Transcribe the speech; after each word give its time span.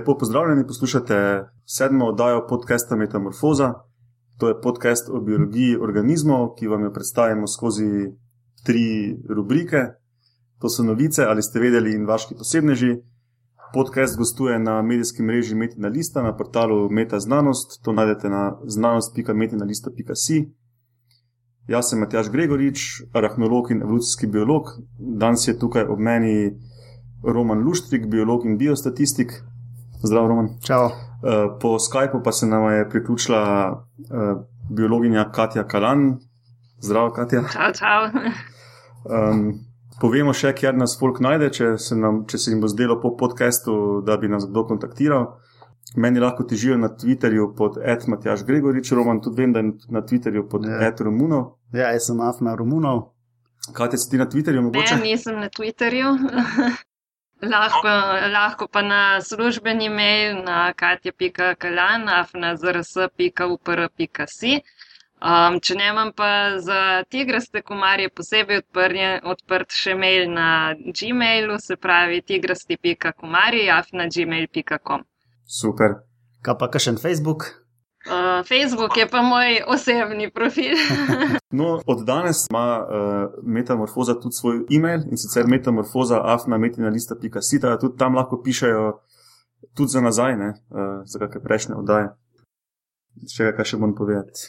Lepo 0.00 0.18
pozdravljeni, 0.18 0.66
poslušate 0.66 1.44
sedmo 1.66 2.06
oddajo 2.06 2.46
podcasta 2.48 2.96
Metamorfoza. 2.96 3.74
To 4.38 4.48
je 4.48 4.60
podcast 4.60 5.10
o 5.10 5.20
biologiji 5.20 5.76
organizmov, 5.76 6.54
ki 6.54 6.68
vam 6.68 6.84
jo 6.84 6.92
predstavimo 6.92 7.46
skozi 7.46 7.88
tri 8.64 9.16
rubrike. 9.28 9.76
To 10.60 10.68
so 10.68 10.82
novice, 10.82 11.24
ali 11.24 11.42
ste 11.42 11.60
vedeli, 11.60 11.92
in 11.94 12.06
vaši 12.06 12.34
posebneži. 12.38 12.96
Podcast 13.74 14.16
gostuje 14.18 14.58
na 14.58 14.82
medijskem 14.82 15.26
mreži 15.26 15.54
Metina 15.54 15.88
Lista 15.88 16.22
na 16.22 16.36
portalu 16.36 16.88
Meta 16.90 17.20
Znanost. 17.20 17.82
To 17.84 17.92
najdete 17.92 18.30
na 18.30 18.56
znanost.metinalista.si. 18.64 20.48
Jaz 21.68 21.90
sem 21.90 22.00
Matjaš 22.00 22.30
Gregorič, 22.30 23.02
arahnolog 23.12 23.70
in 23.70 23.82
evolucijski 23.82 24.26
biolog. 24.26 24.64
Danes 24.98 25.48
je 25.48 25.58
tukaj 25.58 25.82
ob 25.82 25.98
meni 25.98 26.56
Roman 27.22 27.58
Luštrik, 27.58 28.06
biolog 28.06 28.46
in 28.46 28.58
biostatistik. 28.58 29.42
Zdravo, 30.02 30.28
Roman. 30.28 30.48
Čau. 30.64 30.84
Uh, 30.86 30.92
po 31.60 31.78
Skypu 31.78 32.22
pa 32.24 32.32
se 32.32 32.46
nam 32.46 32.72
je 32.72 32.88
priključila 32.88 33.42
uh, 33.72 34.42
biologinja 34.70 35.32
Katja 35.32 35.64
Kalan. 35.64 36.18
Zdravo, 36.80 37.10
Katja. 37.10 37.42
Čau, 37.52 37.72
čau. 37.72 38.08
Um, 39.04 39.52
povemo 40.00 40.32
še, 40.32 40.54
kjer 40.56 40.76
nas 40.76 40.96
folk 41.00 41.20
najde, 41.20 41.50
če 41.52 41.68
se, 41.78 41.96
nam, 41.96 42.24
če 42.28 42.38
se 42.38 42.50
jim 42.52 42.64
bo 42.64 42.68
zdelo 42.68 42.96
po 43.02 43.12
podkastu, 43.16 44.00
da 44.06 44.16
bi 44.16 44.28
nas 44.28 44.48
kdo 44.48 44.64
kontaktiral. 44.68 45.26
Meni 45.96 46.20
lahko 46.22 46.44
težijo 46.48 46.76
na 46.78 46.88
Twitterju 46.88 47.50
pod 47.56 47.76
Edmatjaš 47.82 48.44
Gregorič, 48.48 48.92
Roman 48.96 49.20
tudi 49.20 49.42
vem, 49.42 49.52
da 49.52 49.60
je 49.64 49.72
na 49.92 50.04
Twitterju 50.06 50.46
pod 50.48 50.68
Ja. 50.68 50.80
Ed 50.88 51.00
Romunov. 51.00 51.56
Ja, 51.74 51.90
jaz 51.92 52.08
sem 52.08 52.20
Afna 52.20 52.54
Romunov. 52.56 53.10
Katja, 53.76 53.98
si 53.98 54.10
ti 54.10 54.20
na 54.20 54.28
Twitterju 54.30 54.62
mogoče? 54.68 54.96
Ne, 54.96 55.12
nisem 55.12 55.40
na 55.40 55.50
Twitterju. 55.52 56.14
lahko, 57.42 57.88
lahko 58.32 58.68
pa 58.68 58.82
na 58.82 59.20
službeni 59.20 59.88
mail 59.88 60.42
na 60.44 60.72
katja.kalan, 60.72 62.08
afnazrs.upr.si. 62.08 64.62
Um, 65.20 65.60
če 65.60 65.74
ne 65.76 65.92
imam 65.92 66.16
pa 66.16 66.56
za 66.64 67.04
tigraste 67.12 67.60
komarje 67.62 68.08
posebej 68.08 68.56
odprje, 68.62 69.20
odprt 69.28 69.68
še 69.76 69.94
mail 69.94 70.30
na 70.32 70.74
Gmailu, 70.80 71.58
se 71.60 71.76
pravi 71.76 72.22
tigrasti.komarji, 72.24 73.68
afna.gmail.com. 73.68 75.04
Super. 75.44 76.00
Kaj 76.40 76.56
pa 76.56 76.72
kakšen 76.72 76.96
Facebook? 76.96 77.59
Uh, 78.06 78.12
Facebook 78.48 78.96
je 78.96 79.08
pa 79.08 79.22
moj 79.22 79.62
osebni 79.66 80.30
profil. 80.30 80.76
No, 81.52 81.80
od 81.86 82.04
danes 82.06 82.46
ima 82.50 82.80
uh, 82.80 82.86
Metamorfoza 83.42 84.20
tudi 84.20 84.32
svoj 84.32 84.56
e-mail 84.70 85.00
in 85.10 85.18
sicer 85.18 85.46
metamorfoza.afnametinalista.si, 85.46 87.58
da 87.58 87.78
tudi 87.78 87.98
tam 87.98 88.14
lahko 88.14 88.42
pišejo 88.42 89.00
tudi 89.74 89.88
za 89.88 90.00
nazaj, 90.00 90.36
ne, 90.36 90.54
uh, 90.70 91.02
za 91.04 91.18
kakšne 91.18 91.40
prejšnje 91.42 91.74
oddaje. 91.74 92.08
Še 93.34 93.52
kaj 93.56 93.64
še 93.66 93.76
moram 93.82 93.94
povedati? 93.98 94.40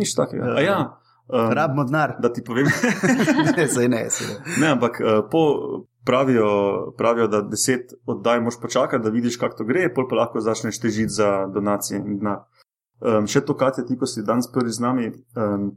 Nič 0.00 0.14
takega. 0.16 0.56
A 0.56 0.60
ja, 0.64 0.96
um, 1.28 1.52
Rabimo 1.52 1.84
denar. 1.84 2.16
da 2.18 2.32
ti 2.32 2.40
povem. 2.44 2.66
ne, 3.56 3.68
sej 3.68 3.88
ne, 3.92 4.10
sej 4.10 4.26
ne. 4.32 4.36
ne, 4.56 4.68
ampak 4.72 5.00
uh, 5.04 5.20
po, 5.30 5.84
pravijo, 6.06 6.46
pravijo, 6.98 7.26
da 7.28 7.42
deset 7.44 7.92
oddaj 8.06 8.40
moš 8.40 8.60
počakati, 8.60 9.04
da 9.04 9.10
vidiš, 9.10 9.36
kako 9.36 9.56
to 9.60 9.64
gre, 9.64 9.94
pol 9.94 10.08
pa 10.08 10.16
lahko 10.24 10.40
začneš 10.40 10.80
težiti 10.80 11.12
za 11.20 11.46
donacije 11.52 12.00
in 12.00 12.18
denar. 12.18 12.38
Um, 13.00 13.26
še 13.28 13.42
to, 13.44 13.56
Katja, 13.56 13.84
ti, 13.84 13.96
ko 13.96 14.08
si 14.08 14.24
danes 14.24 14.48
prvi 14.52 14.72
z 14.72 14.80
nami, 14.80 15.10
um, 15.36 15.70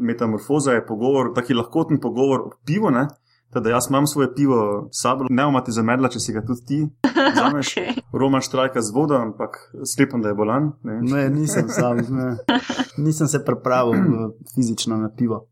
metamorfoza 0.00 0.72
je 0.78 0.86
pogovor, 0.86 1.34
taki 1.36 1.54
lahkoten 1.54 2.00
pogovor 2.00 2.46
o 2.48 2.52
pivu, 2.64 2.90
ne? 2.90 3.08
Teda 3.52 3.74
jaz 3.74 3.90
imam 3.90 4.06
svoje 4.06 4.30
pivo 4.34 4.88
sabo, 4.92 5.26
ne 5.28 5.44
bomo 5.44 5.60
ti 5.60 5.72
zamedla, 5.76 6.08
če 6.08 6.20
si 6.24 6.32
ga 6.32 6.40
tudi 6.40 6.64
ti 6.64 6.78
zameš. 7.40 7.74
Okay. 7.76 8.00
Roman 8.16 8.40
štrajka 8.40 8.80
z 8.80 8.94
vodo, 8.96 9.18
ampak 9.20 9.58
sklepam, 9.84 10.24
da 10.24 10.32
je 10.32 10.38
bolan. 10.38 10.72
Ne? 10.88 11.00
ne, 11.04 11.26
nisem 11.30 11.68
sam. 11.68 12.00
Ne. 12.08 12.36
Nisem 13.04 13.28
se 13.28 13.44
pripravil 13.44 14.00
eh, 14.00 14.32
fizično 14.54 14.96
na 14.96 15.08
pivo. 15.08 15.46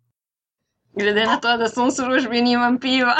Glede 0.95 1.27
na 1.27 1.37
to, 1.37 1.57
da 1.57 1.69
sem 1.69 1.87
v 1.87 1.91
službi, 1.91 2.43
nimam 2.43 2.79
piva. 2.79 3.15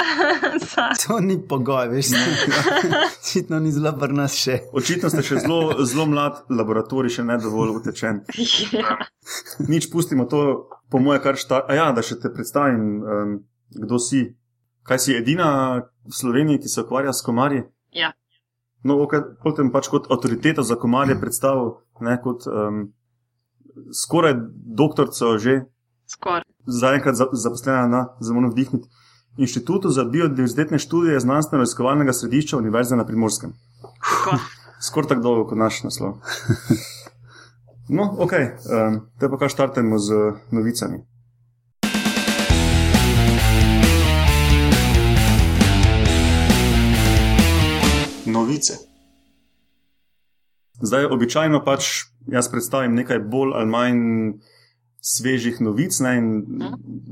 To 1.07 1.19
ni 1.19 1.37
pogoj, 1.47 1.87
veš. 1.87 2.11
Očitno 3.23 3.59
ni 3.59 3.71
zelo 3.71 3.93
pri 3.99 4.13
nas 4.13 4.35
še. 4.35 4.57
Očitno 4.75 5.09
ste 5.09 5.23
še 5.23 5.39
zelo, 5.45 5.85
zelo 5.87 6.05
mlad, 6.11 6.43
laboratorij 6.51 7.15
še 7.15 7.23
ne 7.23 7.37
dovolj 7.39 7.77
utečen. 7.79 8.21
ja. 8.75 8.97
Nič 9.71 9.87
pustimo 9.91 10.27
to, 10.27 10.67
po 10.91 10.99
moje, 10.99 11.21
kar 11.23 11.39
šta. 11.39 11.63
A 11.67 11.79
ja, 11.79 11.87
da 11.95 12.03
še 12.03 12.19
te 12.19 12.33
predstavim, 12.33 12.85
um, 12.99 13.35
kdo 13.79 13.99
si. 13.99 14.25
Kaj 14.83 14.99
si 14.99 15.15
edina 15.15 15.47
v 15.79 16.13
Sloveniji, 16.17 16.63
ki 16.63 16.69
se 16.73 16.83
ukvarja 16.83 17.13
s 17.13 17.23
komarji? 17.23 17.63
Ja. 17.95 18.11
No, 18.83 18.97
potem 19.43 19.69
pač 19.71 19.87
kot 19.93 20.09
avtoriteta 20.11 20.65
za 20.65 20.75
komarje 20.75 21.19
predstavil, 21.21 21.75
ne 22.01 22.17
kot 22.19 22.47
um, 22.49 22.87
skoraj 23.93 24.35
doktorico 24.81 25.37
že, 25.37 25.61
Skoraj. 26.11 26.41
zaenkrat 26.67 27.15
za- 27.15 27.29
zaposlena 27.33 27.87
na 27.87 28.07
zelo 28.19 28.49
vdihniti. 28.49 28.89
Inštitutu 29.37 29.89
za 29.89 30.03
biodiverzitetne 30.03 30.79
študije 30.79 31.19
znanstveno-raziskovalnega 31.19 32.13
središča 32.13 32.57
Univerze 32.57 32.95
na 32.95 33.05
Primorskem. 33.05 33.53
Skoraj 34.87 35.07
tako 35.07 35.21
dolgo 35.21 35.47
kot 35.47 35.57
naš 35.57 35.83
naslov. 35.83 36.17
No, 37.89 38.03
ok, 38.17 38.31
um, 38.31 38.99
te 39.19 39.27
pa 39.29 39.37
kar 39.37 39.49
štartemo 39.49 39.97
z 39.99 40.13
novicami. 40.51 41.01
Novice. 48.25 48.73
Zdaj, 50.81 51.05
običajno 51.05 51.61
pač 51.65 51.89
jaz 52.27 52.49
predstavim 52.51 52.95
nekaj 52.95 53.19
bolj 53.19 53.51
ali 53.55 53.69
manj 53.69 53.99
svežih 55.01 55.61
novic. 55.61 55.99
Ne, 55.99 56.15
in 56.17 56.27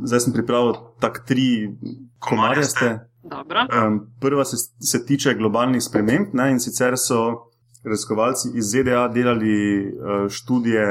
zdaj 0.05 0.27
sem 0.27 0.33
pripravil 0.33 0.77
tak 1.01 1.23
tri 1.27 1.73
komarjaste. 2.19 2.99
Dobro. 3.29 3.65
Um, 3.67 3.99
prva 4.21 4.45
se, 4.45 4.57
se 4.79 5.05
tiče 5.05 5.33
globalnih 5.33 5.83
sprememb 5.83 6.33
ne, 6.33 6.51
in 6.53 6.59
sicer 6.59 6.95
so 6.97 7.49
raziskovalci 7.83 8.53
iz 8.55 8.71
ZDA 8.71 9.07
delali 9.07 9.57
uh, 9.87 10.29
študije 10.29 10.85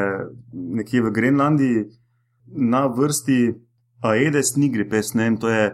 nekje 0.52 1.02
v 1.02 1.10
Grenlandiji 1.10 1.84
na 2.46 2.86
vrsti 2.86 3.54
Aedes 4.00 4.56
nigripes. 4.56 5.14
Ne, 5.14 5.24
vem, 5.24 5.38
to, 5.40 5.48
je, 5.50 5.72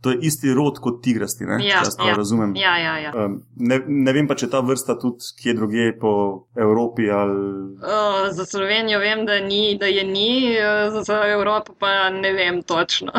to 0.00 0.10
je 0.10 0.18
isti 0.22 0.54
rod 0.54 0.78
kot 0.80 1.02
tigrasti, 1.02 1.44
ne, 1.44 1.58
Ja, 1.64 1.82
jaz 1.84 1.96
prav 1.96 2.08
ja. 2.08 2.14
razumem. 2.16 2.54
Ja, 2.56 2.76
ja, 2.78 2.98
ja. 2.98 3.12
Um, 3.24 3.42
ne, 3.56 3.80
ne 3.86 4.12
vem 4.16 4.28
pa, 4.28 4.34
če 4.34 4.48
ta 4.50 4.62
vrsta 4.64 4.96
tudi 5.00 5.32
kje 5.42 5.54
druge 5.58 5.90
po 6.00 6.12
Evropi 6.56 7.10
ali. 7.12 7.40
Uh, 7.76 8.30
za 8.32 8.46
Slovenijo 8.48 9.00
vem, 9.00 9.26
da, 9.28 9.40
ni, 9.44 9.76
da 9.80 9.90
je 9.90 10.04
ni, 10.04 10.56
uh, 10.56 11.02
za 11.04 11.20
Evropo 11.28 11.76
pa 11.78 12.08
ne 12.14 12.32
vem 12.32 12.62
točno. 12.62 13.12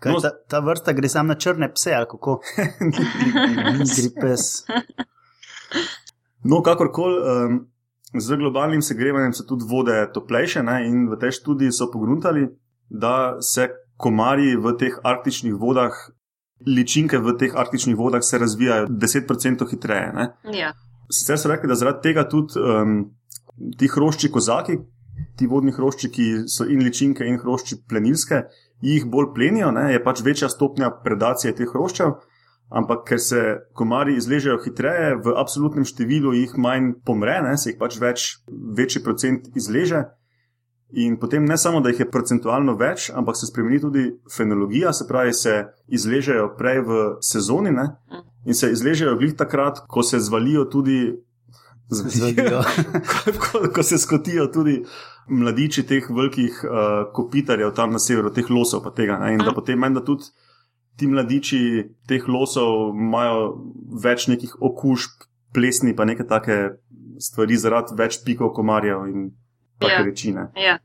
Kaj, 0.00 0.12
No, 0.12 0.20
ta, 0.24 0.30
ta 0.48 0.62
vrsta 0.64 0.94
gre 0.96 1.08
samo 1.12 1.34
na 1.34 1.36
črne 1.36 1.68
pse, 1.74 1.92
ali 1.92 2.06
kako? 2.08 2.38
Gripes. 3.96 4.46
No, 6.42 6.62
kakorkoli, 6.64 7.18
um, 7.20 7.58
z 8.14 8.36
globalnim 8.36 8.82
segrevanjem 8.82 9.34
so 9.36 9.44
tudi 9.44 9.66
vode 9.68 9.98
toplejše 10.14 10.62
ne, 10.62 10.80
in 10.88 11.04
v 11.10 11.18
tej 11.20 11.36
študiji 11.42 11.74
so 11.76 11.90
pogruntali, 11.92 12.48
da 12.88 13.42
se 13.42 13.68
komarji 14.00 14.56
v 14.56 14.74
teh 14.80 14.96
arktičnih 15.04 15.54
vodah, 15.60 15.96
ličinke 16.66 17.18
v 17.18 17.36
teh 17.40 17.56
arktičnih 17.56 17.96
vodah 17.96 18.24
se 18.24 18.38
razvijajo 18.38 18.88
10% 18.88 19.68
hitreje. 19.70 20.12
Ne. 20.16 20.30
ja. 20.58 20.72
Sicer 21.10 21.38
so 21.38 21.50
rekli, 21.50 21.68
da 21.68 21.74
zaradi 21.74 22.04
tega 22.08 22.24
tudi 22.28 22.60
um, 22.60 22.98
ti 23.78 23.88
hrošči 23.90 24.30
kozaki, 24.30 24.78
ti 25.36 25.46
vodni 25.50 25.72
hrošči, 25.74 26.10
ki 26.12 26.26
so 26.48 26.66
in 26.68 26.84
ličinke 26.84 27.26
in 27.26 27.38
hrošči 27.40 27.82
plenilske, 27.88 28.44
jih 28.84 29.06
bolj 29.10 29.32
plenijo, 29.34 29.70
ne, 29.74 29.90
je 29.92 30.02
pač 30.04 30.22
večja 30.24 30.48
stopnja 30.48 30.90
predacije 31.04 31.54
teh 31.56 31.72
hroščev. 31.72 32.14
Ampak 32.70 33.02
ker 33.08 33.18
se 33.18 33.40
komarji 33.74 34.14
izležejo 34.20 34.60
hitreje, 34.62 35.16
v 35.24 35.34
absolutnem 35.40 35.84
številu 35.88 36.36
jih 36.36 36.52
manj 36.54 36.92
pomre, 37.06 37.40
ne, 37.42 37.56
se 37.58 37.72
jih 37.72 37.80
pač 37.80 37.98
več, 37.98 38.26
večji 38.78 39.02
procent 39.02 39.48
izleže. 39.58 40.04
In 40.92 41.16
potem 41.18 41.44
ne 41.44 41.56
samo, 41.58 41.80
da 41.80 41.92
jih 41.92 42.00
je 42.00 42.10
procentualno 42.10 42.74
več, 42.78 43.10
ampak 43.14 43.36
se 43.38 43.46
spremeni 43.46 43.78
tudi 43.80 44.04
fenologija, 44.34 44.92
se 44.92 45.06
pravi, 45.06 45.32
se 45.32 45.54
izležejo 45.86 46.48
prej 46.58 46.82
v 46.86 47.00
sezoni 47.22 47.70
ne, 47.74 47.86
in 48.44 48.58
se 48.58 48.72
izležejo 48.72 49.14
glih 49.20 49.36
takrat, 49.38 49.84
ko 49.86 50.02
se 50.02 50.18
zvalijo 50.18 50.64
tudi. 50.72 51.00
Zvalijo. 51.90 52.62
ko, 53.42 53.62
ko, 53.74 53.82
se 53.82 53.98
skotijo 53.98 54.46
tudi 54.54 54.80
mladiči 55.30 55.82
teh 55.86 56.06
velikih 56.10 56.60
uh, 56.66 57.06
kopitarjev 57.14 57.72
tam 57.74 57.94
na 57.94 58.02
severu, 58.02 58.30
teh 58.34 58.50
losov 58.50 58.82
pa 58.82 58.94
tega. 58.94 59.18
Ne, 59.22 59.34
in 59.34 59.42
da 59.46 59.54
potem 59.54 59.78
meni, 59.78 59.98
da 59.98 60.04
tudi 60.06 60.30
ti 60.98 61.06
mladiči 61.10 61.60
teh 62.10 62.26
losov 62.28 62.94
imajo 62.94 63.46
več 64.02 64.26
nekih 64.30 64.58
okužb, 64.58 65.26
plesni 65.54 65.94
pa 65.96 66.06
neke 66.06 66.26
take 66.26 66.58
stvari 67.18 67.58
zaradi 67.58 67.96
več 67.98 68.20
pikov 68.26 68.52
komarjev 68.56 69.06
in 69.10 69.30
take 69.80 69.92
Ja. 69.92 70.04
večine. 70.04 70.46
Ja. 70.56 70.78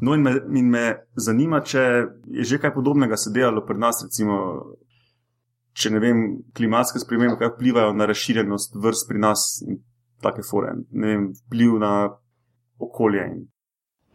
No, 0.00 0.14
in 0.14 0.22
me, 0.22 0.32
in 0.56 0.70
me 0.70 0.84
zanima, 1.16 1.60
če 1.60 1.80
je 2.26 2.44
že 2.44 2.58
kaj 2.58 2.72
podobnega 2.74 3.16
se 3.16 3.30
delalo 3.34 3.60
pri 3.66 3.78
nas, 3.78 4.00
recimo, 4.02 4.36
če 5.72 5.90
ne 5.90 6.00
vem, 6.00 6.22
klimatske 6.56 6.98
spremembe, 6.98 7.36
kaj 7.38 7.52
vplivajo 7.54 7.92
na 7.92 8.06
razširjenost 8.08 8.74
vrst 8.80 9.08
pri 9.08 9.18
nas 9.18 9.44
in 9.66 9.78
take 10.22 10.42
fore, 10.42 10.72
ne 10.90 11.06
vem, 11.06 11.26
vpliv 11.46 11.76
na 11.80 11.92
okolje. 12.78 13.26
In... 13.34 13.44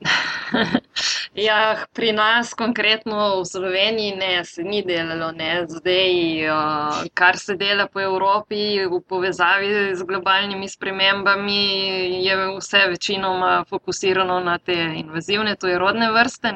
ja, 1.36 1.86
pri 1.94 2.12
nas, 2.12 2.54
konkretno 2.54 3.42
v 3.42 3.46
Sloveniji, 3.46 4.16
ne, 4.16 4.46
se 4.46 4.64
ni 4.64 4.82
delalo. 4.84 5.32
Ne. 5.32 5.66
Zdaj, 5.68 6.14
uh, 6.50 7.04
kar 7.14 7.38
se 7.38 7.56
dela 7.56 7.88
po 7.88 8.02
Evropi 8.02 8.86
v 8.88 9.02
povezavi 9.08 9.96
z 9.96 10.04
globalnimi 10.04 10.70
spremembami, 10.70 12.24
je 12.24 12.40
vse 12.58 12.88
večinoma 12.96 13.66
fokusirano 13.70 14.40
na 14.40 14.58
te 14.58 14.80
invazivne, 14.96 15.56
to 15.56 15.68
je 15.68 15.80
rodne 15.80 16.12
vrste. 16.12 16.56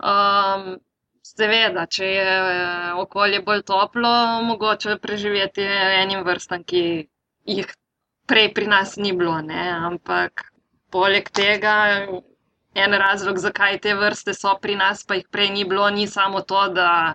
Um, 0.00 0.78
Seveda, 1.30 1.86
če 1.86 2.06
je 2.06 2.24
eh, 2.26 2.92
okolje 3.00 3.38
bolj 3.46 3.62
toplo, 3.68 4.10
mogoče 4.44 4.96
preživeti 5.00 5.62
enim 5.62 6.24
vrstam, 6.26 6.64
ki 6.66 6.82
jih 7.54 7.70
prej 8.28 8.50
pri 8.56 8.66
nas 8.72 8.96
ni 8.96 9.12
bilo. 9.16 9.36
Ne? 9.46 9.62
Ampak 9.90 10.44
poleg 10.90 11.30
tega, 11.30 11.76
en 12.74 12.92
razlog, 12.92 13.38
zakaj 13.38 13.78
te 13.78 13.94
vrste 13.94 14.34
so 14.34 14.54
pri 14.62 14.76
nas, 14.76 15.04
pa 15.06 15.14
jih 15.18 15.28
prej 15.30 15.50
ni 15.50 15.64
bilo, 15.64 15.90
ni 15.90 16.06
samo 16.06 16.40
to, 16.40 16.68
da 16.74 17.14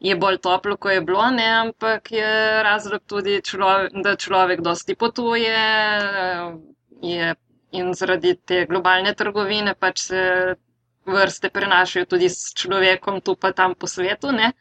je 0.00 0.16
bolj 0.16 0.38
toplo, 0.38 0.76
kot 0.76 0.92
je 0.92 1.00
bilo, 1.00 1.30
ne? 1.30 1.48
ampak 1.60 2.12
je 2.12 2.62
razlog 2.62 3.02
tudi, 3.06 3.40
človek, 3.42 3.92
da 4.04 4.16
človek 4.16 4.60
dosti 4.60 4.94
potuje 4.94 5.60
je, 7.02 7.34
in 7.72 7.94
zaradi 7.94 8.34
te 8.46 8.64
globalne 8.66 9.14
trgovine 9.14 9.74
pač 9.74 10.00
se 10.08 10.22
vrste 11.06 11.50
prenašajo 11.50 12.06
tudi 12.06 12.28
s 12.28 12.54
človekom 12.54 13.20
tu 13.20 13.36
pa 13.36 13.52
tam 13.52 13.74
po 13.74 13.86
svetu. 13.86 14.32
Ne? 14.32 14.52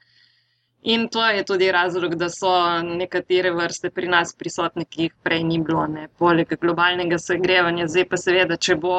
In 0.81 1.09
to 1.11 1.25
je 1.25 1.43
tudi 1.43 1.71
razlog, 1.71 2.15
da 2.15 2.29
so 2.29 2.49
nekatere 2.81 3.51
vrste 3.51 3.89
pri 3.89 4.07
nas 4.07 4.31
prisotne, 4.35 4.85
ki 4.85 5.01
jih 5.01 5.15
prej 5.23 5.43
ni 5.43 5.59
bilo, 5.59 5.83
ne? 5.87 6.07
poleg 6.17 6.53
globalnega 6.61 7.17
segrevanja. 7.19 7.87
Zdaj 7.91 8.05
pa 8.07 8.17
seveda, 8.17 8.55
če 8.55 8.77
bo 8.79 8.95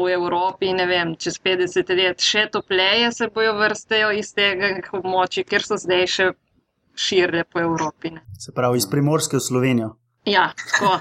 v 0.00 0.14
Evropi, 0.14 0.72
ne 0.72 0.86
vem, 0.88 1.12
čez 1.20 1.36
50 1.44 1.92
let 1.98 2.24
še 2.24 2.46
topleje, 2.52 3.10
se 3.12 3.28
bojo 3.34 3.52
vrste 3.58 4.00
iz 4.16 4.32
tega 4.32 4.78
območja, 4.96 5.44
ker 5.44 5.66
so 5.66 5.76
zdaj 5.76 6.06
še 6.08 6.30
širje 6.96 7.44
po 7.52 7.60
Evropi. 7.60 8.14
Ne? 8.16 8.24
Se 8.40 8.56
pravi, 8.56 8.80
iz 8.80 8.88
Primorske 8.88 9.36
v 9.36 9.44
Slovenijo. 9.44 9.92
Ja, 10.24 10.50
tako. 10.56 10.96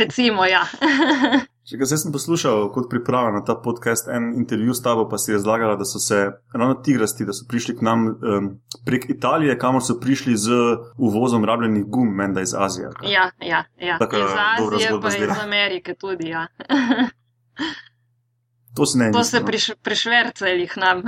Recimo, 0.00 0.48
ja. 0.48 0.64
Če 1.66 1.80
ga 1.80 1.86
sem 1.90 2.12
poslušal 2.14 2.68
kot 2.70 2.84
priprava 2.86 3.32
na 3.34 3.40
ta 3.42 3.56
podcast, 3.58 4.06
en 4.06 4.28
intervju 4.38 4.74
s 4.76 4.84
tabo, 4.84 5.08
pa 5.10 5.18
si 5.18 5.32
razlagala, 5.34 5.74
da 5.74 5.86
so 5.88 5.98
se 5.98 6.20
ravno 6.54 6.76
tigrasti, 6.86 7.26
da 7.26 7.34
so 7.34 7.42
prišli 7.50 7.74
k 7.80 7.82
nam 7.82 8.04
um, 8.06 8.46
prek 8.86 9.08
Italije, 9.10 9.56
kamor 9.58 9.82
so 9.82 9.96
prišli 9.98 10.36
z 10.38 10.60
uvozom 10.94 11.44
rabljenih 11.44 11.88
gum, 11.90 12.14
menda 12.14 12.46
iz 12.46 12.54
Azije. 12.54 12.92
Kaj? 13.00 13.10
Ja, 13.10 13.26
ja, 13.42 13.64
ja. 13.82 13.98
Tako, 13.98 14.22
iz 14.22 14.38
Azije, 14.44 14.94
pa 15.02 15.10
zdaj. 15.10 15.26
iz 15.26 15.42
Amerike 15.42 15.98
tudi. 15.98 16.30
Ja. 16.30 16.46
to 18.76 18.86
se 18.86 18.98
ne. 19.02 19.12
To 19.12 19.24
se 19.24 19.44
priš, 19.44 19.70
prišvercali 19.82 20.70
k 20.70 20.82
nam. 20.86 21.02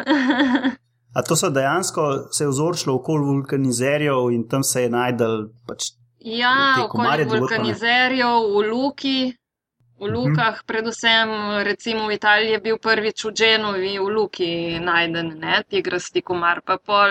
A 1.16 1.22
to 1.22 1.36
so 1.38 1.54
dejansko 1.54 2.12
se 2.34 2.44
je 2.44 2.48
vzorčilo 2.48 2.98
okoli 2.98 3.30
vulkanizerjev 3.30 4.32
in 4.34 4.48
tam 4.48 4.66
se 4.66 4.82
je 4.82 4.90
najdel 4.90 5.52
pač. 5.66 5.92
Ja, 6.18 6.82
okoli 6.82 7.30
vulkanizerjev 7.30 8.56
v 8.56 8.70
Luki. 8.74 9.20
V 9.98 10.06
mhm. 10.06 10.14
Lukah, 10.14 10.56
mhm. 10.62 10.66
predvsem 10.66 11.28
recimo 11.66 12.06
v 12.06 12.14
Italiji, 12.14 12.52
je 12.54 12.60
bil 12.60 12.78
prvič 12.78 13.24
v 13.24 13.32
Genovi, 13.34 13.98
v 13.98 14.08
Luki 14.08 14.78
najden, 14.78 15.34
ne, 15.38 15.62
tigrasti 15.66 16.22
komar, 16.22 16.62
pa 16.62 16.78
pol 16.78 17.10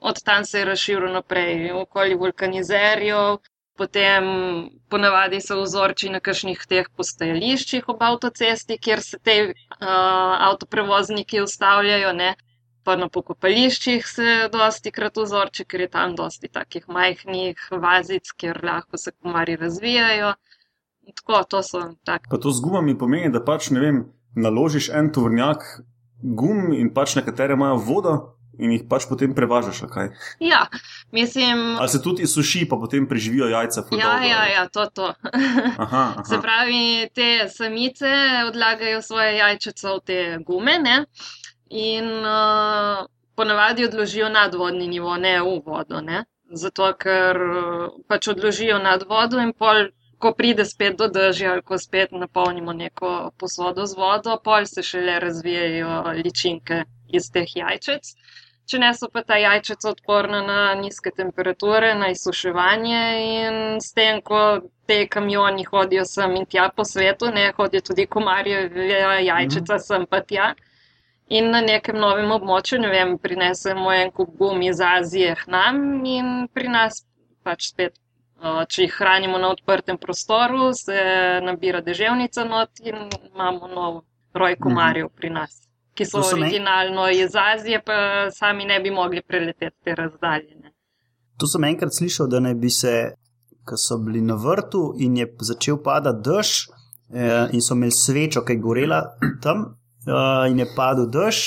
od 0.00 0.16
tam 0.24 0.44
se 0.44 0.58
je 0.58 0.64
razširil 0.64 1.12
naprej, 1.12 1.72
okoli 1.76 2.16
vulkanizerjev, 2.16 3.44
potem 3.76 4.24
ponavadi 4.88 5.40
so 5.44 5.60
vzorči 5.60 6.08
na 6.08 6.20
kakšnih 6.24 6.64
teh 6.64 6.88
postajališčih 6.96 7.88
ob 7.92 8.00
avtocesti, 8.00 8.80
kjer 8.80 9.04
se 9.04 9.20
te 9.20 9.36
uh, 9.52 9.84
avtoprevozniki 10.48 11.44
ustavljajo, 11.44 12.12
ne, 12.16 12.32
pa 12.86 12.96
na 12.96 13.08
pokopališčih 13.12 14.06
se 14.08 14.34
dosti 14.52 14.92
krat 14.94 15.20
vzorči, 15.20 15.66
ker 15.68 15.84
je 15.84 15.92
tam 15.98 16.16
dosti 16.16 16.48
takih 16.48 16.88
majhnih 16.88 17.68
vazic, 17.84 18.32
kjer 18.40 18.62
lahko 18.64 19.00
se 19.04 19.12
komari 19.12 19.56
razvijajo. 19.60 20.32
Tako, 21.14 21.44
to 21.44 21.62
so 21.62 21.82
tako. 22.04 22.30
Pa 22.30 22.38
to 22.42 22.50
z 22.50 22.60
gumami 22.60 22.98
pomeni, 22.98 23.32
da 23.32 23.44
pač 23.44 23.70
ne 23.70 23.80
vem, 23.80 24.00
naložiš 24.34 24.88
en 24.94 25.12
tovrnjak 25.12 25.62
gum 26.22 26.72
in 26.72 26.90
pač 26.94 27.14
nekatere 27.16 27.54
imajo 27.54 27.76
vodo. 27.76 28.16
In 28.56 28.72
jih 28.72 28.86
pač 28.88 29.04
potem 29.04 29.34
prevažaš, 29.36 29.82
kaj? 29.92 30.06
Ja, 30.40 30.62
mislim. 31.12 31.76
Ali 31.76 31.92
se 31.92 31.98
tudi 32.02 32.26
suši, 32.26 32.62
pa 32.68 32.78
potem 32.80 33.04
preživijo 33.08 33.50
jajca? 33.52 33.82
Ja, 33.92 34.14
ja, 34.24 34.46
ja, 34.48 34.62
to, 34.72 34.86
to. 34.86 35.10
aha, 35.76 36.04
aha. 36.16 36.24
Se 36.30 36.38
pravi, 36.40 37.10
te 37.14 37.48
samice 37.52 38.08
odlagajo 38.48 39.02
svoje 39.02 39.36
jajčice 39.36 39.88
v 39.88 40.00
te 40.06 40.18
gume 40.46 40.78
ne? 40.80 41.04
in 41.68 42.08
uh, 42.24 43.04
ponavadi 43.34 43.84
odložijo 43.84 44.28
nadvodni 44.32 44.88
nivo, 44.88 45.16
ne 45.20 45.36
v 45.42 45.58
vodo. 45.66 46.00
Ne? 46.00 46.24
Zato, 46.48 46.94
ker 46.96 47.36
uh, 47.36 47.86
pač 48.08 48.30
odložijo 48.32 48.78
nad 48.80 49.04
vodo 49.04 49.42
in 49.42 49.52
pol 49.52 49.90
ko 50.18 50.32
pride 50.32 50.64
spet 50.64 50.96
do 50.98 51.08
držja, 51.08 51.60
ko 51.62 51.78
spet 51.78 52.12
napolnimo 52.12 52.72
neko 52.72 53.30
posodo 53.38 53.86
z 53.86 53.98
vodo, 53.98 54.38
pol 54.44 54.66
se 54.66 54.82
šele 54.82 55.20
razvijajo 55.20 56.02
ličinke 56.24 56.82
iz 57.08 57.30
teh 57.32 57.56
jajčec. 57.56 58.12
Če 58.66 58.78
ne 58.82 58.88
so 58.98 59.06
pa 59.12 59.22
ta 59.22 59.36
jajčeca 59.38 59.92
odporna 59.92 60.40
na 60.42 60.60
nizke 60.74 61.12
temperature, 61.14 61.92
na 61.94 62.08
izsuševanje 62.10 63.02
in 63.24 63.58
s 63.78 63.92
tem, 63.94 64.18
ko 64.26 64.40
te 64.90 65.04
kamioni 65.06 65.66
hodijo 65.68 66.04
sem 66.04 66.34
in 66.40 66.48
tja 66.50 66.64
po 66.74 66.84
svetu, 66.84 67.30
ne 67.34 67.52
hodijo 67.58 67.84
tudi 67.90 68.08
komarje, 68.10 68.64
jajčeca 69.28 69.76
mhm. 69.76 69.84
sem 69.84 70.06
pa 70.10 70.20
tja. 70.32 70.54
In 71.28 71.50
na 71.50 71.60
nekem 71.60 71.98
novem 71.98 72.32
območju, 72.34 72.80
ne 72.82 72.90
vem, 72.90 73.14
prinesemo 73.18 73.92
en 73.92 74.10
kup 74.14 74.34
gumi 74.38 74.68
iz 74.70 74.82
Azije 74.82 75.34
k 75.38 75.46
nam 75.50 75.80
in 76.06 76.34
pri 76.54 76.70
nas 76.70 77.00
pač 77.46 77.70
spet 77.72 77.94
Če 78.42 78.82
jih 78.82 78.96
hranimo 78.98 79.38
na 79.38 79.48
odprtem 79.54 79.96
prostoru, 79.98 80.72
se 80.76 80.96
nabira 81.42 81.80
deževnica 81.80 82.44
not 82.44 82.80
in 82.84 83.08
imamo 83.32 83.68
nov 83.68 84.02
roj 84.36 84.58
komarjev 84.60 85.08
pri 85.16 85.30
nas, 85.30 85.62
ki 85.96 86.04
so 86.04 86.20
originalno 86.20 87.08
iz 87.10 87.36
Azije, 87.40 87.80
pa 87.84 88.28
sami 88.30 88.64
ne 88.64 88.80
bi 88.80 88.90
mogli 88.90 89.22
preleteti 89.22 89.76
te 89.84 89.94
razdaljene. 89.94 90.72
To 91.40 91.46
sem 91.46 91.64
enkrat 91.64 91.96
slišal, 91.96 92.28
da 92.28 92.40
ne 92.40 92.54
bi 92.54 92.70
se, 92.70 93.14
ko 93.64 93.76
so 93.76 93.98
bili 93.98 94.20
na 94.20 94.36
vrtu 94.36 94.94
in 95.00 95.16
je 95.16 95.26
začel 95.40 95.80
padati 95.82 96.28
dež, 96.28 96.52
eh, 97.14 97.48
in 97.52 97.60
so 97.60 97.74
imeli 97.74 97.92
svečo, 97.92 98.44
ki 98.44 98.52
je 98.52 98.60
gorela 98.60 99.00
tam, 99.42 99.64
eh, 100.06 100.50
in 100.50 100.58
je 100.58 100.66
padel 100.76 101.08
dež, 101.08 101.42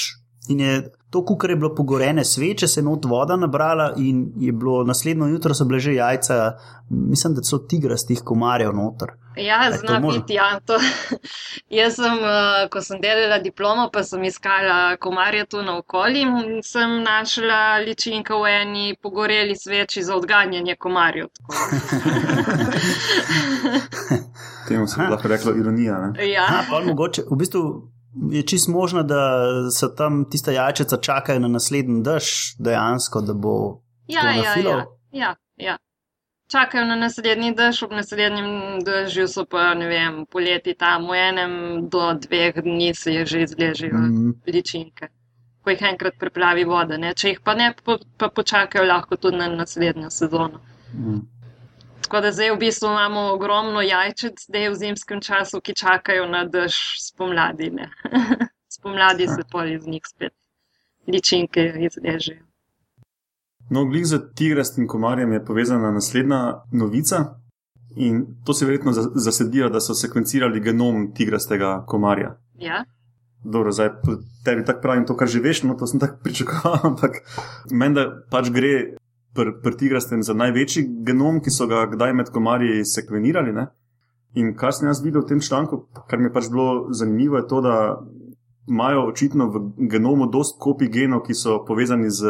in 0.49 0.59
je 0.59 0.89
To, 1.09 1.25
kar 1.37 1.49
je 1.49 1.55
bilo 1.55 1.75
pogorene 1.75 2.25
sveče, 2.25 2.67
se 2.67 2.79
je 2.79 2.83
not 2.83 3.05
voda 3.05 3.35
nabrala 3.35 3.93
in 3.97 4.31
je 4.37 4.51
bilo 4.51 4.83
naslednjo 4.83 5.25
jutro 5.25 5.53
so 5.53 5.65
bile 5.65 5.79
že 5.79 5.93
jajca, 5.93 6.57
mislim, 6.89 7.33
da 7.35 7.43
so 7.43 7.57
tigrastih 7.57 8.21
komarjev 8.25 8.73
noter. 8.73 9.07
Ja, 9.35 9.71
znam 9.79 10.03
biti, 10.13 10.33
ja. 10.33 10.59
To, 10.65 10.77
jaz 11.79 11.95
sem, 11.95 12.17
uh, 12.17 12.69
ko 12.71 12.81
sem 12.81 13.01
delala 13.01 13.39
diplomo, 13.39 13.89
pa 13.93 14.03
sem 14.03 14.23
iskala 14.23 14.97
komarje 14.97 15.45
tu 15.45 15.61
na 15.63 15.77
okolju 15.77 16.27
in 16.45 16.63
sem 16.63 17.03
našla 17.03 17.77
ličinka 17.85 18.35
v 18.35 18.45
eni 18.61 18.95
pogoreli 19.01 19.55
sveči 19.55 20.03
za 20.03 20.15
odganjanje 20.15 20.75
komarjev. 20.75 21.27
Temu 24.67 24.87
se 24.87 25.01
lahko 25.01 25.27
reklo 25.27 25.55
ironija. 25.55 26.13
Ja. 26.33 26.45
Ha, 26.45 26.79
mogoče, 26.85 27.21
v 27.31 27.35
bistvu, 27.35 27.91
je 28.31 28.43
čist 28.43 28.67
možno, 28.67 29.03
da 29.03 29.43
se 29.71 29.95
tam 29.97 30.29
tiste 30.29 30.53
jajčice 30.53 30.97
čakajo 31.01 31.39
na 31.39 31.47
naslednji 31.47 32.03
dež, 32.03 32.55
dejansko, 32.59 33.21
da 33.21 33.33
bo. 33.33 33.81
Ja, 34.07 34.31
ja, 34.31 34.55
ja, 34.55 34.85
ja, 35.11 35.35
ja. 35.57 35.77
Čakajo 36.51 36.85
na 36.85 36.95
naslednji 36.95 37.53
dež, 37.55 37.83
ob 37.83 37.91
naslednjem 37.91 38.79
dežju 38.85 39.27
so 39.27 39.45
pa, 39.45 39.73
ne 39.77 39.87
vem, 39.87 40.23
poleti 40.25 40.73
tam 40.73 41.05
v 41.09 41.19
enem 41.29 41.53
do 41.89 42.13
dveh 42.13 42.57
dni 42.63 42.93
se 42.95 43.13
je 43.13 43.25
že 43.25 43.41
izležijo 43.41 43.97
mm 43.97 44.09
-hmm. 44.09 44.53
ličinke, 44.53 45.07
ko 45.63 45.69
jih 45.69 45.81
enkrat 45.81 46.13
preplavi 46.19 46.63
voda. 46.63 46.97
Ne? 46.97 47.13
Če 47.13 47.29
jih 47.29 47.39
pa 47.43 47.53
ne, 47.53 47.73
pa, 47.85 47.97
pa 48.17 48.29
počakajo 48.29 48.85
lahko 48.85 49.15
tudi 49.15 49.37
na 49.37 49.47
naslednjo 49.47 50.09
sezono. 50.09 50.59
Mm. 50.93 51.38
Tako 52.01 52.21
da 52.21 52.31
zdaj 52.31 52.51
v 52.55 52.59
bistvu 52.59 52.87
imamo 52.87 53.21
ogromno 53.33 53.81
jajčec, 53.81 54.45
zdaj 54.47 54.69
v 54.69 54.75
zimskem 54.75 55.21
času, 55.21 55.61
ki 55.61 55.75
čakajo 55.75 56.27
na 56.27 56.45
dež 56.45 56.75
spomladi. 57.03 57.71
spomladi 58.75 59.27
se 59.27 59.43
pol 59.51 59.71
iz 59.73 59.87
njih 59.87 60.03
spet 60.07 60.33
ličinke 61.07 61.73
izležejo. 61.77 62.43
No, 63.69 63.85
glih 63.85 64.05
za 64.05 64.19
tigrast 64.35 64.77
in 64.77 64.87
komarjem 64.87 65.31
je 65.31 65.45
povezana 65.45 65.91
naslednja 65.91 66.63
novica. 66.71 67.25
In 67.95 68.25
to 68.45 68.53
se 68.53 68.65
verjetno 68.65 68.91
zasedira, 69.15 69.69
da 69.69 69.79
so 69.81 69.93
sekvencirali 69.93 70.59
genom 70.59 71.11
tigrastega 71.13 71.83
komarja. 71.87 72.35
Ja. 72.57 72.83
Dobro, 73.43 73.71
zdaj 73.71 73.89
tebi 74.45 74.65
tako 74.65 74.81
pravim, 74.81 75.05
to, 75.05 75.17
kar 75.17 75.27
že 75.27 75.39
veš, 75.39 75.63
no 75.63 75.73
to 75.73 75.87
sem 75.87 75.99
tako 75.99 76.19
pričakoval, 76.23 76.79
ampak 76.91 77.21
meni 77.71 77.95
da 77.95 78.05
pač 78.31 78.49
gre 78.53 78.73
pri 79.39 79.53
pr 79.63 79.75
tigrastem 79.79 80.23
za 80.23 80.33
največji 80.35 80.83
genom, 81.07 81.39
ki 81.39 81.51
so 81.51 81.67
ga 81.67 81.85
kdaj 81.87 82.13
med 82.13 82.31
komarji 82.35 82.83
sekvenirali. 82.85 83.53
Ne? 83.55 83.69
In 84.35 84.51
kar 84.59 84.75
sem 84.75 84.89
jaz 84.89 84.99
videl 85.03 85.23
v 85.23 85.31
tem 85.31 85.41
članku, 85.41 85.85
kar 86.09 86.19
mi 86.19 86.27
je 86.27 86.33
pač 86.33 86.49
bilo 86.51 86.89
zanimivo, 86.91 87.39
je 87.39 87.47
to, 87.47 87.61
da 87.63 87.75
imajo 88.69 89.07
očitno 89.09 89.47
v 89.49 89.87
genomu 89.89 90.27
dost 90.27 90.59
kopij 90.59 90.91
genov, 90.93 91.23
ki 91.25 91.33
so 91.33 91.63
povezani 91.65 92.11
z 92.11 92.27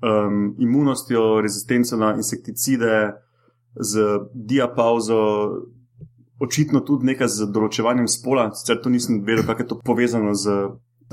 um, 0.00 0.54
imunostjo, 0.62 1.40
rezistenco 1.44 1.98
na 2.00 2.14
insekticide, 2.16 3.18
z 3.76 4.06
diapauzo, 4.32 5.20
očitno 6.40 6.80
tudi 6.80 7.10
nekaj 7.10 7.28
z 7.28 7.50
določevanjem 7.52 8.08
spola, 8.08 8.48
sicer 8.54 8.80
to 8.80 8.92
nisem 8.92 9.20
vedel, 9.26 9.44
kako 9.44 9.62
je 9.64 9.68
to 9.68 9.80
povezano 9.84 10.32
z 10.38 10.54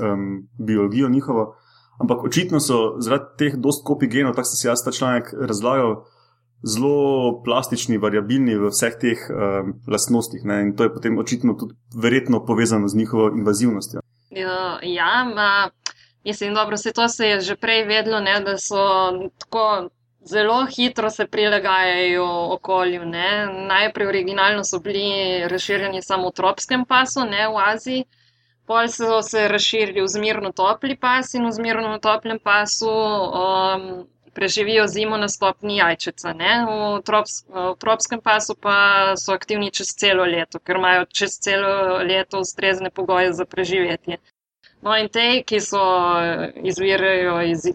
um, 0.00 0.46
biologijo 0.58 1.10
njihovo. 1.12 1.54
Ampak 2.02 2.24
očitno 2.26 2.60
so 2.60 2.96
zaradi 2.98 3.36
teh 3.38 3.56
dost 3.56 3.84
kopij 3.86 4.10
genov, 4.10 4.34
tako 4.34 4.50
sem 4.50 4.60
si 4.60 4.66
jaz 4.66 4.82
ta 4.84 4.92
članek 4.92 5.30
razlagal, 5.38 6.02
zelo 6.64 7.42
plastični, 7.44 7.98
variabilni 7.98 8.56
v 8.56 8.70
vseh 8.72 8.96
teh 9.00 9.20
um, 9.28 9.74
lastnostih. 9.86 10.44
Ne? 10.44 10.60
In 10.62 10.76
to 10.76 10.88
je 10.88 10.94
potem 10.94 11.18
očitno 11.18 11.54
tudi 11.60 11.76
verjetno 11.94 12.44
povezano 12.44 12.88
z 12.88 12.96
njihovo 12.96 13.28
invazivnostjo. 13.36 14.00
Ja, 14.30 14.78
ja 14.82 15.24
ma, 15.24 15.70
mislim, 16.24 16.54
dobro, 16.54 16.76
se 16.76 16.92
to 16.92 17.08
se 17.08 17.28
je 17.28 17.40
že 17.40 17.56
prej 17.56 17.84
vedlo, 17.84 18.20
ne, 18.20 18.40
da 18.40 18.58
so 18.58 18.80
tako 19.38 19.88
zelo 20.24 20.66
hitro 20.66 21.10
se 21.10 21.26
prilagajajo 21.26 22.26
okolju. 22.50 23.04
Ne. 23.04 23.46
Najprej 23.68 24.08
originalno 24.08 24.64
so 24.64 24.78
bili 24.78 25.48
razširjeni 25.48 26.02
samo 26.02 26.28
v 26.28 26.32
tropskem 26.32 26.84
pasu, 26.84 27.20
ne 27.20 27.48
v 27.48 27.60
Aziji. 27.66 28.04
Pol 28.66 28.88
so 28.88 29.20
se 29.22 29.48
razširili 29.48 30.00
v 30.00 30.08
zmirno 30.08 30.52
topli 30.52 30.96
pas 30.96 31.34
in 31.34 31.46
v 31.46 31.52
zmirno 31.52 31.98
toplem 31.98 32.38
pasu 32.38 32.88
um, 32.88 34.06
preživijo 34.34 34.86
zimo 34.86 35.16
na 35.16 35.28
stopni 35.28 35.76
jajčica. 35.76 36.32
V, 36.32 37.02
trops, 37.04 37.44
v 37.48 37.74
tropskem 37.78 38.20
pasu 38.20 38.54
pa 38.54 39.14
so 39.16 39.32
aktivni 39.32 39.70
čez 39.70 39.94
celo 39.96 40.24
leto, 40.24 40.58
ker 40.58 40.80
imajo 40.80 41.04
čez 41.12 41.38
celo 41.40 41.98
leto 42.02 42.40
ustrezne 42.40 42.90
pogoje 42.90 43.32
za 43.32 43.44
preživetje. 43.44 44.18
No 44.82 44.96
in 44.96 45.08
te, 45.08 45.42
ki 45.46 45.60
so 45.60 45.80
izvirajo 46.64 47.40
iz 47.42 47.68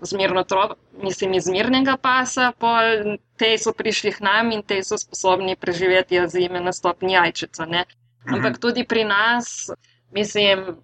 zmirno 0.00 0.44
trop, 0.44 0.72
mislim, 1.02 1.34
iz 1.34 1.48
mirnega 1.48 1.96
pasa, 1.96 2.52
pol 2.58 3.16
te 3.36 3.52
so 3.58 3.72
prišli 3.72 4.12
k 4.12 4.24
nam 4.24 4.52
in 4.52 4.62
te 4.62 4.82
so 4.82 4.98
sposobni 4.98 5.56
preživeti 5.56 6.20
zime 6.28 6.60
na 6.60 6.72
stopni 6.72 7.12
jajčica. 7.12 7.66
Ne? 7.66 7.84
Ampak 8.26 8.52
mhm. 8.52 8.60
tudi 8.60 8.84
pri 8.84 9.04
nas, 9.04 9.70
mislim, 10.10 10.76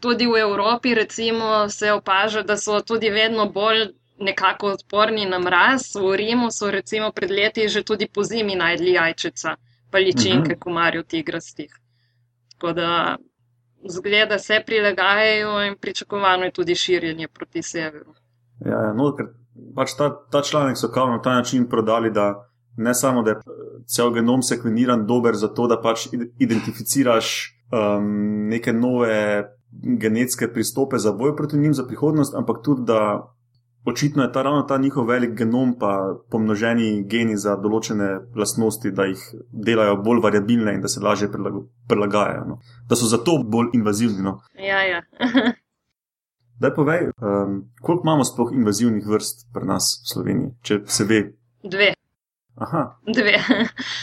tudi 0.00 0.26
v 0.26 0.40
Evropi, 0.40 0.94
recimo, 0.94 1.68
se 1.68 1.92
opaža, 1.92 2.42
da 2.42 2.56
so 2.56 2.80
tudi 2.80 3.10
vedno 3.10 3.48
bolj 3.50 3.88
nekako 4.18 4.66
odporni 4.66 5.26
na 5.26 5.38
mraz. 5.38 5.94
V 5.94 6.16
Rimu 6.16 6.50
so 6.50 6.70
recimo 6.70 7.12
pred 7.12 7.30
leti 7.30 7.68
že 7.68 7.82
tudi 7.82 8.08
po 8.08 8.22
zimi 8.22 8.56
najdli 8.56 8.92
jajčica, 8.92 9.56
pa 9.90 9.98
ličinke, 9.98 10.52
mhm. 10.52 10.60
komarjev, 10.60 11.04
tigrastih. 11.04 11.70
Tako 12.52 12.72
da 12.72 13.16
zgleda 13.88 14.38
se 14.38 14.62
prilagajajo 14.66 15.66
in 15.66 15.76
pričakovano 15.80 16.44
je 16.44 16.52
tudi 16.52 16.74
širjenje 16.74 17.28
proti 17.28 17.62
severu. 17.62 18.14
Ja, 18.66 18.70
ja 18.70 18.92
no, 18.92 19.12
ker 19.16 19.30
pač 19.74 19.94
ta, 19.98 20.10
ta 20.30 20.42
članek 20.42 20.76
so 20.78 20.90
kao 20.90 21.06
na 21.10 21.22
ta 21.22 21.34
način 21.34 21.68
prodali, 21.68 22.10
da 22.10 22.48
ne 22.76 22.94
samo, 22.94 23.22
da 23.22 23.30
je 23.30 23.36
cel 23.86 24.10
genom 24.10 24.42
sekveniran 24.42 25.06
dober 25.06 25.34
za 25.34 25.48
to, 25.48 25.66
da 25.66 25.80
pač 25.80 26.08
identificiraš 26.38 27.57
um, 27.72 28.48
neke 28.48 28.72
nove 28.72 29.44
genetske 29.72 30.48
pristope 30.52 30.98
za 30.98 31.12
boj 31.12 31.36
proti 31.36 31.58
njim 31.58 31.74
za 31.74 31.86
prihodnost, 31.86 32.34
ampak 32.34 32.62
tudi, 32.64 32.82
da 32.86 33.34
očitno 33.84 34.22
je 34.22 34.32
ta 34.32 34.42
ravno 34.42 34.62
ta 34.62 34.78
njihov 34.78 35.06
velik 35.06 35.34
genom, 35.38 35.78
pa 35.78 36.16
pomnoženi 36.30 37.04
geni 37.08 37.36
za 37.36 37.56
določene 37.56 38.08
lastnosti, 38.36 38.90
da 38.90 39.08
jih 39.08 39.22
delajo 39.52 39.96
bolj 40.02 40.20
variabilne 40.24 40.74
in 40.74 40.82
da 40.84 40.88
se 40.88 41.00
lažje 41.00 41.30
prilagajajo. 41.88 42.44
No. 42.48 42.58
Da 42.88 42.96
so 42.96 43.08
zato 43.08 43.38
bolj 43.44 43.72
invazivni. 43.74 44.22
No. 44.22 44.38
Ja, 44.54 44.82
ja. 44.84 45.02
Daj 46.62 46.74
povej, 46.74 47.10
um, 47.22 47.60
koliko 47.82 48.02
imamo 48.04 48.24
sploh 48.24 48.50
invazivnih 48.52 49.06
vrst 49.06 49.46
pri 49.54 49.66
nas 49.66 49.92
v 50.02 50.12
Sloveniji, 50.12 50.50
če 50.62 50.80
se 50.90 51.04
ve? 51.06 51.20
Dve. 51.62 51.92
Aha. 52.58 52.82
Dve. 53.06 53.38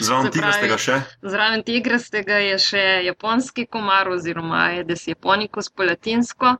Zraven 0.00 0.30
tigrastega 0.32 0.78
še? 0.80 1.00
Zraven 1.22 1.64
tigrastega 1.66 2.38
je 2.40 2.58
še 2.62 2.84
japonski 3.04 3.66
komar 3.68 4.08
oziroma 4.08 4.62
Aedes 4.70 5.04
japonicus 5.10 5.68
po 5.68 5.84
latinsko. 5.84 6.56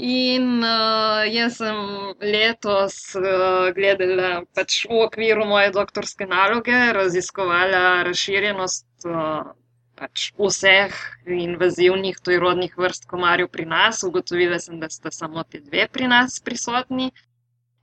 In 0.00 0.64
uh, 0.64 1.26
jaz 1.28 1.58
sem 1.60 1.80
letos 2.24 2.96
uh, 3.20 3.68
gledala 3.76 4.46
pač 4.56 4.86
v 4.88 5.02
okviru 5.04 5.44
moje 5.44 5.74
doktorske 5.76 6.24
naloge, 6.30 6.78
raziskovala 6.96 8.06
razširjenost 8.08 9.04
uh, 9.04 9.50
pač 10.00 10.30
vseh 10.40 10.96
invazivnih 11.28 12.16
tojrodnih 12.24 12.78
vrst 12.80 13.04
komarjev 13.10 13.50
pri 13.52 13.68
nas. 13.68 14.00
Ugotovila 14.08 14.56
sem, 14.62 14.80
da 14.80 14.88
sta 14.88 15.12
samo 15.12 15.44
te 15.44 15.60
dve 15.60 15.84
pri 15.92 16.08
nas 16.08 16.40
prisotni. 16.40 17.10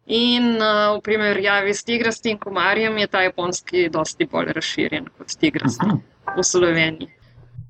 In 0.07 0.55
uh, 0.55 0.95
v 0.95 1.01
primerjavi 1.03 1.73
s 1.75 1.83
tigrastim 1.83 2.37
komarjem 2.39 2.97
je 2.97 3.07
ta 3.11 3.21
japonski 3.25 3.89
dosti 3.91 4.27
bolj 4.31 4.53
razširjen 4.55 5.09
kot 5.17 5.35
tigrasti 5.39 5.89
v 6.37 6.43
Sloveniji. 6.43 7.09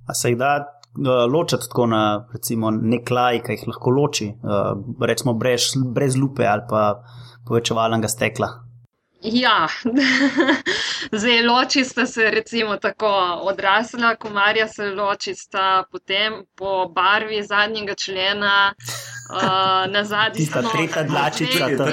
A 0.07 0.13
se 0.13 0.29
jih 0.29 0.37
da 0.37 0.51
ločiti 1.29 1.69
tako 1.69 1.85
na 1.85 2.27
recimo, 2.33 2.71
nek 2.71 3.09
laj, 3.09 3.41
ki 3.45 3.57
jih 3.57 3.65
lahko 3.71 3.93
loči, 3.93 4.29
uh, 4.33 4.77
recimo 5.01 5.33
brez, 5.33 5.71
brez 5.93 6.17
lupe 6.17 6.45
ali 6.45 6.65
pa 6.69 7.01
povečevalnega 7.47 8.09
stekla. 8.09 8.66
Ja, 9.21 9.67
zdaj 11.19 11.41
loči 11.41 11.83
sta 11.83 12.05
se 12.05 12.31
recimo 12.31 12.77
tako 12.77 13.39
odrasla, 13.41 14.15
komarja 14.15 14.67
se 14.67 14.85
loči 14.85 15.35
sta 15.35 15.83
potem 15.91 16.33
po 16.55 16.91
barvi 16.95 17.43
zadnjega 17.43 17.95
člena 17.95 18.73
uh, 19.33 19.91
na 19.93 20.03
zadnji 20.03 20.45
strani. 20.45 20.67
Tista 20.67 20.77
tretja 20.77 21.03
dlačica, 21.03 21.65
ki 21.65 21.71
je 21.71 21.77
tam. 21.77 21.87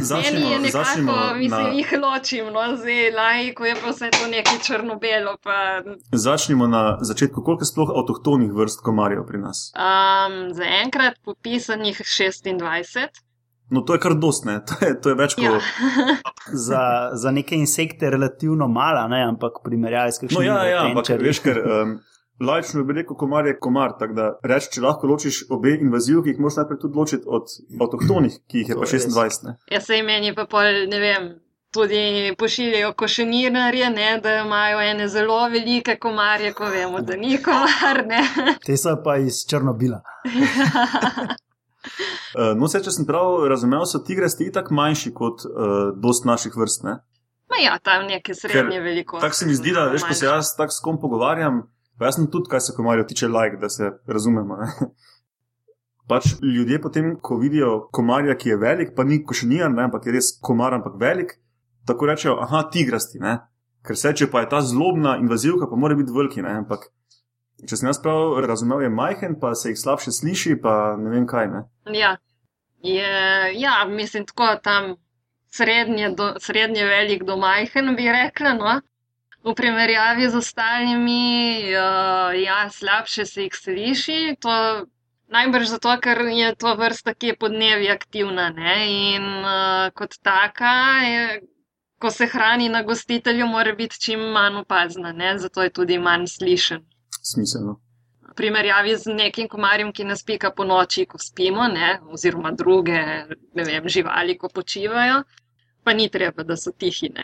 Začnimo, 0.00 0.50
je 0.50 0.58
nekako, 0.58 0.84
začnimo 0.84 1.34
mislim, 1.34 1.66
na... 1.66 1.68
jih 1.68 1.92
ločim, 2.02 2.46
no, 2.46 2.76
zdaj 2.76 3.10
laj, 3.10 3.52
ko 3.54 3.64
je 3.64 3.74
pa 3.82 3.90
vse 3.90 4.10
to 4.10 4.26
nekaj 4.30 4.58
črno-belo. 4.66 5.36
Pa... 5.42 5.82
Začnimo 6.12 6.66
na 6.66 6.98
začetku, 7.00 7.42
koliko 7.42 7.62
je 7.62 7.72
sploh 7.72 7.90
avtohtonih 7.90 8.52
vrst 8.52 8.80
komarjev 8.86 9.26
pri 9.26 9.38
nas? 9.38 9.72
Um, 9.74 10.54
za 10.54 10.64
enkrat 10.84 11.18
popisanih 11.24 12.00
26. 12.00 13.23
No, 13.70 13.80
to 13.80 13.96
je 13.96 14.00
kar 14.00 14.14
dostne, 14.14 14.58
to, 14.68 14.74
to 15.02 15.12
je 15.12 15.18
več 15.18 15.36
kot. 15.38 15.44
Ja. 15.44 15.60
za, 16.68 16.82
za 17.14 17.30
neke 17.30 17.56
insekte 17.56 18.06
je 18.06 18.16
relativno 18.16 18.68
mala, 18.68 19.06
ne? 19.08 19.22
ampak 19.28 19.62
primerjali 19.64 20.12
s 20.12 20.20
kakšnimi. 20.20 20.48
No, 20.48 20.50
ja, 20.52 20.64
ja, 20.68 20.82
ampak 20.88 21.14
veš, 21.20 21.44
ker. 21.44 21.62
Um, 21.64 21.96
Lajčno 22.42 22.82
bi 22.82 22.96
rekel, 22.96 23.14
komar 23.14 23.46
je 23.46 23.52
komar. 23.62 23.92
Tako 23.94 24.14
da 24.16 24.24
reči, 24.42 24.72
če 24.74 24.80
lahko 24.82 25.06
ločiš 25.06 25.44
obe 25.54 25.76
invazivki, 25.78 26.32
jih 26.32 26.40
moraš 26.42 26.56
najprej 26.58 26.80
tudi 26.82 26.98
ločiti 26.98 27.30
od 27.30 27.52
avtohtonih, 27.78 28.40
ki 28.50 28.64
jih 28.64 28.72
je 28.72 28.78
pa 28.80 28.88
26. 28.90 29.52
Ja, 29.70 29.80
se 29.80 30.00
meni 30.02 30.34
pa 30.34 30.48
pol, 30.50 30.80
ne 30.90 30.98
vem, 30.98 31.28
tudi 31.70 32.34
pošiljajo 32.38 32.92
košenirje, 32.98 34.18
da 34.22 34.34
imajo 34.40 34.82
ene 34.82 35.08
zelo 35.08 35.38
velike 35.48 35.96
komarje, 36.02 36.52
ko 36.58 36.74
vemo, 36.74 37.00
da 37.06 37.16
ni 37.16 37.38
komar. 37.42 38.02
Te 38.66 38.76
so 38.76 38.98
pa 39.04 39.16
iz 39.22 39.44
Črnobila. 39.46 40.02
Uh, 41.84 42.52
no, 42.58 42.68
se, 42.68 42.80
če 42.84 42.92
sem 42.94 43.06
prav 43.08 43.46
razumel, 43.50 43.84
so 43.88 44.00
tigrasti 44.04 44.50
tako 44.54 44.76
manjši 44.78 45.12
kot 45.16 45.46
uh, 45.48 45.92
dost 46.00 46.28
naših 46.28 46.56
vrst. 46.56 46.86
Ne? 46.88 46.98
Ja, 47.62 47.78
tam 47.78 48.06
neke 48.08 48.34
srednje 48.34 48.80
velikosti. 48.80 49.22
Tako 49.22 49.34
se 49.34 49.46
mi 49.46 49.54
zdi, 49.54 49.72
da 49.76 49.86
veš, 49.92 50.06
ko 50.08 50.14
se 50.16 50.26
jaz 50.26 50.54
tako 50.58 50.74
s 50.74 50.82
kom 50.82 50.98
pogovarjam, 51.00 51.62
pa 51.98 52.08
jaz 52.08 52.18
sem 52.18 52.26
tudi, 52.30 52.50
kaj 52.50 52.64
se 52.66 52.74
komarjo 52.76 53.04
tiče, 53.08 53.28
like, 53.30 53.60
da 53.60 53.68
se 53.68 53.92
razumemo. 54.06 54.56
Ne? 54.56 54.70
Pač 56.10 56.34
ljudje 56.42 56.80
potem, 56.82 57.14
ko 57.22 57.38
vidijo 57.40 57.88
komarja, 57.92 58.34
ki 58.36 58.48
je 58.48 58.56
velik, 58.60 58.92
pa 58.96 59.04
ni 59.08 59.22
košenijan, 59.24 59.78
ampak 59.86 60.06
je 60.06 60.16
res 60.18 60.34
komar, 60.42 60.74
ampak 60.76 60.98
velik, 61.00 61.38
tako 61.88 62.10
rečejo, 62.10 62.34
aha, 62.44 62.66
tigrasti. 62.72 63.22
Ne? 63.22 63.38
Ker 63.84 63.96
se, 64.00 64.12
če 64.16 64.28
pa 64.32 64.42
je 64.42 64.50
ta 64.52 64.60
zlobna 64.64 65.16
invazivka, 65.20 65.68
pa 65.70 65.78
mora 65.80 65.96
biti 65.96 66.12
veliki. 66.12 66.44
Ampak 66.48 66.88
Če 67.62 67.78
sem 67.78 67.88
jaz 67.88 68.00
prav 68.02 68.40
razumel, 68.44 68.82
je 68.84 68.90
majhen, 68.92 69.36
pa 69.40 69.54
se 69.58 69.70
jih 69.70 69.78
slabše 69.80 70.12
sliši, 70.12 70.56
pa 70.60 70.96
ne 71.00 71.12
vem 71.12 71.26
kaj. 71.30 71.46
Ne? 71.52 71.62
Ja. 71.96 72.16
Je, 72.84 73.12
ja, 73.56 73.76
mislim, 73.88 74.26
tako 74.28 74.50
tam 74.64 74.96
srednje, 75.54 76.10
do, 76.18 76.34
srednje 76.44 76.84
velik 76.84 77.22
do 77.24 77.38
majhen, 77.40 77.94
bi 77.96 78.10
rekla. 78.12 78.52
No? 78.58 78.74
V 79.44 79.54
primerjavi 79.56 80.28
z 80.32 80.40
ostalimi, 80.40 81.70
uh, 81.76 82.34
ja, 82.36 82.58
slabše 82.72 83.24
se 83.30 83.46
jih 83.46 83.56
sliši. 83.56 84.20
To 84.44 84.52
najbrž 85.32 85.72
zato, 85.76 85.96
ker 86.04 86.24
je 86.34 86.52
to 86.60 86.74
vrsta, 86.80 87.14
ki 87.14 87.32
je 87.32 87.40
podnevi 87.40 87.90
aktivna. 87.94 88.50
Ne? 88.56 88.78
In 89.14 89.28
uh, 89.40 89.88
kot 89.96 90.18
taka, 90.26 90.76
je, 91.06 91.42
ko 92.02 92.10
se 92.10 92.28
hrani 92.28 92.68
na 92.68 92.82
gostitelju, 92.82 93.46
mora 93.48 93.72
biti 93.78 94.00
čim 94.00 94.32
manj 94.34 94.64
opazna, 94.66 95.12
ne? 95.12 95.38
zato 95.38 95.62
je 95.62 95.72
tudi 95.80 96.02
manj 96.02 96.26
slišen 96.34 96.84
smiselno. 97.24 97.80
v 98.30 98.34
primerjavi 98.36 98.96
z 98.96 99.14
nekim 99.14 99.48
komarjem, 99.48 99.92
ki 99.92 100.04
nas 100.04 100.24
pika 100.26 100.50
po 100.50 100.64
noči, 100.64 101.06
ko 101.06 101.18
spimo, 101.18 101.68
ne, 101.70 102.00
oziroma 102.10 102.50
druge 102.50 102.98
ne 103.54 103.64
vem, 103.64 103.88
živali, 103.88 104.38
ko 104.38 104.48
počivajo, 104.48 105.22
pa 105.84 105.92
ni 105.94 106.08
treba, 106.10 106.42
da 106.42 106.56
so 106.56 106.72
tihine. 106.72 107.22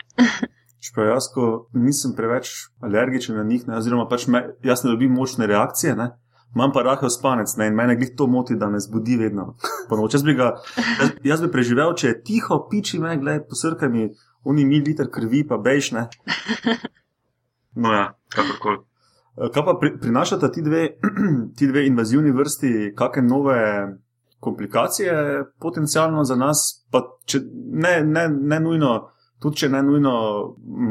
Čeprav 0.79 1.09
jaz, 1.13 1.27
ko 1.33 1.67
nisem 1.73 2.15
preveč 2.15 2.53
alergičen 2.79 3.35
na 3.35 3.43
njih, 3.43 3.67
ne, 3.67 3.75
oziroma 3.77 4.07
pač 4.07 4.27
me, 4.27 4.45
jaz 4.63 4.85
ne 4.85 4.93
dobim 4.93 5.11
močne 5.11 5.49
reakcije, 5.51 5.97
ne, 5.99 6.13
imam 6.55 6.71
pa 6.71 6.85
rahel 6.87 7.11
spanec 7.11 7.57
ne, 7.57 7.67
in 7.67 7.75
mene 7.75 7.97
glih 7.99 8.13
to 8.17 8.27
moti, 8.27 8.55
da 8.55 8.69
me 8.69 8.79
zbudi 8.79 9.17
vedno. 9.19 9.55
Ponoči. 9.89 10.15
Jaz, 10.15 10.23
bi 10.23 10.37
ga, 10.39 10.53
jaz, 10.77 11.11
jaz 11.23 11.43
bi 11.43 11.51
preživel, 11.51 11.91
če 11.97 12.13
je 12.13 12.21
tiho, 12.29 12.61
piči 12.71 13.01
me, 13.03 13.17
gledaj, 13.19 13.43
posrkaj 13.51 13.91
mi, 13.91 14.07
oni 14.47 14.65
mi 14.65 14.79
liter 14.79 15.11
krvi, 15.11 15.43
pa 15.47 15.59
bejšne. 15.59 16.07
No 17.71 17.93
ja, 17.95 18.09
kakorkoli. 18.27 18.81
Kaj 19.41 19.63
pa 19.65 19.73
pri, 19.79 19.95
prinašata 20.01 20.51
ti 20.51 20.61
dve, 20.61 20.87
ti 21.57 21.67
dve 21.67 21.85
invazivni 21.87 22.31
vrsti, 22.31 22.93
kakšne 22.97 23.23
nove 23.25 23.61
komplikacije 24.39 25.43
potencialno 25.59 26.23
za 26.23 26.35
nas, 26.35 26.85
pa 26.91 27.01
če, 27.25 27.39
ne, 27.85 28.01
ne, 28.05 28.27
ne 28.29 28.59
nujno, 28.59 28.91
tudi 29.41 29.63
če 29.63 29.69
ne 29.69 29.81
nujno 29.85 30.13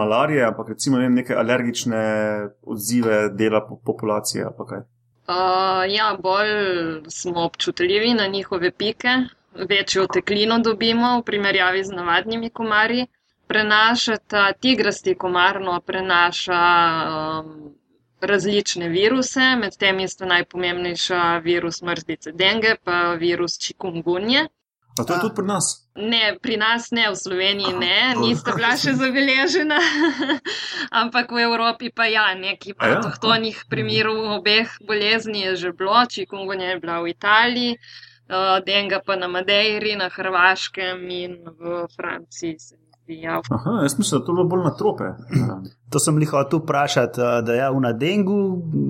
malarije, 0.01 0.45
ampak 0.47 0.69
recimo 0.75 0.99
ne, 0.99 1.11
neke 1.11 1.35
alergične 1.35 2.03
odzive 2.63 3.29
dela 3.35 3.63
po, 3.67 3.79
populacije. 3.87 4.47
Uh, 4.47 5.87
ja, 5.91 6.15
bolj 6.23 6.55
smo 7.09 7.45
občutljivi 7.45 8.15
na 8.15 8.27
njihove 8.27 8.71
pike, 8.71 9.17
večjo 9.55 10.07
teklino 10.07 10.59
dobimo 10.59 11.19
v 11.19 11.25
primerjavi 11.27 11.85
z 11.85 11.95
navadnimi 11.95 12.51
komarji. 12.51 13.07
Prenašata 13.51 14.53
tigrasti 14.53 15.15
komarno, 15.19 15.81
prenaša 15.87 16.61
um, 17.11 17.75
različne 18.21 18.89
viruse, 18.89 19.57
med 19.57 19.77
temi 19.77 20.09
sta 20.09 20.27
najpomembnejša 20.27 21.39
virus 21.45 21.83
mrzlice 21.83 22.33
denge, 22.33 22.77
pa 22.85 23.15
virus 23.21 23.59
čikungunje. 23.59 24.47
A 25.01 25.05
to 25.05 25.15
je 25.15 25.21
tudi 25.21 25.35
pri 25.35 25.47
nas? 25.47 25.67
Ne, 25.95 26.37
pri 26.43 26.57
nas 26.57 26.91
ne, 26.91 27.07
v 27.11 27.17
Sloveniji 27.17 27.73
ne, 27.79 28.15
nista 28.21 28.53
bila 28.57 28.73
še 28.77 28.93
zabeležena, 28.99 29.79
ampak 31.03 31.31
v 31.33 31.45
Evropi 31.47 31.93
pa 31.95 32.09
ja, 32.11 32.27
nekaj 32.35 32.75
ja? 32.75 32.99
avtohtonih 32.99 33.65
primerov 33.71 34.41
obeh 34.41 34.73
bolezni 34.85 35.47
je 35.47 35.57
že 35.57 35.73
bilo, 35.73 36.05
čikungunja 36.11 36.75
je 36.75 36.81
bila 36.83 37.01
v 37.01 37.15
Italiji, 37.15 37.79
uh, 37.79 38.59
denga 38.67 39.01
pa 39.01 39.17
na 39.17 39.31
Madeiri, 39.31 39.97
na 39.97 40.11
Hrvaškem 40.11 41.07
in 41.09 41.39
v 41.49 41.87
Franciji. 41.97 42.59
Ja, 43.11 43.41
Aha, 43.51 43.71
jaz 43.83 43.99
mislim, 43.99 44.21
da 44.21 44.25
to 44.27 44.33
je 44.33 44.35
bilo 44.35 44.45
bolj 44.47 44.63
na 44.65 44.71
trope. 44.75 45.05
To 45.91 45.99
sem 45.99 46.19
jih 46.23 46.31
hotel 46.31 46.61
vprašati, 46.61 47.21
a, 47.21 47.41
da 47.43 47.53
je 47.53 47.59
ja, 47.59 47.71
una 47.73 47.91
dengu, 47.93 48.37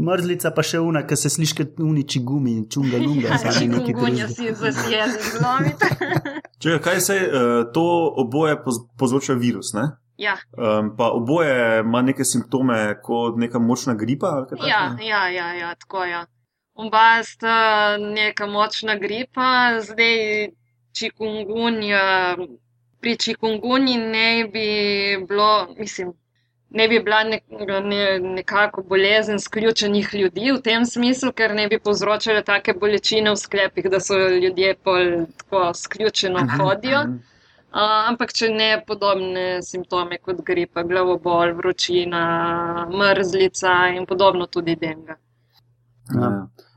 mrzlica 0.07 0.51
pa 0.53 0.63
še 0.63 0.81
una, 0.81 1.01
ki 1.07 1.17
se 1.17 1.31
sliši 1.33 1.57
kot 1.57 1.81
uniči 1.81 2.21
gumi, 2.21 2.59
čunga 2.69 3.01
lunga. 3.07 3.39
sami 3.41 3.69
nekaj 3.69 3.87
Čikungunja 3.87 4.27
drugega. 4.27 4.35
si 4.35 4.55
zasjezen 4.55 5.25
zlomite. 5.39 5.89
Če 6.63 6.77
kaj 6.85 7.01
se 7.01 7.17
uh, 7.23 7.73
to 7.73 7.85
oboje 8.17 8.59
povzroča 8.99 9.33
virus, 9.41 9.73
ne? 9.73 9.87
Ja, 10.21 10.35
Um, 10.53 10.91
pa 10.99 11.07
oboje 11.17 11.81
ima 11.81 12.03
neke 12.05 12.25
simptome 12.29 12.77
kot 13.03 13.39
neka 13.41 13.59
močna 13.59 13.95
gripa. 13.95 14.27
ali 14.37 14.47
kaj 14.51 14.69
ja, 14.69 14.81
ja, 15.01 15.23
ja, 15.29 15.53
ja, 15.55 15.71
tako 15.81 16.05
je. 16.05 16.11
Ja. 16.11 16.27
Oba 16.77 17.23
sta 17.25 17.55
neka 17.97 18.47
močna 18.47 18.99
gripa, 19.01 19.81
zdaj 19.81 20.51
čikungunja. 20.93 22.37
Pri 23.01 23.17
čikungunji 23.17 23.97
ne 23.97 24.45
bi 24.53 24.67
bilo, 25.29 25.69
mislim, 25.79 26.13
ne 26.71 26.89
bi 26.89 27.01
bila 27.01 27.23
ne, 27.25 27.41
ne, 27.85 28.19
nekako 28.21 28.83
bolezen 28.83 29.39
sključenih 29.39 30.15
ljudi 30.15 30.53
v 30.53 30.61
tem 30.63 30.85
smislu, 30.87 31.33
ker 31.33 31.55
ne 31.55 31.67
bi 31.69 31.79
povzročale 31.79 32.43
take 32.45 32.75
bolečine 32.75 33.33
v 33.33 33.37
sklepih, 33.37 33.91
da 33.91 34.01
so 34.01 34.19
ljudje 34.29 34.75
pol 34.85 35.27
tako 35.37 35.73
sključeno 35.75 36.47
hodijo. 36.59 37.01
Uh, 37.71 38.09
ampak 38.11 38.33
če 38.35 38.49
ne 38.51 38.71
podobne 38.87 39.63
simptome 39.63 40.19
kot 40.19 40.41
gripa, 40.47 40.83
glavobol, 40.83 41.53
vročina, 41.55 42.23
mrzlica 42.91 43.75
in 43.95 44.07
podobno 44.11 44.47
tudi 44.51 44.75
denga. 44.77 45.15
Ja. 46.15 46.31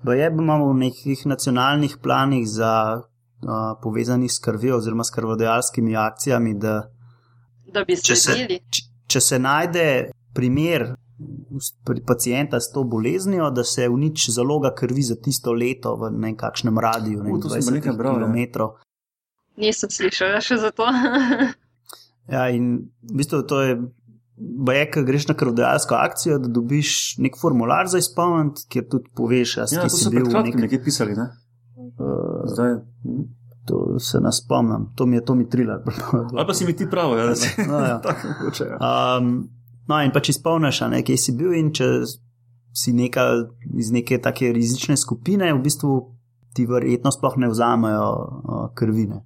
Pa 0.05 0.13
je, 0.13 0.27
imamo 0.29 0.67
v 0.69 0.77
nekih 0.83 1.25
nacionalnih 1.25 1.97
planih 2.03 2.45
za 2.45 3.01
uh, 3.43 3.49
povezanih 3.79 4.31
s 4.31 4.39
krvjo 4.39 4.77
oziroma 4.77 5.03
s 5.03 5.11
krvodajalskimi 5.11 5.95
akcijami, 5.97 6.55
da 6.55 6.89
Da 7.67 7.83
bi 7.83 7.95
Če 7.95 8.15
se- 8.15 8.31
sledili. 8.31 8.59
č- 8.69 8.83
če 9.07 9.19
se 9.21 9.39
najde 9.39 9.85
primer 10.33 10.95
pri 11.83 12.01
pacijenta 12.03 12.59
s 12.59 12.69
to 12.69 12.83
boleznijo, 12.85 13.49
da 13.51 13.63
se 13.63 13.89
uniči 13.89 14.31
zaloga 14.31 14.73
krvi 14.73 15.01
za 15.03 15.15
tisto 15.17 15.53
leto 15.53 15.95
v 15.95 16.09
nekakšnem 16.11 16.77
radiju, 16.79 17.19
ne 17.19 17.31
vem, 17.31 17.41
to 17.41 17.49
sem 17.49 17.57
pa 17.57 17.65
20 17.65 17.73
nekaj 17.73 17.93
bral, 17.93 18.15
ja. 18.15 18.27
km. 18.27 18.69
Nisem 19.57 19.89
slišala 19.91 20.41
še 20.41 20.57
za 20.59 20.71
to. 20.71 20.85
Ja, 22.25 22.47
in 22.49 22.69
v 23.03 23.15
bistvu 23.15 23.41
to 23.43 23.61
je, 23.61 23.73
baje, 24.37 24.85
ko 24.87 25.01
greš 25.03 25.25
na 25.27 25.35
krvodajalsko 25.35 25.95
akcijo, 25.97 26.37
da 26.39 26.47
dobiš 26.49 26.91
nek 27.17 27.35
formular 27.35 27.83
za 27.85 27.99
izpolniti, 27.99 28.63
kjer 28.69 28.85
tudi 28.87 29.11
poveš, 29.13 29.57
Ja, 29.57 29.65
to 29.67 29.89
si 29.91 30.07
bil 30.09 30.23
v 30.25 30.31
nekem. 30.41 30.61
nekje 30.61 30.79
pisali. 30.81 31.13
Ne? 31.13 31.25
Uh, 31.75 32.32
Zdaj, 32.43 32.75
to 33.65 33.99
se 33.99 34.19
ne 34.19 34.31
spomnim, 34.31 34.87
to 34.95 35.05
mi 35.05 35.15
je 35.15 35.25
to 35.25 35.35
mi 35.35 35.49
triler. 35.49 35.79
ali 36.37 36.47
pa 36.47 36.53
si 36.53 36.65
mi 36.65 36.75
ti 36.75 36.89
pravi, 36.89 37.19
ja, 37.19 37.25
da 37.25 37.35
si 37.35 37.61
No, 37.67 37.79
ja. 37.79 37.99
tako 38.03 38.27
mogoče. 38.27 38.63
Ja. 38.63 38.77
Um, 39.17 39.49
no, 39.87 40.01
in 40.01 40.11
pa 40.11 40.19
če 40.19 40.35
izpolniš, 40.35 40.81
a 40.81 40.89
ne, 40.91 41.03
kje 41.03 41.17
si 41.17 41.35
bil, 41.37 41.53
in 41.53 41.71
če 41.75 41.89
si 42.73 42.93
neka, 42.93 43.27
iz 43.79 43.91
neke 43.93 44.17
take 44.21 44.51
rizične 44.53 44.97
skupine, 44.97 45.53
v 45.53 45.61
bistvu 45.63 45.99
ti 46.53 46.65
verjetno 46.69 47.11
sploh 47.11 47.37
ne 47.37 47.49
vzamejo 47.49 48.09
uh, 48.09 48.65
krvine. 48.75 49.23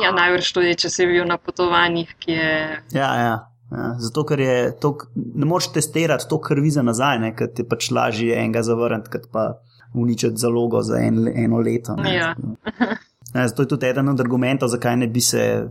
Ja, 0.00 0.12
najbrž 0.16 0.52
tudi, 0.56 0.76
če 0.78 0.90
si 0.90 1.06
bil 1.06 1.24
na 1.28 1.36
potovanjih, 1.40 2.12
ki 2.20 2.36
je. 2.36 2.52
Ja, 2.96 3.10
ja. 3.20 3.34
Ja, 3.72 3.94
zato, 3.96 4.26
ker 4.28 4.40
je 4.40 4.56
to, 4.80 4.90
ne 5.16 5.46
moreš 5.48 5.70
testirati 5.72 6.26
to 6.28 6.36
krvi 6.44 6.70
za 6.70 6.82
nazaj, 6.84 7.18
ne, 7.22 7.30
ker 7.36 7.48
ti 7.56 7.64
pač 7.64 7.88
lažje 7.90 8.36
enega 8.36 8.60
zavrniti, 8.66 9.08
kot 9.14 9.30
pa 9.32 9.44
uničiti 9.94 10.36
zalogo 10.36 10.82
za 10.82 10.98
en, 10.98 11.28
eno 11.34 11.58
leto. 11.58 11.96
Ne. 11.96 12.14
Ja. 12.14 12.34
Ja, 13.34 13.48
zato 13.48 13.62
je 13.62 13.68
tudi 13.68 13.86
eden 13.86 14.08
od 14.08 14.20
argumentov, 14.20 14.68
zakaj 14.68 14.96
ne 14.96 15.06
bi 15.06 15.20
se 15.20 15.68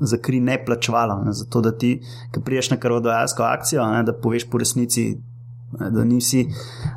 za 0.00 0.16
kri 0.16 0.40
ne 0.40 0.64
plačevalo. 0.64 1.22
Ne. 1.24 1.32
Zato, 1.32 1.60
da 1.60 1.70
ti, 1.78 2.00
ki 2.34 2.40
priješ 2.44 2.70
na 2.70 2.76
krvodajalsko 2.76 3.42
akcijo, 3.42 3.86
ne, 3.86 4.02
da 4.02 4.12
poveš 4.12 4.48
po 4.50 4.58
resnici, 4.58 5.04
ne, 5.80 5.90
da 5.90 6.04
nisi 6.04 6.46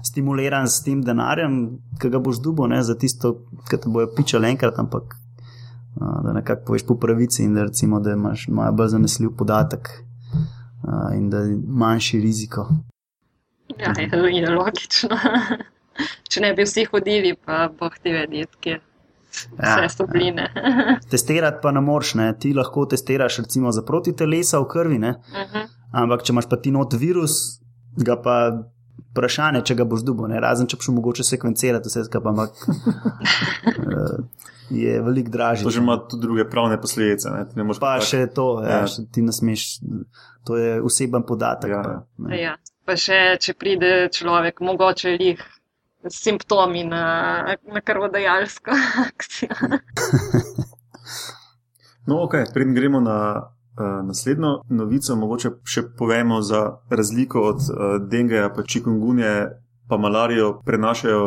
stimuliran 0.03 0.67
s 0.67 0.81
tem 0.83 1.03
denarjem, 1.05 1.77
ki 2.01 2.09
ga 2.09 2.19
boš 2.19 2.41
dubo 2.41 2.67
ne, 2.67 2.81
za 2.83 2.97
tisto, 2.97 3.35
ki 3.69 3.77
te 3.77 3.93
bojo 3.93 4.09
pičali 4.15 4.49
enkrat, 4.49 4.79
ampak 4.79 5.15
da 5.99 6.33
nekako 6.33 6.65
poveš 6.65 6.85
po 6.85 6.95
pravici 6.95 7.43
in 7.43 7.53
da, 7.53 7.63
recimo, 7.63 7.99
da 7.99 8.11
imaš 8.11 8.47
imajo 8.47 8.71
bolj 8.71 8.87
zanesljiv 8.87 9.29
podatek 9.37 9.89
in 11.15 11.29
da 11.29 11.37
je 11.37 11.57
manjši 11.67 12.19
riziko. 12.21 12.67
Ja, 13.79 13.93
je, 13.97 14.35
je 14.35 14.49
logično. 14.49 15.09
če 16.29 16.41
ne 16.41 16.53
bi 16.53 16.63
vsi 16.63 16.85
hodili, 16.85 17.35
pa 17.35 17.67
boh 17.69 17.93
ti 17.93 18.11
vedeti, 18.11 18.57
kje 18.61 18.77
Ja, 19.57 19.75
vse 19.77 19.89
so 19.91 20.05
bline. 20.07 20.47
Testirati 21.11 21.59
pa 21.61 21.71
ne 21.71 21.81
moreš, 21.81 22.15
ne. 22.15 22.31
ti 22.33 22.53
lahko 22.53 22.85
testiraš 22.85 23.37
recimo 23.37 23.71
za 23.71 23.83
protitelesa 23.83 24.57
v 24.59 24.67
krvi, 24.67 24.97
ne. 24.99 25.11
Mhm. 25.33 25.67
ampak 25.93 26.23
če 26.23 26.33
imaš 26.33 26.47
pa 26.47 26.57
ti 26.57 26.71
not 26.71 26.93
virus, 26.93 27.59
ga 27.97 28.15
pa 28.17 28.37
vprašanje, 29.11 29.61
če 29.61 29.75
ga 29.75 29.85
boš 29.85 30.01
dubo, 30.01 30.27
ne? 30.27 30.39
razen 30.39 30.65
če 30.65 30.77
boš 30.77 30.89
mogoče 30.89 31.23
sekvencirati 31.23 31.87
vse 31.87 32.03
skupaj, 32.03 32.29
ampak 32.29 32.51
eh, 33.67 34.17
je 34.69 35.01
veliko 35.01 35.29
dražje. 35.29 35.63
To 35.63 35.69
že 35.69 35.79
ima 35.79 35.97
tudi 35.99 36.21
druge 36.21 36.45
pravne 36.45 36.81
posledice. 36.81 37.29
Ne? 37.29 37.45
Ti 37.45 37.55
ne 37.55 37.63
moreš 37.63 37.79
Pa 37.79 37.93
tako- 37.93 38.05
še 38.05 38.27
to, 38.29 38.47
ja, 38.63 38.69
Ja. 38.71 38.87
še 38.87 39.05
ti 39.11 39.21
ne 39.21 39.31
smeš, 39.31 39.67
to 40.43 40.57
je 40.57 40.81
oseben 40.81 41.23
podatek. 41.23 41.69
Ja, 41.69 41.83
pa, 41.83 41.95
ne. 42.19 42.41
Ja. 42.41 42.55
Pa 42.85 42.95
še, 42.95 43.37
če 43.37 43.53
pride 43.53 44.09
človek, 44.09 44.61
mogoče 44.61 45.13
jih 45.13 45.41
simptomi 46.09 46.83
na, 46.83 47.55
na 47.73 47.81
krvodajalsko 47.81 48.71
akcijo. 49.07 49.55
No, 52.07 52.23
ok, 52.23 52.33
preden 52.53 52.73
gremo 52.73 52.99
na 53.03 53.17
uh, 53.35 54.07
naslednjo 54.07 54.61
novico, 54.69 55.15
mogoče 55.15 55.51
še 55.67 55.83
povemo 55.97 56.41
za 56.41 56.61
razliko 56.89 57.43
od 57.49 57.65
uh, 57.67 57.97
dengeja, 58.11 58.49
pa 58.55 58.63
čikungunje, 58.63 59.33
pa 59.87 59.97
malarijo 59.97 60.53
prenašajo 60.65 61.25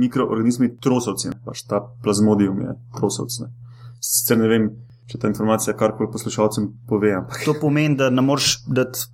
mikroorganizmi 0.00 0.76
trosovci, 0.80 1.34
pač 1.44 1.66
ta 1.68 1.82
plazmodium 2.02 2.60
je 2.64 2.74
trosovc. 2.96 3.38
Ne. 3.44 3.52
Sicer 4.00 4.40
ne 4.40 4.48
vem, 4.48 4.70
če 5.12 5.20
ta 5.20 5.28
informacija 5.28 5.76
karkoli 5.76 6.08
poslušalcem 6.12 6.70
pove, 6.88 7.12
ampak 7.20 7.44
To 7.44 7.56
pomeni, 7.60 7.96
da 8.00 8.10
ne 8.10 8.24
moreš 8.24 8.62
dati 8.64 9.04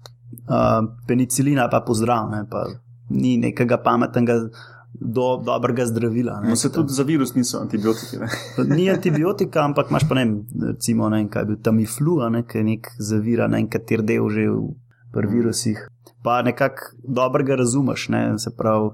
uh, 0.47 0.87
penicilina, 1.11 1.67
pa 1.71 1.83
pozdrav, 1.87 2.31
ne, 2.31 2.45
pa 2.51 2.69
ni 3.11 3.37
nekega 3.43 3.81
pametnega, 3.83 4.45
do, 4.93 5.37
dobrega 5.45 5.87
zdravila. 5.87 6.41
Ne, 6.41 6.49
no, 6.49 6.57
se 6.57 6.73
tudi 6.73 6.93
za 6.93 7.03
virus 7.03 7.35
niso 7.35 7.59
antibiotiki. 7.61 8.17
Ne. 8.19 8.29
Ni 8.77 8.91
antibiotika, 8.91 9.65
ampak 9.65 9.91
imaš 9.91 10.09
pa 10.09 10.15
ne 10.15 10.27
recimo, 10.67 11.09
ne 11.09 11.29
kaj 11.29 11.43
je 11.43 11.47
bil 11.47 11.57
tam 11.63 11.81
iflu, 11.81 12.19
ne, 12.31 12.43
ki 12.47 12.65
nek 12.65 12.93
zavira 12.99 13.49
na 13.49 13.59
enkateri 13.59 14.03
del 14.03 14.29
že 14.29 14.49
v 14.51 14.75
pri 15.13 15.27
virusih. 15.27 15.89
Pa 16.23 16.43
nekako 16.43 16.93
dobrega 17.03 17.57
razumeš, 17.57 18.09
ne, 18.09 18.39
se 18.39 18.51
pravi, 18.57 18.91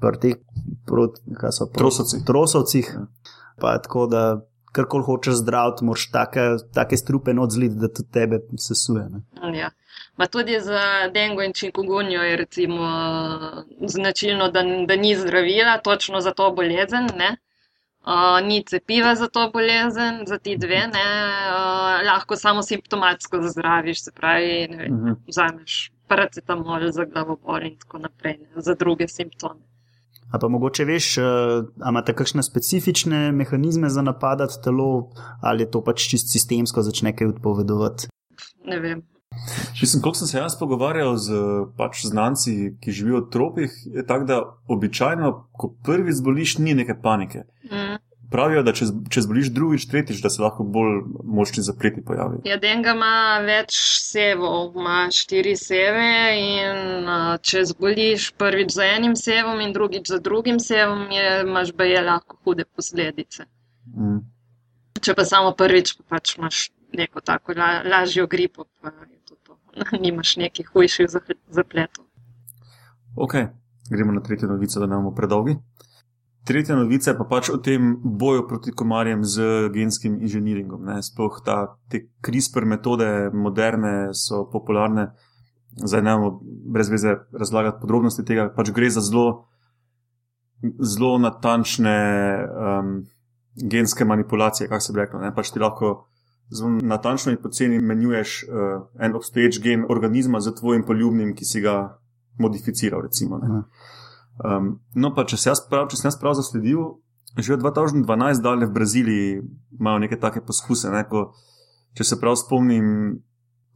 pri 0.00 0.18
teh 0.18 0.36
proti, 0.86 1.20
kaj 1.36 1.52
so, 1.52 1.66
proti 1.66 1.78
Trosovci. 1.78 2.24
trosovcih. 2.24 2.92
Ja. 2.94 3.06
Pa 3.60 3.78
tako 3.78 4.06
da, 4.06 4.40
kar 4.72 4.84
koli 4.88 5.04
hočeš 5.04 5.34
zdraviti, 5.34 5.84
moraš 5.84 6.10
take, 6.10 6.40
take 6.74 6.96
strupe 6.96 7.30
odzliti, 7.40 7.74
da 7.74 7.88
tudi 7.88 8.10
tebe 8.12 8.40
sesuje. 8.58 9.04
Ne. 9.10 9.58
Ja. 9.58 9.70
Ma 10.16 10.26
tudi 10.26 10.60
za 10.60 10.80
dengo 11.14 11.42
in 11.42 11.52
čikungunjo 11.52 12.22
je 12.22 12.36
recimo 12.36 12.86
značilno, 13.86 14.48
da, 14.48 14.62
da 14.86 14.96
ni 14.96 15.16
zdravila 15.16 15.78
točno 15.78 16.20
za 16.20 16.30
to 16.30 16.50
bolezen. 16.50 17.08
Ne? 17.16 17.36
Uh, 18.00 18.46
ni 18.46 18.64
cepiva 18.64 19.14
za 19.14 19.28
to 19.28 19.50
bolezen, 19.50 20.22
za 20.26 20.38
ti 20.38 20.56
dve, 20.56 20.78
ne? 20.78 21.04
Uh, 21.50 22.06
lahko 22.06 22.36
samo 22.36 22.62
simptomatsko 22.62 23.42
zazdraviš, 23.42 24.04
se 24.04 24.12
pravi, 24.12 24.68
vem, 24.70 24.94
Mhm. 24.94 25.12
vzameš 25.26 25.92
paracetamol 26.08 26.90
za 26.90 27.04
glavobol 27.04 27.62
in 27.62 27.78
tako 27.78 27.98
naprej, 27.98 28.38
ne? 28.38 28.62
za 28.62 28.74
druge 28.74 29.08
simptome. 29.08 29.60
A 30.30 30.38
pa 30.38 30.48
mogoče 30.48 30.84
veš, 30.86 31.18
uh, 31.18 31.24
ali 31.80 31.94
imate 31.94 32.14
kakšne 32.14 32.42
specifične 32.42 33.32
mehanizme 33.32 33.90
za 33.90 34.02
napadati 34.02 34.60
telo, 34.64 35.10
ali 35.42 35.66
je 35.66 35.70
to 35.70 35.82
pač 35.84 36.08
čist 36.10 36.30
sistemsko 36.32 36.82
začne 36.86 37.16
kaj 37.16 37.34
odpovedovati. 37.34 38.10
Ne 38.64 38.80
vem. 38.80 39.02
Mislim, 39.80 40.02
koliko 40.02 40.18
sem 40.18 40.28
se 40.28 40.38
jaz 40.38 40.58
pogovarjal 40.58 41.16
z 41.16 41.40
pač, 41.76 42.04
znanci, 42.06 42.76
ki 42.82 42.92
živijo 42.92 43.20
v 43.20 43.30
tropih, 43.30 43.74
je 43.94 44.06
tako, 44.06 44.24
da 44.26 44.38
običajno, 44.68 45.32
ko 45.52 45.74
prvi 45.86 46.12
zboliš, 46.12 46.58
ni 46.58 46.74
neke 46.74 46.98
panike. 47.02 47.44
Mm. 47.70 47.98
Pravijo, 48.30 48.62
da 48.62 48.70
če, 48.76 48.86
če 49.10 49.24
zboliš 49.24 49.48
drugič, 49.50 49.84
tretjič, 49.90 50.20
da 50.22 50.30
se 50.30 50.42
lahko 50.42 50.62
bolj 50.62 51.00
močni 51.26 51.64
zapleti 51.66 52.02
pojavijo. 52.06 52.44
Ja, 52.46 52.60
denga 52.62 52.92
ima 52.94 53.14
več 53.42 53.74
sevov, 54.04 54.76
ima 54.78 55.08
štiri 55.14 55.56
seve 55.58 56.10
in 56.38 57.08
če 57.42 57.64
zboliš 57.72 58.28
prvič 58.38 58.76
za 58.76 58.86
enim 58.86 59.16
sevom 59.18 59.58
in 59.64 59.74
drugič 59.74 60.12
za 60.12 60.20
drugim 60.22 60.60
sevom, 60.62 61.08
je, 61.10 61.40
imaš 61.42 61.72
baje 61.74 62.04
lahko 62.06 62.38
hude 62.44 62.68
posledice. 62.70 63.48
Mm. 63.96 64.22
Če 65.02 65.16
pa 65.18 65.26
samo 65.26 65.50
prvič, 65.58 65.96
pa 65.98 66.14
pač 66.14 66.36
imaš 66.38 66.68
neko 66.94 67.24
tako 67.26 67.58
la, 67.58 67.72
lažjo 67.82 68.28
gripo, 68.30 68.68
pa 68.78 68.94
je 69.08 69.18
to 69.26 69.40
to. 69.42 69.58
Nimaš 70.04 70.36
nekih 70.38 70.70
hujših 70.70 71.10
zapletov. 71.50 72.06
Ok, 73.18 73.34
gremo 73.90 74.14
na 74.14 74.22
tretjo 74.22 74.46
novico, 74.54 74.78
da 74.78 74.86
ne 74.86 75.02
bomo 75.02 75.10
predolgi. 75.18 75.58
Tretja 76.44 76.76
novica 76.76 77.10
je 77.10 77.16
pa 77.18 77.24
pač 77.28 77.50
o 77.52 77.58
tem 77.60 77.96
boju 78.00 78.46
proti 78.48 78.72
komarjem 78.72 79.24
z 79.24 79.68
genskim 79.74 80.16
inženiringom. 80.24 80.86
Ne. 80.88 81.02
Sploh 81.04 81.40
ta, 81.44 81.76
te 81.92 82.06
CRISPR 82.24 82.64
metode, 82.64 83.08
moderne, 83.32 84.14
so 84.16 84.46
popularne. 84.52 85.10
Zdaj 85.76 86.02
ne 86.02 86.16
bomo 86.16 86.40
brez 86.42 86.88
veze 86.90 87.14
razlagati 87.32 87.80
podrobnosti 87.82 88.24
tega, 88.26 88.48
pač 88.56 88.72
gre 88.74 88.88
za 88.90 89.04
zelo, 89.04 89.26
zelo 90.80 91.18
natančne 91.20 91.98
um, 92.40 92.96
genske 93.70 94.04
manipulacije, 94.04 94.68
kako 94.68 94.80
se 94.80 94.96
bi 94.96 95.04
reklo. 95.04 95.20
Ne. 95.20 95.34
Pač 95.36 95.52
ti 95.52 95.60
lahko 95.60 96.08
zelo 96.50 96.80
natančno 96.80 97.36
in 97.36 97.38
poceni 97.42 97.78
menjuješ 97.78 98.42
uh, 98.48 98.74
en 98.98 99.14
obstoječ 99.14 99.60
gen 99.60 99.84
organizma 99.88 100.40
z 100.40 100.56
tvojim 100.56 100.88
poljubnim, 100.88 101.36
ki 101.36 101.44
si 101.44 101.60
ga 101.60 101.98
modificiral. 102.40 103.04
Recimo, 103.04 103.38
ne. 103.38 103.62
Um, 104.44 104.78
no, 104.94 105.12
pa 105.14 105.26
če 105.28 105.36
se 105.36 105.50
jaz 105.50 105.60
prav, 105.68 105.88
če 105.90 106.00
sem 106.00 106.08
jaz 106.08 106.16
prav 106.20 106.36
zasledil, 106.38 106.84
že 107.36 107.54
od 107.54 107.62
2012 107.62 108.42
dalje 108.42 108.66
v 108.66 108.74
Braziliji 108.74 109.40
imajo 109.78 110.00
neke 110.06 110.16
take 110.20 110.40
poskuse. 110.40 110.90
Ne, 110.90 111.04
ko, 111.08 111.30
če 111.98 112.06
se 112.08 112.18
prav 112.20 112.38
spomnim, 112.40 113.20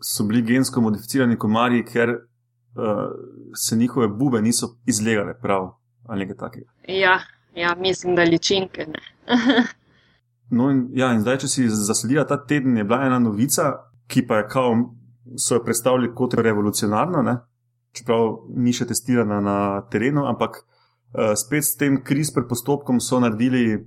so 0.01 0.27
bili 0.29 0.43
gensko 0.47 0.83
modificirani 0.85 1.39
komarji, 1.41 1.85
ker 1.87 2.17
uh, 2.17 3.07
se 3.55 3.77
njihove 3.77 4.09
bube 4.09 4.43
niso 4.43 4.75
izlegale 4.87 5.37
prav 5.41 5.75
ali 6.09 6.25
nekaj 6.25 6.37
takega. 6.37 6.71
Ja, 6.89 7.19
ja, 7.57 7.75
mislim, 7.81 8.17
da 8.17 8.25
ličinke 8.29 8.87
ne. 8.87 9.03
No, 10.51 10.69
in, 10.71 10.91
ja, 10.93 11.09
in 11.17 11.23
zdaj, 11.25 11.39
če 11.43 11.49
si 11.49 11.63
zasledila 11.69 12.27
ta 12.29 12.37
teden, 12.47 12.77
je 12.77 12.85
bila 12.85 13.07
ena 13.07 13.17
novica, 13.19 13.71
ki 14.13 14.27
pa 14.29 14.43
je 14.43 14.49
kao, 14.53 14.75
so 15.41 15.57
jo 15.57 15.63
predstavili 15.65 16.11
kot 16.15 16.37
revolucionarno, 16.37 17.23
ne? 17.25 17.39
Čeprav 17.95 18.45
ni 18.55 18.75
še 18.75 18.87
testirana 18.91 19.41
na 19.45 19.59
terenu, 19.93 20.27
ampak 20.31 20.63
uh, 20.63 21.35
spet 21.39 21.67
s 21.67 21.77
tem 21.81 22.01
CRISPR 22.03 22.49
postopkom 22.51 23.01
so 23.01 23.21
naredili, 23.23 23.79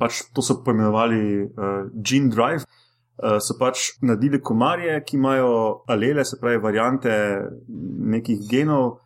pač 0.00 0.24
to 0.34 0.44
so 0.44 0.60
poimenovali 0.64 1.22
uh, 1.44 1.84
gene 2.00 2.32
drive. 2.32 2.64
Uh, 3.22 3.36
so 3.44 3.54
pač 3.60 3.92
naredili 4.02 4.40
komarje, 4.40 4.96
ki 5.06 5.18
imajo 5.20 5.52
alele, 5.92 6.24
se 6.24 6.40
pravi, 6.40 6.62
variante 6.62 7.12
nekih 8.16 8.48
genov, 8.50 8.96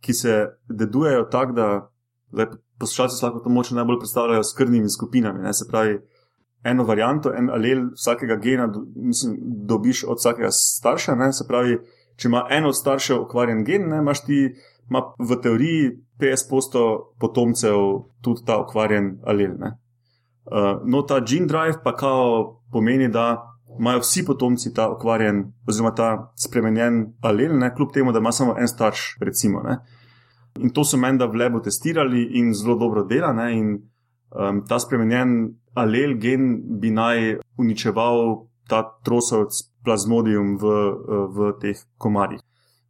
ki 0.00 0.14
se 0.14 0.38
dedujejo 0.70 1.26
tako, 1.32 1.56
da 1.56 2.46
poslušalci 2.78 3.24
lahko 3.24 3.40
to 3.40 3.50
moče 3.50 3.74
najbolj 3.74 3.98
predstavljajo 3.98 4.44
s 4.44 4.54
krvnimi 4.56 4.90
skupinami. 4.90 5.42
Ne? 5.42 5.52
Se 5.52 5.66
pravi, 5.68 5.98
eno 6.64 6.84
varianto, 6.84 7.32
en 7.34 7.50
alel 7.50 7.90
vsakega 7.94 8.36
gena 8.36 8.68
mislim, 8.96 9.36
dobiš 9.68 10.04
od 10.04 10.18
vsakega 10.18 10.50
starša. 10.50 11.14
Ne? 11.14 11.32
Se 11.32 11.46
pravi, 11.48 11.78
če 12.16 12.28
ima 12.28 12.46
en 12.50 12.66
od 12.66 12.76
staršev 12.76 13.22
okvarjen 13.26 13.64
gen, 13.64 13.88
ne, 13.90 14.00
imaš 14.02 14.24
ti 14.24 14.40
ima 14.90 15.02
v 15.18 15.40
teoriji 15.42 15.90
50% 16.20 16.84
potomcev 17.20 17.82
tudi 18.22 18.44
ta 18.46 18.60
okvarjen 18.62 19.18
alel. 19.26 19.56
Ne? 19.58 19.74
Uh, 20.46 20.78
no, 20.86 21.02
ta 21.02 21.20
gene 21.20 21.46
drive 21.46 21.82
pa 21.84 21.94
kao 21.96 22.62
pomeni, 22.72 23.08
da 23.08 23.56
imajo 23.78 24.00
vsi 24.00 24.24
potomci 24.24 24.72
ta 24.74 24.88
okvarjen, 24.92 25.44
oziroma 25.68 25.94
ta 25.94 26.10
spremenjen 26.38 27.02
alel, 27.20 27.58
ne, 27.58 27.72
kljub 27.74 27.92
temu, 27.92 28.12
da 28.12 28.18
ima 28.18 28.32
samo 28.32 28.54
en 28.58 28.68
starš, 28.68 29.16
recimo. 29.20 29.62
Ne. 29.62 29.78
In 30.62 30.70
to 30.72 30.84
so 30.84 30.96
menda 30.96 31.26
v 31.26 31.36
lebu 31.42 31.60
testirali 31.60 32.22
in 32.40 32.54
zelo 32.54 32.78
dobro 32.78 33.04
dela. 33.04 33.32
Ne, 33.32 33.50
in 33.58 33.74
um, 34.30 34.62
ta 34.68 34.78
spremenjen 34.80 35.56
alel 35.74 36.16
gen 36.20 36.62
bi 36.80 36.90
naj 36.90 37.36
uničeval 37.58 38.46
ta 38.68 38.82
trosovec 39.04 39.58
plazmodium 39.86 40.56
v, 40.58 40.64
uh, 40.66 41.22
v 41.30 41.52
teh 41.62 41.78
komarjih. 41.96 42.42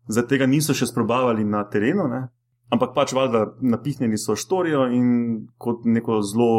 Zdaj 0.09 0.27
tega 0.31 0.47
niso 0.47 0.73
še 0.75 0.87
sprobavali 0.87 1.45
na 1.45 1.65
terenu, 1.67 2.07
ne, 2.09 2.25
ampak 2.73 2.95
pač 2.95 3.13
valjda 3.13 3.45
napihnjeni 3.61 4.19
so 4.19 4.35
štorijo 4.35 4.87
in 4.95 5.09
kot 5.59 5.85
neko 5.85 6.23
zelo 6.23 6.51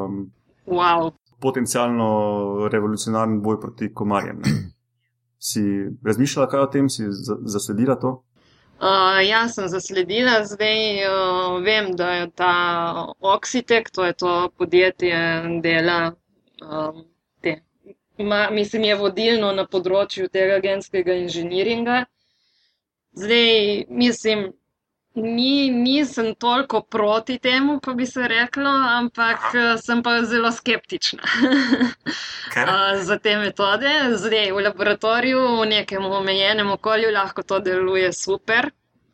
um, 0.00 0.20
Wow. 0.70 1.10
potencialno 1.40 2.06
revolucionaren 2.70 3.40
boj 3.42 3.60
proti 3.60 3.88
komarjem. 3.94 4.42
Ne. 4.44 4.52
Si 5.40 5.62
razmišljala 6.04 6.48
kaj 6.52 6.60
o 6.60 6.66
tem, 6.66 6.88
si 6.88 7.06
za- 7.08 7.38
zasledila 7.48 7.94
to? 7.96 8.10
Uh, 8.80 9.18
jaz 9.24 9.54
sem 9.56 9.68
zasledila, 9.68 10.38
zdaj 10.44 10.76
uh, 11.04 11.56
vem, 11.64 11.90
da 11.96 12.10
je 12.12 12.30
ta 12.30 12.52
Oxitek, 13.20 13.90
to 13.92 14.04
je 14.04 14.12
to 14.12 14.34
podjetje, 14.58 15.16
dela 15.64 16.12
um, 16.60 17.02
te. 18.20 18.24
Ma, 18.24 18.50
mislim, 18.50 18.84
je 18.84 18.94
vodilno 18.94 19.52
na 19.52 19.66
področju 19.66 20.28
tega 20.28 20.58
genskega 20.60 21.14
inženiringa. 21.14 22.04
Zdaj, 23.12 23.84
mislim, 23.90 24.52
ni, 25.14 25.70
nisem 25.70 26.34
toliko 26.34 26.80
proti 26.82 27.38
temu, 27.38 27.80
ko 27.80 27.94
bi 27.94 28.06
se 28.06 28.28
reklo, 28.28 28.70
ampak 28.70 29.48
eh, 29.54 29.78
sem 29.78 30.02
pa 30.02 30.22
zelo 30.22 30.52
skeptična. 30.52 31.22
Za 33.08 33.18
te 33.18 33.36
metode. 33.36 33.90
Zdaj 34.16 34.52
v 34.52 34.66
laboratoriju, 34.68 35.40
v 35.62 35.66
nekem 35.66 36.04
omejenem 36.04 36.70
okolju, 36.70 37.10
lahko 37.12 37.42
to 37.42 37.58
deluje 37.58 38.12
super, 38.12 38.70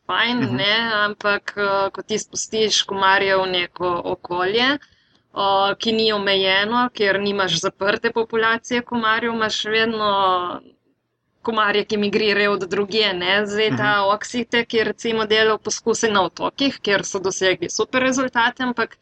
fajn, 0.07 0.39
uh 0.39 0.45
Mhm. 0.45 0.53
-huh. 0.53 0.57
ne, 0.57 1.05
ampak 1.05 1.55
uh, 1.57 1.91
ko 1.93 2.03
ti 2.03 2.19
spustiš 2.19 2.83
komarje 2.83 3.37
v 3.37 3.47
neko 3.47 4.03
okolje, 4.05 4.69
uh, 4.75 4.96
ki 5.79 5.93
ni 5.93 6.13
omejeno, 6.13 6.89
kjer 6.95 7.21
nimaš 7.21 7.61
zaprte 7.61 8.13
populacije 8.13 8.83
komarjev, 8.83 9.35
imaš 9.35 9.65
vedno 9.65 10.11
komarje, 11.43 11.85
ki 11.85 11.97
migrirajo 11.97 12.53
od 12.53 12.69
druge. 12.71 13.13
Ne? 13.15 13.47
Zdaj 13.47 13.77
ta 13.77 13.91
Oxitek 14.13 14.75
je 14.75 14.85
recimo 14.85 15.27
delal 15.27 15.59
poskuse 15.59 16.11
na 16.11 16.25
otokih, 16.25 16.79
kjer 16.83 17.05
so 17.05 17.21
dosegli 17.21 17.71
super 17.71 18.03
rezultate, 18.03 18.63
ampak 18.63 18.97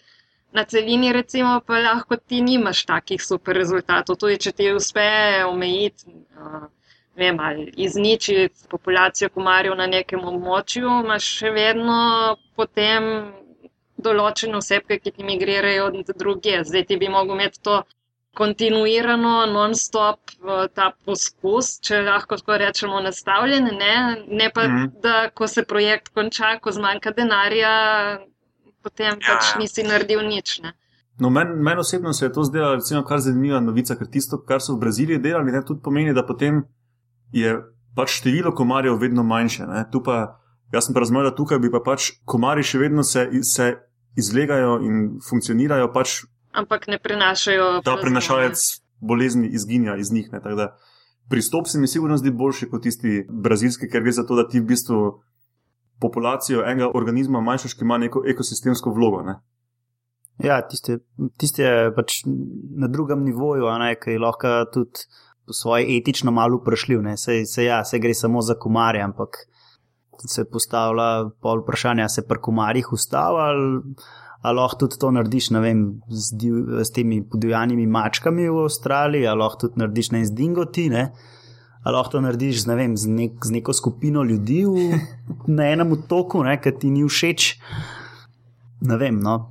na 0.52 0.64
celini 0.64 1.12
recimo 1.12 1.60
pa 1.66 1.78
lahko 1.78 2.16
ti 2.16 2.42
nimaš 2.42 2.84
takih 2.86 3.22
super 3.22 3.56
rezultatov. 3.56 4.18
Tudi 4.18 4.38
če 4.38 4.52
ti 4.52 4.72
uspe 4.72 5.06
omejiti, 5.46 6.18
uh, 6.38 6.66
vem, 7.16 7.40
ali 7.40 7.70
izničiti 7.86 8.68
populacijo 8.70 9.30
komarjev 9.34 9.78
na 9.78 9.86
nekem 9.86 10.20
območju, 10.20 11.00
imaš 11.06 11.30
še 11.38 11.54
vedno 11.54 11.98
potem 12.58 13.08
določene 13.96 14.56
osebke, 14.58 14.98
ki 14.98 15.12
ti 15.12 15.24
migrirajo 15.24 15.90
od 15.90 16.14
druge. 16.18 16.62
Zdaj 16.64 16.86
ti 16.88 16.98
bi 17.00 17.08
mogel 17.08 17.36
imeti 17.38 17.62
to 17.62 17.82
kontinuirano, 18.34 19.46
non-stop 19.46 20.34
ta 20.74 20.90
poskus, 21.06 21.78
če 21.86 22.02
lahko 22.02 22.38
tako 22.40 22.58
rečemo, 22.58 23.00
nastavljen, 23.04 23.68
ne, 23.78 23.94
ne 24.26 24.48
pa, 24.54 24.66
mm. 24.66 24.88
da 25.02 25.28
ko 25.30 25.46
se 25.46 25.62
projekt 25.62 26.10
konča, 26.14 26.56
ko 26.62 26.74
zmanjka 26.74 27.14
denarja, 27.14 27.74
potem 28.82 29.14
ja. 29.14 29.20
pač 29.28 29.54
nisi 29.60 29.86
naredil 29.86 30.24
nič. 30.26 30.58
Ne. 30.64 30.74
No, 31.22 31.30
Meni 31.30 31.54
men 31.62 31.78
osebno 31.78 32.12
se 32.12 32.26
je 32.26 32.32
to 32.34 32.42
zdela 32.44 32.74
recimo, 32.74 33.04
kar 33.06 33.22
zanimiva 33.22 33.60
novica, 33.62 33.94
ker 33.94 34.10
tisto, 34.10 34.40
kar 34.42 34.60
so 34.60 34.74
v 34.74 34.82
Braziliji 34.82 35.22
delali, 35.22 35.54
ne, 35.54 35.62
tudi 35.62 35.82
pomeni, 35.82 36.14
da 36.14 36.26
potem 36.26 36.64
je 37.32 37.54
pač 37.94 38.18
število 38.18 38.50
komarjev 38.54 38.98
vedno 38.98 39.22
manjše. 39.22 39.68
Ne. 39.70 39.84
Tu 39.92 40.02
pa, 40.02 40.40
jaz 40.74 40.88
sem 40.88 40.94
pa 40.94 41.02
razumel, 41.04 41.28
da 41.28 41.34
tukaj 41.34 41.58
bi 41.62 41.70
pa 41.72 41.80
pač 41.84 42.10
komarji 42.28 42.66
še 42.74 42.80
vedno 42.82 43.04
se, 43.06 43.26
se 43.46 43.72
izlegajo 44.18 44.78
in 44.84 45.04
funkcionirajo, 45.24 45.90
pač 45.94 46.22
Ampak 46.54 46.86
ne 46.86 46.98
prenašajo. 47.02 47.80
ta 47.82 47.96
prenašalec 47.98 48.60
bolezni 49.00 49.48
izginja 49.52 49.96
iz 49.98 50.12
njih. 50.12 50.30
Ne, 50.32 50.68
pristop 51.28 51.66
se 51.66 51.78
mi 51.78 51.88
sigurno 51.88 52.16
zdi 52.16 52.30
boljši 52.30 52.68
kot 52.70 52.82
tisti 52.82 53.24
brazilski, 53.28 53.88
ker 53.90 54.02
gre 54.02 54.12
za 54.12 54.26
to, 54.26 54.36
da 54.36 54.46
ti 54.48 54.60
v 54.60 54.68
bistvu 54.70 55.00
populacijo 56.00 56.62
enega 56.62 56.90
organizma 56.94 57.40
manjšaš, 57.40 57.74
ki 57.74 57.84
ima 57.84 57.98
neko 57.98 58.22
ekosistemsko 58.26 58.92
vlogo. 58.94 59.22
Ne. 59.22 59.40
Ja, 60.42 60.60
tiste, 60.68 60.98
tiste 61.38 61.62
je 61.62 61.90
pač 61.94 62.22
na 62.78 62.88
drugem 62.88 63.22
nivoju, 63.24 63.66
a 63.70 63.78
ne, 63.78 63.94
ki 63.98 64.16
je 64.16 64.22
lahko 64.22 64.56
tudi 64.74 65.06
po 65.46 65.52
svoje 65.52 65.98
etično 65.98 66.32
malo 66.32 66.58
vprašljiv. 66.62 67.02
ne. 67.02 67.16
Sej, 67.16 67.44
sej 67.46 67.66
ja, 67.66 67.84
se 67.84 67.98
gre 67.98 68.14
samo 68.14 68.42
za 68.42 68.54
komarje, 68.54 69.02
ampak 69.02 69.46
se 70.26 70.44
postavlja 70.44 71.30
pol 71.42 71.62
vprašanja, 71.62 72.08
se 72.08 72.26
pri 72.26 72.40
komarjih 72.42 72.92
ustavi 72.92 73.40
ali, 73.40 73.94
ali 74.42 74.56
lahko 74.60 74.84
tudi 74.84 74.98
to 75.00 75.10
narediš, 75.10 75.50
ne 75.56 75.60
vem, 75.60 75.84
z, 76.08 76.36
div, 76.40 76.58
s 76.84 76.92
temi 76.92 77.22
podivjanimi 77.28 77.86
mačkami 77.86 78.48
v 78.48 78.66
Avstraliji, 78.66 79.26
ali 79.26 79.40
lahko 79.40 79.66
tudi 79.66 79.82
narediš 79.82 80.12
ne 80.12 80.24
z 80.24 80.36
dingoti, 80.36 80.88
ne. 80.92 81.08
Ali 81.84 81.96
lahko 81.96 82.16
to 82.16 82.24
narediš 82.24 82.62
z, 82.62 82.70
ne 82.72 82.78
vem, 82.78 82.96
z, 82.96 83.10
nek, 83.10 83.42
z 83.44 83.58
neko 83.58 83.72
skupino 83.72 84.22
ljudi 84.24 84.62
v, 84.64 85.00
na 85.58 85.72
enem 85.72 85.92
otoku, 85.98 86.44
ki 86.62 86.78
ti 86.78 86.90
ni 86.90 87.04
všeč. 87.08 87.52
Ne 88.84 88.96
vem, 89.00 89.20
no, 89.20 89.48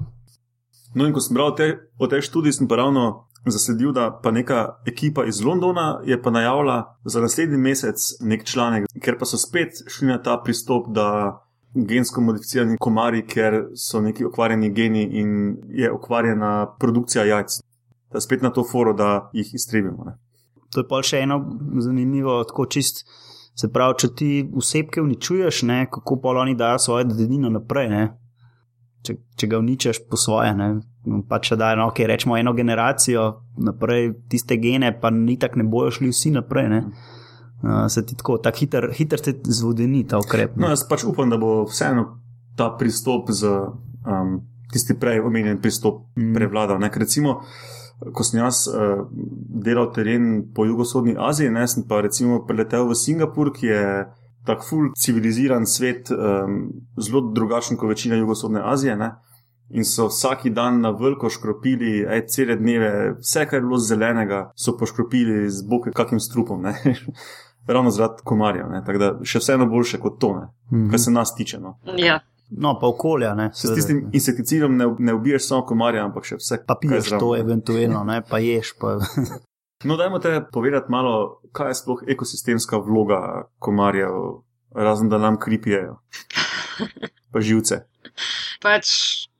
No, 0.93 1.07
in 1.09 1.13
ko 1.13 1.21
sem 1.21 1.33
bral 1.33 1.53
o 1.53 1.57
tej, 1.57 1.71
o 1.97 2.05
tej 2.05 2.21
študiji, 2.21 2.53
sem 2.53 2.69
pa 2.69 2.77
ravno 2.77 3.25
zasledil, 3.45 3.91
da 3.91 4.19
pa 4.23 4.31
neka 4.31 4.79
ekipa 4.87 5.25
iz 5.25 5.41
Londona 5.41 6.01
je 6.05 6.21
pa 6.21 6.31
najavila 6.31 6.97
za 7.05 7.21
naslednji 7.21 7.57
mesec 7.57 7.97
nek 8.21 8.45
članek, 8.45 8.85
ker 9.01 9.17
pa 9.19 9.25
so 9.25 9.37
spet 9.37 9.83
šli 9.87 10.07
na 10.07 10.21
ta 10.21 10.37
pristop, 10.43 10.87
da 10.95 11.39
gensko 11.73 12.21
modificirani 12.21 12.77
komarji, 12.79 13.25
ker 13.27 13.63
so 13.75 14.01
neki 14.01 14.25
okvarjeni 14.25 14.69
geni 14.73 15.03
in 15.03 15.57
je 15.69 15.91
okvarjena 15.91 16.75
produkcija 16.79 17.25
jajc. 17.25 17.59
Da 18.13 18.21
spet 18.21 18.41
na 18.41 18.51
to 18.53 18.63
foro, 18.71 18.93
da 18.93 19.29
jih 19.33 19.53
iztrebimo. 19.53 20.03
Ne. 20.05 20.17
To 20.73 20.81
je 20.81 20.87
pa 20.87 21.01
še 21.03 21.23
eno 21.25 21.39
zanimivo, 21.81 22.43
tako 22.49 22.65
čist. 22.65 23.05
Se 23.57 23.69
pravi, 23.69 23.95
če 24.01 24.07
ti 24.17 24.29
vsebke 24.49 25.01
uničuješ, 25.01 25.63
ne, 25.69 25.85
kako 25.91 26.17
pa 26.21 26.33
oni 26.41 26.55
dajo 26.57 26.79
svojo 26.79 27.03
dedino 27.09 27.49
naprej. 27.53 27.89
Ne? 27.89 28.03
Če, 29.03 29.17
če 29.35 29.47
ga 29.51 29.59
uničiš 29.59 30.05
po 30.07 30.15
svoje, 30.15 30.53
ne, 30.55 30.67
pa 31.27 31.41
če 31.43 31.57
dajo, 31.59 31.75
no, 31.81 31.89
okay, 31.91 32.07
rečemo, 32.07 32.37
eno 32.39 32.53
generacijo 32.55 33.25
naprej, 33.59 34.13
tiste 34.31 34.55
gene, 34.57 34.93
pa 34.95 35.11
ni 35.11 35.35
tako, 35.39 35.59
ne 35.59 35.65
bojo 35.67 35.91
šli 35.97 36.11
vsi 36.13 36.31
naprej. 36.37 36.69
Ne. 36.71 36.79
Uh, 37.63 37.85
se 37.91 38.05
ti 38.05 38.15
tako, 38.15 38.37
tako 38.43 38.63
hiter, 38.63 38.89
hiter 38.95 39.19
se 39.19 39.35
zvodeni 39.43 40.05
ta 40.07 40.19
ukrep. 40.23 40.55
No, 40.55 40.71
jaz 40.71 40.85
pač 40.87 41.03
upam, 41.07 41.29
da 41.31 41.39
bo 41.39 41.65
vseeno 41.67 42.07
ta 42.55 42.69
pristop 42.79 43.31
z 43.31 43.51
um, 44.07 44.37
tisti 44.71 44.95
prej 44.99 45.21
omenjen 45.23 45.59
pristop 45.61 46.03
Mm. 46.15 46.33
prevladal. 46.35 46.79
Ne? 46.79 46.89
Ker 46.91 47.01
Recimo, 47.01 47.41
ko 48.13 48.23
sem 48.23 48.39
jaz 48.39 48.67
uh, 48.67 49.05
delal 49.63 49.91
teren 49.95 50.51
po 50.55 50.65
jugovzhodni 50.65 51.15
Aziji, 51.17 51.51
ne, 51.51 51.67
sem 51.67 51.83
pa 51.87 52.01
recimo 52.01 52.43
preletel 52.47 52.87
v 52.89 52.95
Singapur, 52.95 53.51
ki 53.53 53.67
je 53.67 53.83
tako 54.45 54.65
ful 54.69 54.89
civiliziran 54.97 55.65
svet, 55.65 56.11
um, 56.11 56.71
zelo 56.97 57.21
drugačen 57.31 57.77
kot 57.77 57.89
večina 57.89 58.15
jugovzhodne 58.15 58.61
Azije. 58.63 58.95
Ne? 58.95 59.15
In 59.69 59.85
so 59.85 60.07
vsak 60.07 60.47
dan 60.49 60.81
na 60.81 60.91
veliko 60.91 61.29
škropili, 61.29 62.05
aj 62.07 62.27
cele 62.27 62.55
dneve, 62.55 63.15
vse, 63.19 63.45
kar 63.49 63.57
je 63.57 63.61
bilo 63.61 63.77
zelenega, 63.77 64.51
so 64.55 64.77
poškropili 64.77 65.49
z 65.49 65.63
boke 65.67 65.91
kakim 65.91 66.19
strupom. 66.19 66.61
ne. 66.61 66.75
Ravno 67.67 67.91
zaradi 67.91 68.21
komarjev, 68.23 68.67
ne. 68.69 68.83
tako 68.85 68.99
da 68.99 69.09
še 69.23 69.39
vseeno 69.39 69.65
boljše 69.71 69.99
kot 69.99 70.19
to, 70.19 70.33
ne. 70.35 70.47
Mhm. 70.71 70.89
kar 70.91 70.99
se 70.99 71.11
nas 71.11 71.35
tiče. 71.35 71.59
No. 71.59 71.77
Ja. 71.97 72.19
No, 72.49 72.75
pa 72.79 72.87
okolja, 72.87 73.33
ne. 73.35 73.49
S 73.53 73.71
tistim 73.75 74.09
insekticidom 74.13 74.75
ne, 74.77 74.85
ne 74.99 75.13
ubiješ 75.13 75.47
samo 75.47 75.65
komarja, 75.65 76.03
ampak 76.05 76.27
še 76.27 76.37
vse. 76.37 76.59
Pa 76.67 76.75
piješ 76.81 77.15
to, 77.15 77.33
ne. 77.33 77.39
eventualno, 77.39 78.03
ne, 78.03 78.21
pa 78.29 78.39
ješ. 78.43 78.75
Pa... 78.79 78.97
No, 79.83 79.97
dajmo 79.97 80.19
te 80.19 80.41
povedati 80.51 80.91
malo, 80.91 81.41
kaj 81.51 81.69
je 81.69 81.75
sploh 81.75 82.03
ekosistemska 82.07 82.77
vloga 82.77 83.49
komarjev, 83.59 84.43
razen 84.75 85.09
da 85.09 85.17
nam 85.17 85.39
kripijejo. 85.39 85.99
Pa 87.31 87.41
živce. 87.41 87.83
Pač 88.61 88.87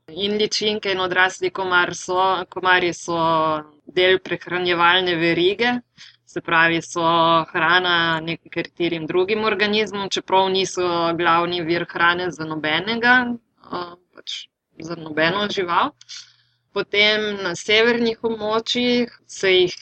in 0.08 0.36
ličinke 0.38 0.92
in 0.92 1.00
odrasli 1.00 1.50
komar 1.50 1.96
so, 1.96 2.18
komarji 2.50 2.94
so 2.94 3.20
del 3.86 4.20
prehranjevalne 4.20 5.16
verige, 5.16 5.78
se 6.26 6.42
pravi, 6.42 6.82
so 6.82 7.06
hrana 7.54 8.20
nekaterim 8.20 9.06
drugim 9.08 9.46
organizmom, 9.46 10.10
čeprav 10.10 10.50
niso 10.50 11.14
glavni 11.18 11.62
vir 11.62 11.86
hrane 11.90 12.32
za 12.32 12.46
nobenega, 12.46 13.16
pač 13.70 14.48
za 14.82 14.96
nobeno 14.96 15.48
žival. 15.50 15.94
Potem 16.74 17.44
na 17.46 17.56
severnih 17.56 18.24
območjih 18.26 19.12
se 19.30 19.52
jih 19.54 19.76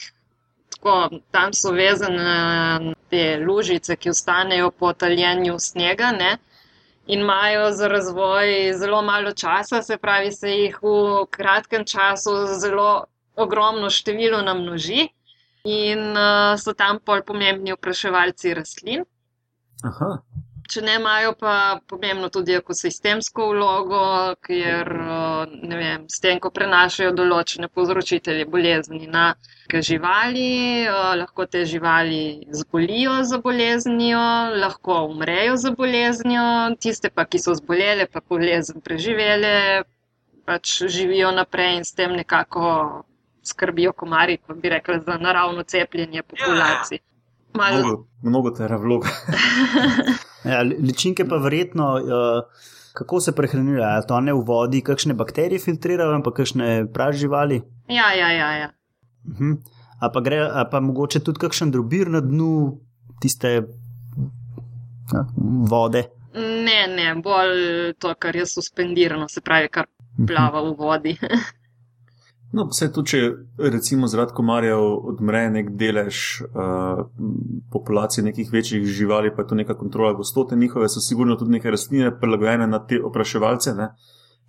tako, 0.82 1.20
tam 1.30 1.52
so 1.54 1.70
vezane 1.70 2.94
te 3.10 3.38
lužice, 3.38 3.96
ki 3.96 4.10
ostanejo 4.10 4.70
po 4.70 4.92
taljenju 4.92 5.58
snega. 5.58 6.10
Ne? 6.18 6.38
in 7.06 7.20
imajo 7.20 7.72
za 7.72 7.88
razvoj 7.88 8.72
zelo 8.78 9.02
malo 9.02 9.32
časa, 9.32 9.82
se 9.82 9.96
pravi, 9.96 10.32
se 10.32 10.50
jih 10.50 10.78
v 10.82 11.26
kratkem 11.30 11.84
času 11.84 12.30
zelo 12.60 13.04
ogromno 13.36 13.90
število 13.90 14.42
namnoži 14.42 15.08
in 15.64 15.98
uh, 16.10 16.54
so 16.58 16.72
tam 16.72 16.98
pol 17.04 17.22
pomembni 17.26 17.72
opraševalci 17.72 18.54
rastlin. 18.54 19.04
Aha. 19.84 20.10
Če 20.70 20.82
ne 20.82 20.94
imajo 20.94 21.34
pa 21.40 21.80
pomembno 21.88 22.28
tudi 22.28 22.54
ekosistemsko 22.54 23.48
vlogo, 23.50 24.04
ker 24.46 24.92
uh, 24.94 25.21
vem, 25.62 26.04
s 26.08 26.20
tem, 26.20 26.38
ko 26.40 26.50
prenašajo 26.50 27.12
določene 27.16 27.68
povzročitelje 27.68 28.44
bolezni 28.50 29.06
na 29.06 29.34
živali, 29.72 30.84
uh, 30.88 31.12
lahko 31.16 31.46
te 31.46 31.64
živali 31.64 32.46
zbolijo 32.50 33.18
za 33.24 33.38
boleznijo, 33.38 34.22
lahko 34.60 34.98
umrejo 35.10 35.56
za 35.56 35.70
boleznijo, 35.70 36.44
tiste 36.80 37.10
pa, 37.10 37.24
ki 37.24 37.38
so 37.38 37.54
zbolele, 37.54 38.06
pa 38.06 38.20
bolezen 38.28 38.80
preživele, 38.80 39.82
pač 40.44 40.82
živijo 40.88 41.30
naprej 41.32 41.76
in 41.78 41.84
s 41.84 41.94
tem 41.94 42.12
nekako 42.16 43.04
skrbijo 43.42 43.92
komarji, 43.92 44.38
pa 44.46 44.54
bi 44.54 44.68
rekla, 44.68 45.00
za 45.06 45.16
naravno 45.18 45.62
cepljenje 45.62 46.22
populacij. 46.22 46.98
Malo, 47.54 47.78
Mnogo, 47.78 48.06
mnogo 48.22 48.50
tera 48.50 48.76
vloga. 48.76 49.08
Ja, 50.44 50.58
li- 50.66 50.74
ličinke 50.82 51.22
pa 51.28 51.36
verjetno, 51.38 51.84
uh, 52.02 52.62
kako 52.92 53.20
se 53.20 53.32
prehranjujejo, 53.32 53.84
ali 53.84 54.06
to 54.08 54.20
ne 54.20 54.32
v 54.32 54.44
vodi, 54.46 54.80
kakšne 54.80 55.14
bakterije 55.14 55.58
filtrirajo, 55.58 56.22
pa 56.24 56.32
kakšne 56.32 56.86
prav 56.92 57.12
živali. 57.12 57.62
ja, 57.88 58.12
ja, 58.12 58.32
ja. 58.32 58.52
ja. 58.56 58.68
Uh 59.24 59.38
-huh. 59.38 59.56
A 60.00 60.08
pa 60.10 60.20
gre, 60.20 60.38
a 60.52 60.64
pa 60.70 60.80
mogoče 60.80 61.20
tudi 61.20 61.38
kakšen 61.38 61.70
drobir 61.70 62.10
na 62.10 62.20
dnu 62.20 62.80
tiste 63.20 63.48
ja, 65.12 65.26
vode. 65.70 66.02
Ne, 66.34 66.86
ne, 66.96 67.14
bolj 67.22 67.92
to, 67.98 68.14
kar 68.18 68.36
je 68.36 68.46
suspendirano, 68.46 69.28
se 69.28 69.40
pravi, 69.40 69.68
kar 69.68 69.86
plava 70.26 70.62
v 70.62 70.74
vodi. 70.78 71.18
No, 72.52 72.66
vse 72.68 72.90
to, 72.92 73.00
če 73.08 73.18
recimo 73.72 74.08
zaradi 74.12 74.34
komarjev 74.36 74.82
odmre 75.08 75.46
nek 75.54 75.70
delež 75.80 76.16
uh, 76.44 77.06
populacije 77.72 78.24
nekih 78.26 78.50
večjih 78.52 78.84
živali, 78.84 79.30
pa 79.32 79.42
je 79.42 79.48
to 79.48 79.56
neka 79.56 79.76
kontrola 79.80 80.12
gostote 80.12 80.56
njihove, 80.56 80.88
so 80.92 81.00
sigurno 81.00 81.36
tudi 81.40 81.54
neke 81.56 81.70
rastline 81.72 82.10
prilagojene 82.20 82.66
na 82.68 82.82
te 82.86 82.98
opraševalce. 83.00 83.72
Ne? 83.78 83.88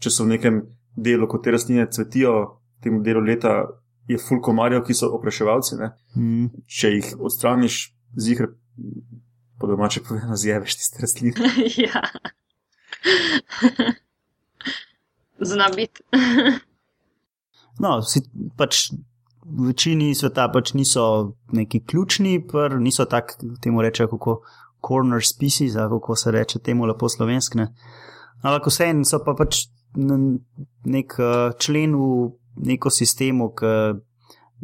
Če 0.03 0.11
so 0.11 0.27
v 0.27 0.33
nekem 0.33 0.59
delu, 0.99 1.29
ko 1.31 1.39
te 1.39 1.53
rastline 1.55 1.87
cvetijo, 1.95 2.33
v 2.75 2.83
tem 2.83 2.99
delu 3.07 3.23
leta 3.23 3.55
je 4.11 4.19
full 4.19 4.43
komarjev, 4.43 4.83
ki 4.83 4.97
so 4.99 5.07
opraševalci. 5.15 5.79
Ne? 5.79 5.93
Mm. 6.19 6.51
Če 6.67 6.91
jih 6.97 7.13
odstraniš, 7.23 7.85
zihre, 8.19 8.51
po 9.63 9.71
domače 9.71 10.03
povedano, 10.03 10.35
zjeveš 10.35 10.75
tiste 10.81 11.05
rastline. 11.05 11.55
ja. 11.87 12.03
Zna 15.39 15.71
biti. 15.71 16.03
No, 17.81 18.01
si, 18.05 18.21
pač 18.57 18.91
v 19.43 19.69
večini 19.71 20.13
sveta 20.15 20.47
pač 20.53 20.73
niso 20.77 21.35
neki 21.51 21.83
ključni, 21.87 22.37
pr, 22.47 22.77
niso 22.79 23.05
tako, 23.09 23.55
temu 23.61 23.81
rečejo, 23.81 24.11
kako 24.13 24.41
corner 24.87 25.23
species, 25.25 25.75
kako 25.75 26.15
se 26.15 26.31
reče 26.31 26.59
temu 26.59 26.85
lepo 26.85 27.09
slovenskne. 27.09 27.67
Ampak 28.43 28.67
vseeno 28.67 29.07
so 29.07 29.21
pa 29.23 29.35
pač 29.39 29.65
nek 30.85 31.15
eh, 31.19 31.51
člen 31.59 31.95
v 31.95 32.75
ekosistemu, 32.75 33.49
ki 33.55 33.73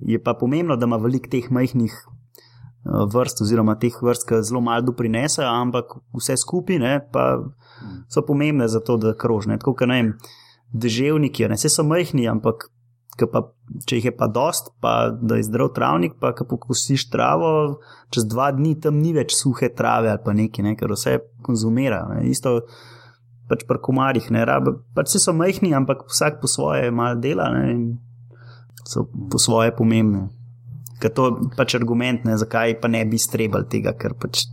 je 0.09 0.19
pa 0.23 0.33
pomembno, 0.33 0.75
da 0.75 0.87
ima 0.87 0.97
veliko 0.97 1.29
teh 1.31 1.49
majhnih 1.51 1.93
eh, 1.93 3.05
vrst, 3.13 3.43
oziroma 3.45 3.77
teh 3.79 3.95
vrst, 4.01 4.27
ki 4.27 4.41
zelo 4.43 4.61
malo 4.61 4.89
doprinese, 4.91 5.43
ampak 5.45 5.97
vse 6.15 6.37
skupaj 6.37 6.79
ne, 6.79 6.97
pa 7.13 7.39
so 8.11 8.25
pomembne 8.27 8.67
za 8.67 8.83
to, 8.83 8.97
da 8.97 9.15
krožne. 9.15 9.59
Tako, 9.59 9.75
kot 9.79 9.91
ne 9.91 10.01
vem, 10.01 10.11
deževniki, 10.73 11.47
ne 11.47 11.59
vse 11.59 11.71
so 11.71 11.87
majhni, 11.87 12.27
ampak 12.27 12.67
pa, 13.27 13.41
če 13.85 13.99
jih 13.99 14.05
je 14.09 14.13
pa 14.15 14.29
dost, 14.31 14.71
pa 14.79 15.09
da 15.11 15.39
je 15.39 15.47
zdrav 15.47 15.73
travnik, 15.75 16.15
pa 16.21 16.31
ko 16.37 16.47
pokosiš 16.47 17.09
travo, 17.11 17.51
čez 18.13 18.27
dva 18.29 18.51
dni 18.55 18.77
tam 18.79 19.01
ni 19.01 19.11
več 19.15 19.35
suhe 19.35 19.71
trave 19.75 20.11
ali 20.13 20.23
pa 20.23 20.35
nekaj, 20.37 20.65
ne, 20.65 20.75
ker 20.79 20.93
vse 20.95 21.17
konzumira. 21.43 22.05
Ne. 22.13 22.29
Isto 22.29 22.61
pač 23.49 23.65
pri 23.67 23.81
komarjih, 23.81 24.29
ne 24.31 24.45
rabe. 24.45 24.77
Pač 24.95 25.11
vsi 25.11 25.23
so 25.25 25.33
majhni, 25.35 25.73
ampak 25.75 26.05
vsak 26.07 26.39
po 26.39 26.47
svoje 26.47 26.93
malo 26.93 27.19
dela 27.19 27.49
ne, 27.55 27.65
in 27.73 27.83
so 28.85 29.07
po 29.09 29.41
svoje 29.41 29.73
pomembne. 29.75 30.29
Ker 30.99 31.11
to 31.15 31.27
je 31.27 31.51
pač 31.57 31.75
argument, 31.79 32.23
ne, 32.27 32.37
zakaj 32.37 32.77
pa 32.81 32.91
ne 32.91 33.03
bi 33.09 33.19
strebali 33.19 33.67
tega, 33.71 33.95
ker 33.97 34.15
pač 34.19 34.45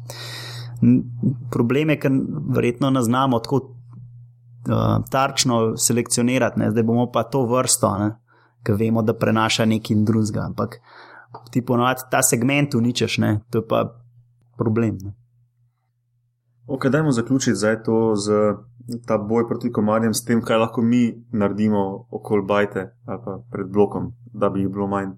problem 1.50 1.90
je, 1.94 2.00
ker 2.00 2.12
verjetno 2.56 2.90
ne 2.92 3.02
znamo 3.02 3.40
tako 3.40 3.62
uh, 3.64 5.04
tarčno 5.10 5.76
selekcionirati, 5.80 6.60
ne, 6.60 6.70
zdaj 6.70 6.84
bomo 6.86 7.08
pa 7.12 7.24
to 7.24 7.46
vrsto, 7.48 7.92
ker 8.66 8.78
vemo, 8.78 9.02
da 9.02 9.14
prenaša 9.14 9.64
nekaj 9.70 10.02
drugega. 10.08 10.46
Ampak 10.50 10.80
ti 11.50 11.62
ponovadi 11.62 12.08
ta 12.10 12.22
segment 12.22 12.74
uničeš, 12.74 13.18
ne, 13.22 13.40
to 13.50 13.62
je 13.62 13.68
pa 13.68 13.84
problem. 14.58 14.98
Ne. 15.02 15.14
Ok, 16.66 16.88
dajmo 16.90 17.12
zaključiti 17.12 17.54
zdaj 17.54 17.82
to 17.82 18.16
z 18.16 18.32
ta 19.06 19.18
boj 19.18 19.48
proti 19.48 19.72
komarjem, 19.72 20.14
s 20.14 20.24
tem, 20.24 20.42
kaj 20.42 20.58
lahko 20.58 20.82
mi 20.82 21.24
naredimo 21.32 22.06
okoli 22.10 22.42
bajte 22.46 22.90
ali 23.06 23.20
pa 23.24 23.38
pred 23.52 23.66
blokom, 23.66 24.12
da 24.32 24.50
bi 24.50 24.60
jih 24.60 24.68
bilo 24.68 24.86
manj. 24.86 25.14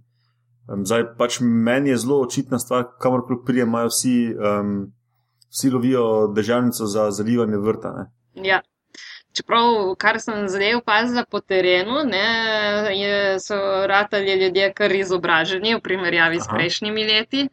Zdaj 0.85 1.05
pač 1.17 1.41
meni 1.41 1.91
je 1.91 1.97
zelo 1.97 2.21
očitna 2.21 2.59
stvar, 2.59 2.85
kamor 3.01 3.27
kljub 3.27 3.45
prijem 3.47 3.69
imajo 3.69 3.89
vsi, 3.89 4.15
um, 4.37 4.93
vsi 5.49 5.71
lovijo 5.71 6.27
državnico 6.37 6.87
za 6.87 7.11
zalivanje 7.11 7.57
vrta. 7.57 7.93
Ne? 7.93 8.05
Ja. 8.49 8.61
Čeprav, 9.39 9.95
kar 10.03 10.19
sem 10.19 10.49
zdaj 10.51 10.81
opazila 10.81 11.23
po 11.31 11.39
terenu, 11.41 12.01
ne, 12.05 12.29
je, 12.99 13.19
so 13.41 13.59
ratali 13.87 14.35
ljudje 14.41 14.73
kar 14.75 14.95
izobraženi 14.97 15.77
v 15.77 15.83
primerjavi 15.85 16.41
Aha. 16.41 16.45
s 16.45 16.55
prejšnjimi 16.55 17.05
leti. 17.07 17.45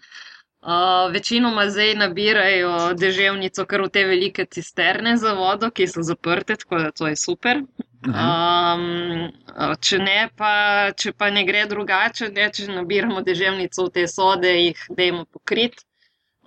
Uh, 0.65 1.11
večinoma 1.13 1.67
zdaj 1.69 1.93
nabirajo 1.99 2.93
deževnico 2.97 3.65
kar 3.69 3.83
v 3.85 3.89
te 3.93 4.05
velike 4.09 4.47
cisterne 4.49 5.13
za 5.21 5.35
vodo, 5.37 5.69
ki 5.69 5.85
so 5.87 6.01
zaprte, 6.01 6.55
tako 6.57 6.79
da 6.81 6.91
to 6.91 7.11
je 7.11 7.19
super. 7.21 7.61
Um, 8.05 9.29
če, 9.77 9.99
ne, 10.01 10.19
pa, 10.37 10.53
če 10.97 11.13
pa 11.13 11.29
ne 11.29 11.45
gre 11.45 11.67
drugače, 11.69 12.31
ne, 12.33 12.49
če 12.49 12.65
nabiramo 12.73 13.21
deževnico 13.21 13.85
v 13.85 13.93
te 13.99 14.07
sode, 14.09 14.57
jih 14.57 14.81
dajmo 14.89 15.27
pokriti 15.29 15.85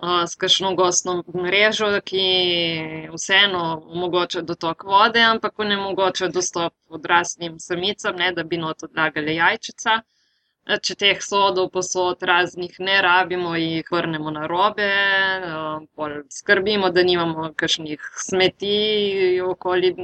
s 0.01 0.35
kakšno 0.35 0.75
gostno 0.75 1.23
mrežo, 1.33 1.89
ki 2.05 2.23
vseeno 3.13 3.63
omogoča 3.91 4.41
dotok 4.41 4.83
vode, 4.83 5.19
ampak 5.21 5.59
ne 5.59 5.77
omogoča 5.77 6.27
dostop 6.27 6.73
odraslim 6.87 7.59
samicam, 7.59 8.15
ne, 8.15 8.31
da 8.31 8.43
bi 8.43 8.57
not 8.57 8.83
odlagali 8.83 9.35
jajčica. 9.35 9.99
Če 10.69 10.95
teh 11.01 11.21
sodov 11.25 11.71
posod 11.73 12.23
raznih 12.29 12.75
ne 12.79 13.01
rabimo, 13.01 13.55
jih 13.57 13.87
vrnemo 13.91 14.31
na 14.31 14.45
robe, 14.47 14.89
skrbimo, 16.29 16.91
da 16.93 17.03
nimamo 17.03 17.51
kakšnih 17.57 18.09
smeti 18.21 19.41
okoli 19.41 19.95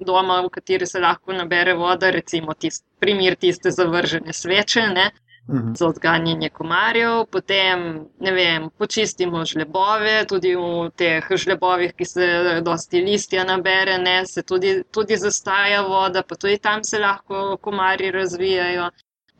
doma, 0.00 0.40
v 0.46 0.50
kateri 0.54 0.86
se 0.86 1.00
lahko 1.02 1.36
nabere 1.36 1.74
voda, 1.74 2.10
recimo 2.10 2.54
tist, 2.54 2.86
primer 2.98 3.36
tiste 3.36 3.70
zavržene 3.70 4.32
sveče, 4.32 4.86
ne, 4.94 5.10
mhm. 5.48 5.72
za 5.74 5.88
odganjanje 5.88 6.48
komarjev, 6.48 7.24
potem, 7.32 7.84
ne 8.20 8.32
vem, 8.32 8.70
počistimo 8.78 9.44
žlebove, 9.44 10.24
tudi 10.28 10.54
v 10.56 10.90
teh 10.96 11.26
žlebovih, 11.30 11.92
ki 11.96 12.04
se 12.04 12.30
dosti 12.64 13.02
listja 13.04 13.44
nabere, 13.44 13.98
ne, 13.98 14.22
se 14.26 14.42
tudi, 14.42 14.82
tudi 14.90 15.16
zastaja 15.16 15.82
voda, 15.82 16.22
pa 16.22 16.36
tudi 16.36 16.58
tam 16.58 16.84
se 16.84 16.98
lahko 16.98 17.56
komarji 17.62 18.10
razvijajo. 18.10 18.90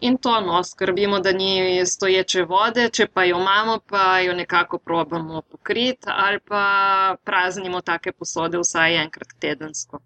In 0.01 0.17
to 0.23 0.41
no, 0.41 0.63
skrbimo, 0.63 1.19
da 1.21 1.33
ni 1.33 1.83
stoječe 1.87 2.45
vode, 2.47 2.85
če 2.95 3.09
pa 3.15 3.25
jo 3.25 3.41
imamo, 3.41 3.81
pa 3.87 4.21
jo 4.23 4.35
nekako 4.35 4.79
probamo 4.79 5.43
pokriti 5.43 6.07
ali 6.07 6.39
pa 6.49 7.17
praznimo 7.25 7.81
take 7.81 8.13
posode 8.13 8.59
vsaj 8.59 9.03
enkrat 9.03 9.35
tedensko. 9.41 9.99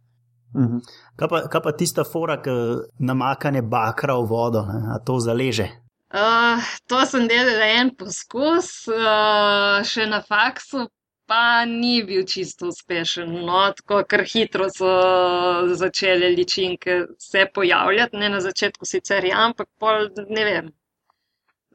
Mhm. 0.56 0.80
Kaj, 1.16 1.28
pa, 1.28 1.42
kaj 1.48 1.62
pa 1.62 1.72
tista 1.72 2.04
fora, 2.04 2.38
ki 2.42 2.50
namakane 2.98 3.62
bakra 3.62 4.16
v 4.16 4.26
vodo, 4.28 4.64
ne? 4.68 4.80
a 4.94 4.98
to 5.04 5.18
zaleže? 5.20 5.68
Uh, 6.12 6.60
to 6.86 7.06
sem 7.08 7.24
delala 7.24 7.68
en 7.80 7.90
poskus, 7.96 8.66
uh, 8.92 9.80
še 9.88 10.04
na 10.10 10.18
faksu, 10.20 10.84
pa 11.24 11.64
ni 11.64 12.02
bil 12.04 12.26
čisto 12.28 12.68
uspešen. 12.68 13.30
No, 13.46 13.62
tako 13.78 14.02
kar 14.08 14.24
hitro 14.28 14.68
so 14.74 14.90
začele 15.72 16.28
ličinke 16.36 16.98
se 17.18 17.46
pojavljati, 17.54 18.20
ne 18.20 18.28
na 18.34 18.40
začetku 18.44 18.84
sicer, 18.84 19.24
ja, 19.24 19.46
ampak 19.46 19.70
pol, 19.80 20.10
ne 20.28 20.44
vem. 20.44 20.68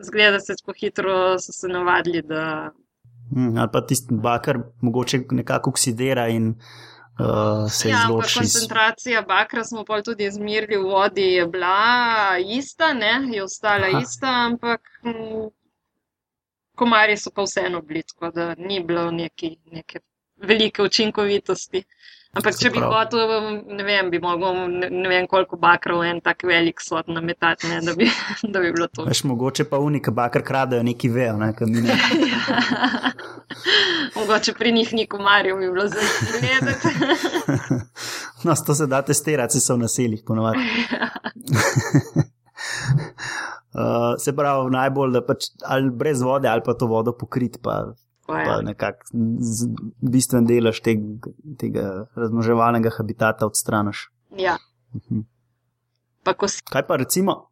Zgleda 0.06 0.40
se, 0.40 0.54
hitro 0.82 1.40
so 1.42 1.56
se 1.58 1.72
navadili. 1.74 2.22
Da... 2.22 2.70
Hmm, 3.34 3.58
ali 3.58 3.74
pa 3.74 3.82
tisti 3.82 4.14
bakar 4.22 4.62
mogoče 4.86 5.24
nekako 5.32 5.74
oksidira 5.74 6.28
in 6.30 6.54
uh, 7.20 7.72
se 7.72 7.90
ja, 7.90 8.04
izloči. 8.04 8.40
Koncentracija 8.40 9.22
bakra 9.22 9.64
smo 9.64 9.86
pa 9.86 10.02
tudi 10.02 10.26
izmerili 10.26 10.78
v 10.78 10.90
vodi, 10.90 11.22
je 11.22 11.46
bila 11.48 12.38
ista, 12.40 12.94
ne, 12.94 13.22
je 13.32 13.44
ostala 13.44 13.88
Aha. 13.88 14.02
ista, 14.02 14.28
ampak. 14.28 14.82
Hm, 15.02 15.48
komarji 16.78 17.18
so 17.18 17.32
pa 17.34 17.44
vseeno 17.44 17.82
bili, 17.82 18.04
tako 18.04 18.32
da 18.32 18.56
ni 18.58 18.84
bilo 18.84 19.12
neki, 19.12 19.58
neke 19.72 20.00
velike 20.36 20.84
učinkovitosti. 20.84 21.84
Ampak, 22.36 22.58
če 22.60 22.70
bi 22.74 22.82
hotel, 22.84 23.22
ne 23.72 23.84
vem, 23.88 24.10
bi 24.12 24.20
mogel 24.22 24.58
ne, 24.70 24.90
ne 24.92 25.10
vem 25.10 25.28
koliko 25.32 25.58
bakrov 25.58 26.04
en 26.06 26.20
tak 26.22 26.44
velik 26.46 26.82
sod 26.84 27.08
nametati, 27.10 27.70
ne, 27.72 27.80
da, 27.86 27.96
bi, 27.98 28.10
da 28.54 28.62
bi 28.62 28.72
bilo 28.76 28.90
to. 28.92 29.08
Veš, 29.08 29.24
mogoče 29.30 29.66
pa 29.70 29.80
unika 29.82 30.12
bakr 30.12 30.44
kradejo 30.46 30.84
neki 30.84 31.10
vejo, 31.10 31.38
ne, 31.42 31.54
kam 31.58 31.72
ne. 31.74 31.98
mogoče 34.20 34.54
pri 34.54 34.72
njih 34.72 34.94
ni 34.94 35.08
komarjev, 35.08 35.58
bi 35.58 35.72
bilo 35.72 35.88
zelo 35.88 36.08
gledati. 36.42 36.88
no, 38.44 38.56
to 38.66 38.76
se 38.76 38.88
da 38.88 39.02
testirati, 39.02 39.60
so 39.60 39.76
v 39.76 39.86
naseljih 39.86 40.24
ponovadi. 40.28 40.60
Uh, 43.78 44.16
se 44.20 44.36
pravi, 44.36 44.72
najbolj, 44.72 45.12
da 45.14 45.22
pač 45.26 45.52
ali 45.66 45.92
brez 45.94 46.22
vode, 46.22 46.50
ali 46.50 46.62
pa 46.66 46.74
to 46.74 46.88
vodo 46.90 47.14
pokrit, 47.14 47.60
pa 47.64 47.94
ja. 48.34 48.62
nekako 48.62 49.08
bistven 50.12 50.48
delež 50.48 50.82
teg, 50.84 51.04
tega 51.60 52.08
razmoževalnega 52.16 52.92
habitata 52.98 53.48
odstraniš. 53.48 54.08
Ja. 54.38 54.58
Mhm. 54.96 55.22
-huh. 56.26 56.48
si... 56.48 56.62
Kaj 56.72 56.88
pa 56.88 56.96
recimo, 56.96 57.50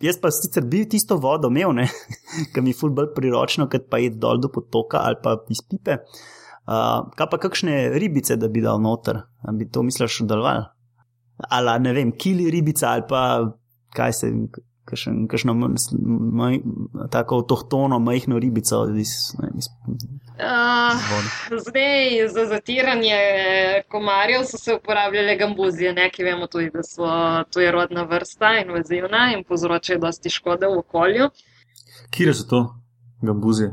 jaz 0.00 0.18
pa 0.20 0.30
sicer 0.30 0.64
bi 0.64 0.88
tisto 0.88 1.16
vodo 1.16 1.48
imel, 1.48 1.86
ki 2.54 2.60
mi 2.60 2.70
je 2.70 2.78
ful 2.80 2.90
bolj 2.90 3.14
priročno, 3.14 3.68
kot 3.68 3.90
pa 3.90 3.98
je 3.98 4.10
dol 4.10 4.40
do 4.40 4.48
potoka 4.48 4.98
ali 4.98 5.16
pa 5.22 5.36
iz 5.48 5.62
pipe. 5.70 5.98
Uh, 6.68 7.08
kaj 7.16 7.26
pa 7.30 7.38
kakšne 7.38 7.88
ribice, 7.88 8.36
da 8.36 8.48
bi 8.48 8.60
dal 8.60 8.80
noter, 8.80 9.22
da 9.44 9.52
bi 9.52 9.70
to 9.70 9.82
misliš, 9.82 10.20
da 10.20 10.34
je 10.34 10.64
ali 11.48 11.80
ne 11.80 11.92
vem, 11.92 12.12
kili 12.12 12.50
ribica 12.50 12.88
ali 12.88 13.02
pa 13.08 13.52
kaj 13.94 14.12
se 14.12 14.32
kakšno 15.28 15.54
tako 17.10 17.36
avtohtono, 17.42 17.98
majhno 17.98 18.38
ribico 18.38 18.86
iz, 18.96 19.12
ne, 19.38 19.48
iz, 19.58 19.68
uh, 20.38 21.60
zdaj, 21.66 22.28
za 22.34 22.46
zatiranje 22.46 23.18
komarjev 23.88 24.44
so 24.44 24.58
se 24.58 24.74
uporabljale 24.74 25.36
gambuzije, 25.36 25.92
ne, 25.92 26.10
ki 26.10 26.24
vemo 26.24 26.46
tudi, 26.46 26.70
da 26.74 26.82
so 26.82 27.06
to 27.52 27.60
je 27.60 27.72
rodna 27.72 28.02
vrsta 28.02 28.58
invazivna 28.64 29.32
in 29.36 29.44
povzročajo 29.44 29.98
dosti 29.98 30.30
škode 30.30 30.66
v 30.66 30.78
okolju. 30.78 31.30
Kje 32.10 32.34
so 32.34 32.44
to 32.48 32.62
gambuzije? 33.22 33.72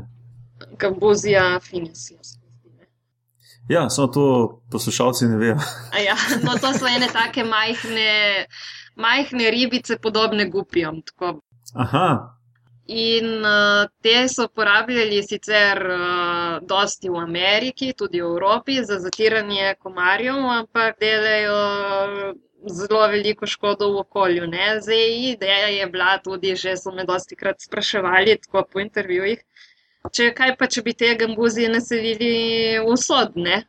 Gambuzija 0.78 1.60
finisija. 1.60 2.20
Ja, 3.68 3.90
samo 3.90 4.06
to 4.06 4.24
poslušalci 4.70 5.24
ne 5.24 5.36
vejo. 5.36 5.56
ja, 6.06 6.16
no, 6.44 6.52
to 6.60 6.72
so 6.78 6.86
ene 6.86 7.08
take 7.12 7.44
majhne 7.44 8.46
majhne 8.96 9.50
ribice, 9.50 9.98
podobne 10.02 10.48
gupijam. 10.50 11.02
Aha. 11.74 12.32
In 12.86 13.42
uh, 13.42 13.88
te 14.02 14.28
so 14.28 14.44
uporabljali 14.46 15.22
sicer 15.22 15.80
uh, 15.90 16.58
dosti 16.62 17.10
v 17.10 17.18
Ameriki, 17.18 17.92
tudi 17.98 18.20
v 18.22 18.28
Evropi, 18.30 18.78
za 18.84 19.00
zatiranje 19.02 19.74
komarjev, 19.82 20.38
ampak 20.60 21.00
delajo 21.00 22.34
zelo 22.66 23.08
veliko 23.10 23.46
škodo 23.46 23.90
v 23.92 23.98
okolju. 24.04 24.46
Ne? 24.46 24.78
Zdaj, 24.80 25.32
ideja 25.32 25.66
je 25.66 25.86
bila 25.86 26.18
tudi, 26.18 26.54
že 26.56 26.76
so 26.76 26.94
me 26.94 27.04
dosti 27.04 27.36
krat 27.36 27.60
spraševali, 27.60 28.38
tako 28.46 28.62
po 28.72 28.80
intervjujih, 28.80 29.42
če 30.12 30.30
kaj 30.34 30.56
pa, 30.56 30.70
če 30.70 30.82
bi 30.86 30.94
te 30.94 31.14
gambuzije 31.18 31.68
naselili 31.68 32.34
v 32.86 32.96
sod, 32.96 33.34
ne? 33.34 33.64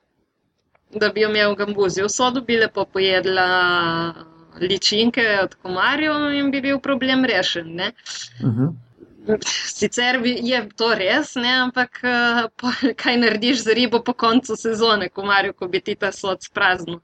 da 0.94 1.10
bi 1.12 1.22
jo 1.22 1.30
imel 1.30 1.56
gambuzijo 1.56 2.06
v 2.08 2.14
sodu, 2.14 2.42
bi 2.46 2.56
lepo 2.58 2.86
pojedla 2.86 3.48
ličinke 4.62 5.24
od 5.44 5.56
komarjev 5.62 6.32
in 6.40 6.52
bi 6.52 6.62
bil 6.62 6.80
problem 6.80 7.26
rešen. 7.26 7.80
Uh 7.80 8.48
mhm. 8.48 8.66
-huh. 8.66 8.76
Sicer 9.46 10.22
je 10.24 10.70
to 10.76 10.94
res, 10.96 11.36
ne? 11.36 11.52
ampak 11.66 12.00
eh, 12.04 12.94
kaj 12.96 13.18
narediš 13.18 13.64
z 13.66 13.76
ribo 13.76 14.00
po 14.04 14.14
koncu 14.14 14.56
sezone, 14.56 15.10
komarju, 15.10 15.54
ko 15.54 15.68
bi 15.68 15.82
ti 15.82 15.96
ta 15.96 16.12
sod 16.12 16.44
sprazno. 16.44 17.02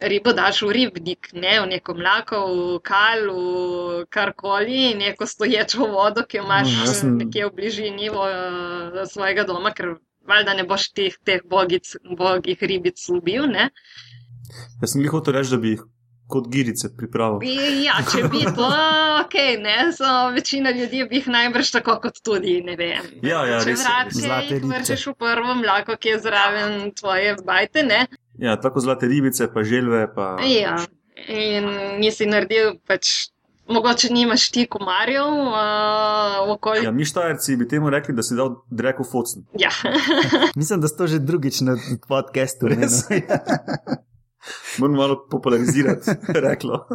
Ribo 0.00 0.32
daš 0.32 0.62
v 0.64 0.72
ribnik, 0.72 1.28
ne 1.32 1.58
v 1.60 1.66
neko 1.74 1.94
mlako, 1.94 2.36
v 2.48 2.78
kal, 2.84 3.26
v 3.28 4.04
karkoli, 4.08 4.94
neko 4.96 5.26
stoječo 5.26 5.88
vodo, 5.92 6.24
ki 6.24 6.40
jo 6.40 6.44
imaš 6.44 6.72
no, 6.72 6.92
sem... 6.92 7.16
nekje 7.20 7.48
v 7.48 7.52
bližini 7.56 8.08
v, 8.08 8.16
uh, 8.16 9.02
svojega 9.08 9.44
doma, 9.44 9.74
ker 9.76 9.98
valjda 10.24 10.56
ne 10.56 10.64
boš 10.64 10.88
teh, 10.96 11.16
teh 11.24 11.44
bogic, 11.44 11.96
bogih 12.16 12.62
ribic 12.62 13.00
ubil. 13.12 13.48
Jaz 14.80 14.94
sem 14.94 15.04
jih 15.04 15.12
hotel 15.12 15.36
reči, 15.36 15.52
da 15.52 15.60
bi 15.60 15.76
jih 15.76 15.84
kot 16.30 16.48
girice 16.52 16.90
pripravil. 16.96 17.42
Ja, 17.84 17.98
če 18.06 18.24
bi 18.32 18.44
to, 18.58 18.68
ok, 19.20 19.36
ne, 19.62 19.76
so 19.96 20.30
večina 20.34 20.72
ljudi 20.76 21.04
bi 21.10 21.20
jih 21.20 21.28
najbrž 21.34 21.74
tako 21.78 21.98
kot 22.04 22.22
tudi, 22.24 22.60
ne 22.66 22.76
vem. 22.78 23.10
Ja, 23.26 23.44
ja, 23.48 23.60
če 23.64 23.74
res 23.74 23.84
ribice. 23.84 24.62
vržeš 24.66 25.06
v 25.12 25.16
prvo 25.26 25.58
mlako, 25.60 25.98
ki 26.00 26.14
je 26.14 26.22
zraven 26.24 26.78
tvoje 26.98 27.36
bajte, 27.44 27.84
ne? 27.86 28.04
Ja, 28.40 28.56
tako 28.60 28.80
zlate 28.80 29.10
ribice, 29.10 29.50
pa 29.52 29.64
želve. 29.66 30.06
Pa... 30.14 30.36
Ja, 30.48 30.78
in 31.28 31.68
nisi 32.00 32.30
naredil 32.30 32.78
pač. 32.86 33.30
Mogoče 33.70 34.08
nimaš 34.10 34.48
ti 34.50 34.64
komarjev 34.66 35.28
uh, 35.30 35.52
v 36.48 36.54
okolju. 36.56 36.82
Ja, 36.82 36.90
mi 36.90 37.04
štajerci 37.06 37.54
bi 37.56 37.68
temu 37.70 37.90
rekli, 37.94 38.16
da 38.18 38.24
si 38.26 38.34
dal 38.34 38.56
dreko 38.66 39.06
focn. 39.06 39.44
Ja. 39.54 39.70
Mislim, 40.58 40.82
da 40.82 40.90
si 40.90 40.96
to 40.98 41.06
že 41.06 41.20
drugič 41.22 41.60
na 41.62 41.76
podkastu. 42.08 42.66
Moram 44.78 44.96
malo 44.96 45.26
popularizirati, 45.30 46.10
reklo. 46.46 46.86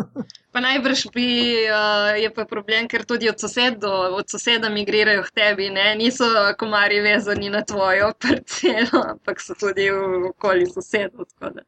Pa 0.51 0.59
najbrž 0.59 1.05
bi, 1.13 1.27
uh, 1.67 2.15
je 2.21 2.29
pa 2.33 2.45
problem, 2.45 2.87
ker 2.87 3.05
tudi 3.05 3.29
od, 3.29 3.39
sosedo, 3.39 3.91
od 4.15 4.29
soseda 4.31 4.69
migrirajo 4.69 5.23
k 5.23 5.31
tebi, 5.35 5.69
ne? 5.69 5.95
niso 5.95 6.25
komarji 6.59 7.01
vezani 7.01 7.49
na 7.49 7.63
tvojo 7.63 8.13
parcelo, 8.21 9.03
ampak 9.09 9.41
so 9.41 9.57
tudi 9.59 9.89
v 9.91 10.29
okolju 10.29 10.69
sosedov. 10.73 11.25
tako 11.33 11.53
da 11.55 11.61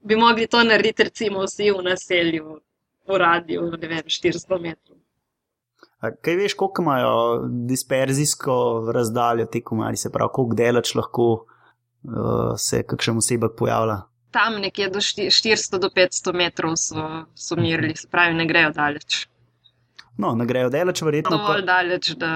Bi 0.00 0.16
mogli 0.16 0.46
to 0.46 0.62
narediti, 0.64 1.04
recimo, 1.04 1.44
vsi 1.44 1.70
v 1.70 1.82
naselju, 1.84 2.60
v 3.08 3.18
radiju, 3.18 3.70
ne 3.76 3.88
vem, 3.88 4.04
400 4.06 4.60
metrov. 4.60 4.96
A 6.00 6.14
Kaj 6.16 6.36
veš, 6.36 6.54
koliko 6.54 6.82
imajo 6.82 7.16
disperzijsko 7.68 8.54
razdaljo 8.94 9.46
te 9.46 9.60
komarji, 9.60 9.96
se 9.96 10.12
pravi, 10.12 10.32
koliko 10.32 10.56
delač 10.56 10.94
lahko 10.94 11.26
uh, 11.32 12.54
se 12.56 12.82
kakšen 12.82 13.20
osebek 13.20 13.58
pojavlja? 13.58 13.98
Tam 14.30 14.60
nekje 14.62 14.88
do 14.90 15.00
šti- 15.02 15.30
400 15.30 15.78
do 15.82 15.90
500 15.90 16.32
metrov 16.36 16.76
so, 16.76 17.06
so 17.34 17.56
mirili, 17.56 17.96
se 17.96 18.08
pravi, 18.10 18.34
ne 18.34 18.46
grejo 18.46 18.70
daleč. 18.70 19.26
No, 20.18 20.34
ne 20.34 20.46
grejo 20.46 20.70
delač, 20.70 21.02
verjetno 21.02 21.38
pa, 21.38 21.42
Dovolj 21.42 21.64
daleč, 21.66 22.12
da 22.20 22.32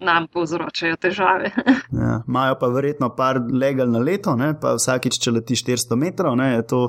nam 0.00 0.28
povzročajo 0.32 0.96
težave. 1.00 1.50
ja, 2.02 2.20
imajo 2.28 2.58
pa 2.60 2.68
verjetno 2.72 3.10
par 3.16 3.40
legal 3.52 3.90
na 3.90 3.98
leto, 3.98 4.36
ne, 4.36 4.52
pa 4.60 4.76
vsakič, 4.76 5.18
če 5.22 5.34
leti 5.38 5.56
400 5.58 5.98
metrov, 6.00 6.36
ne, 6.38 6.52
je 6.54 6.66
to 6.72 6.82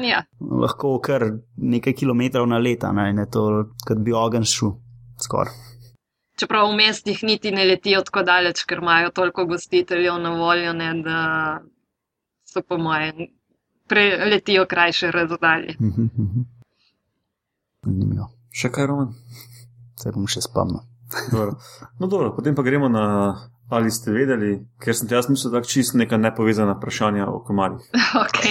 ja. 0.00 0.24
lahko 0.40 0.96
kar 1.04 1.28
nekaj 1.56 1.96
kilometrov 2.00 2.48
na 2.50 2.58
leta, 2.58 2.92
ne, 2.92 3.10
in 3.12 3.22
je 3.22 3.28
to, 3.36 3.44
kot 3.86 4.02
bi 4.04 4.16
ogenj 4.16 4.48
šel 4.50 4.74
skoraj. 5.22 5.54
Čeprav 6.40 6.66
v 6.66 6.78
mestih 6.80 7.20
niti 7.22 7.52
ne 7.54 7.62
letijo 7.68 8.02
tako 8.02 8.24
daleč, 8.26 8.64
ker 8.66 8.82
imajo 8.82 9.12
toliko 9.14 9.44
gostiteljev 9.46 10.18
na 10.18 10.34
voljo, 10.34 10.72
ne, 10.74 10.90
da 11.04 11.18
so 12.48 12.62
po 12.66 12.78
mojem 12.78 13.28
preletijo 13.86 14.66
krajše 14.66 15.10
razdalje. 15.10 15.76
Mhm, 15.80 16.02
mhm. 16.02 16.40
Zanimivo. 17.84 18.30
Še 18.54 18.70
kaj, 18.70 18.86
Roman? 18.86 19.14
Se 20.00 20.12
bom 20.14 20.26
še 20.30 20.40
spomnil. 20.44 20.80
Dobro. 21.32 21.58
No, 21.98 22.06
dobro, 22.06 22.32
potem 22.36 22.54
pa 22.54 22.62
gremo 22.62 22.88
na. 22.88 23.04
Ali 23.70 23.90
ste 23.90 24.12
vedeli, 24.12 24.58
ker 24.78 24.94
sem 24.94 25.08
ti 25.08 25.16
jaz 25.16 25.28
mislil, 25.32 25.50
da 25.54 25.62
je 25.62 25.70
čist 25.72 25.94
neka 25.96 26.18
nepovezana 26.20 26.76
vprašanja 26.76 27.26
o 27.32 27.40
komarjih. 27.44 27.86
Ok. 28.24 28.44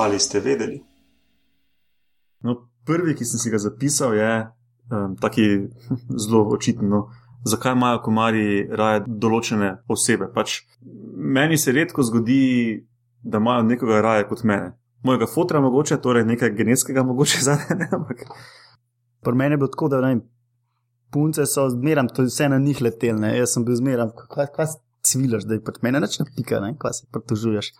Ali 0.00 0.20
ste 0.20 0.40
vedeli? 0.40 0.80
No, 2.40 2.68
prvi, 2.84 3.16
ki 3.16 3.24
sem 3.24 3.40
si 3.40 3.50
ga 3.52 3.58
zapisal, 3.60 4.14
je 4.16 4.30
um, 4.90 5.16
taki 5.20 5.46
zelo 6.22 6.44
očiten. 6.54 6.88
No. 6.88 7.08
Zakaj 7.44 7.72
imajo 7.72 8.02
komarji 8.04 8.66
raje 8.76 9.04
določene 9.06 9.78
osebe? 9.88 10.28
Pač, 10.34 10.60
meni 11.16 11.56
se 11.58 11.72
redko 11.72 12.04
zgodi, 12.04 12.84
da 13.22 13.40
imajo 13.40 13.64
nekoga 13.68 14.02
raje 14.04 14.28
kot 14.28 14.44
mene. 14.44 14.74
Mojega 15.06 15.24
fotra 15.30 15.60
mogoče, 15.64 15.96
torej 16.04 16.26
nekaj 16.28 16.52
genetskega 16.58 17.04
mogoče 17.08 17.40
zadaj, 17.48 17.78
ne, 17.80 17.88
ampak 17.96 18.26
Pri 19.20 19.36
meni 19.36 19.52
je 19.52 19.56
bilo 19.60 19.68
tako, 19.68 19.88
da 19.88 20.00
ne, 20.00 20.20
punce 21.12 21.46
so 21.46 21.66
zmeram, 21.70 22.08
to 22.08 22.22
je 22.22 22.30
vse 22.30 22.48
na 22.48 22.58
njih 22.58 22.82
letelne. 22.82 23.34
Jaz 23.36 23.54
sem 23.54 23.64
bil 23.64 23.76
zmeram, 23.76 24.12
kaj, 24.16 24.46
kaj 24.54 24.70
cvilaš, 25.04 25.44
da 25.44 25.56
je 25.58 25.64
pri 25.64 25.82
meni 25.82 26.00
neč 26.00 26.18
napika, 26.22 26.60
ne, 26.60 26.74
kaj 26.78 26.92
se 26.92 27.08
pritožuješ. 27.12 27.72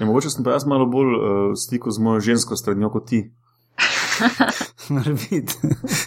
ja, 0.00 0.06
mogoče 0.06 0.30
sem 0.30 0.44
pa 0.44 0.54
jaz 0.54 0.66
malo 0.66 0.86
bolj 0.86 1.14
uh, 1.16 1.24
v 1.52 1.56
stiku 1.58 1.90
z 1.90 2.02
mojo 2.02 2.20
žensko 2.20 2.56
stranjo 2.56 2.90
kot 2.94 3.08
ti. 3.10 3.24
Mora 4.88 5.12
biti. 5.12 5.54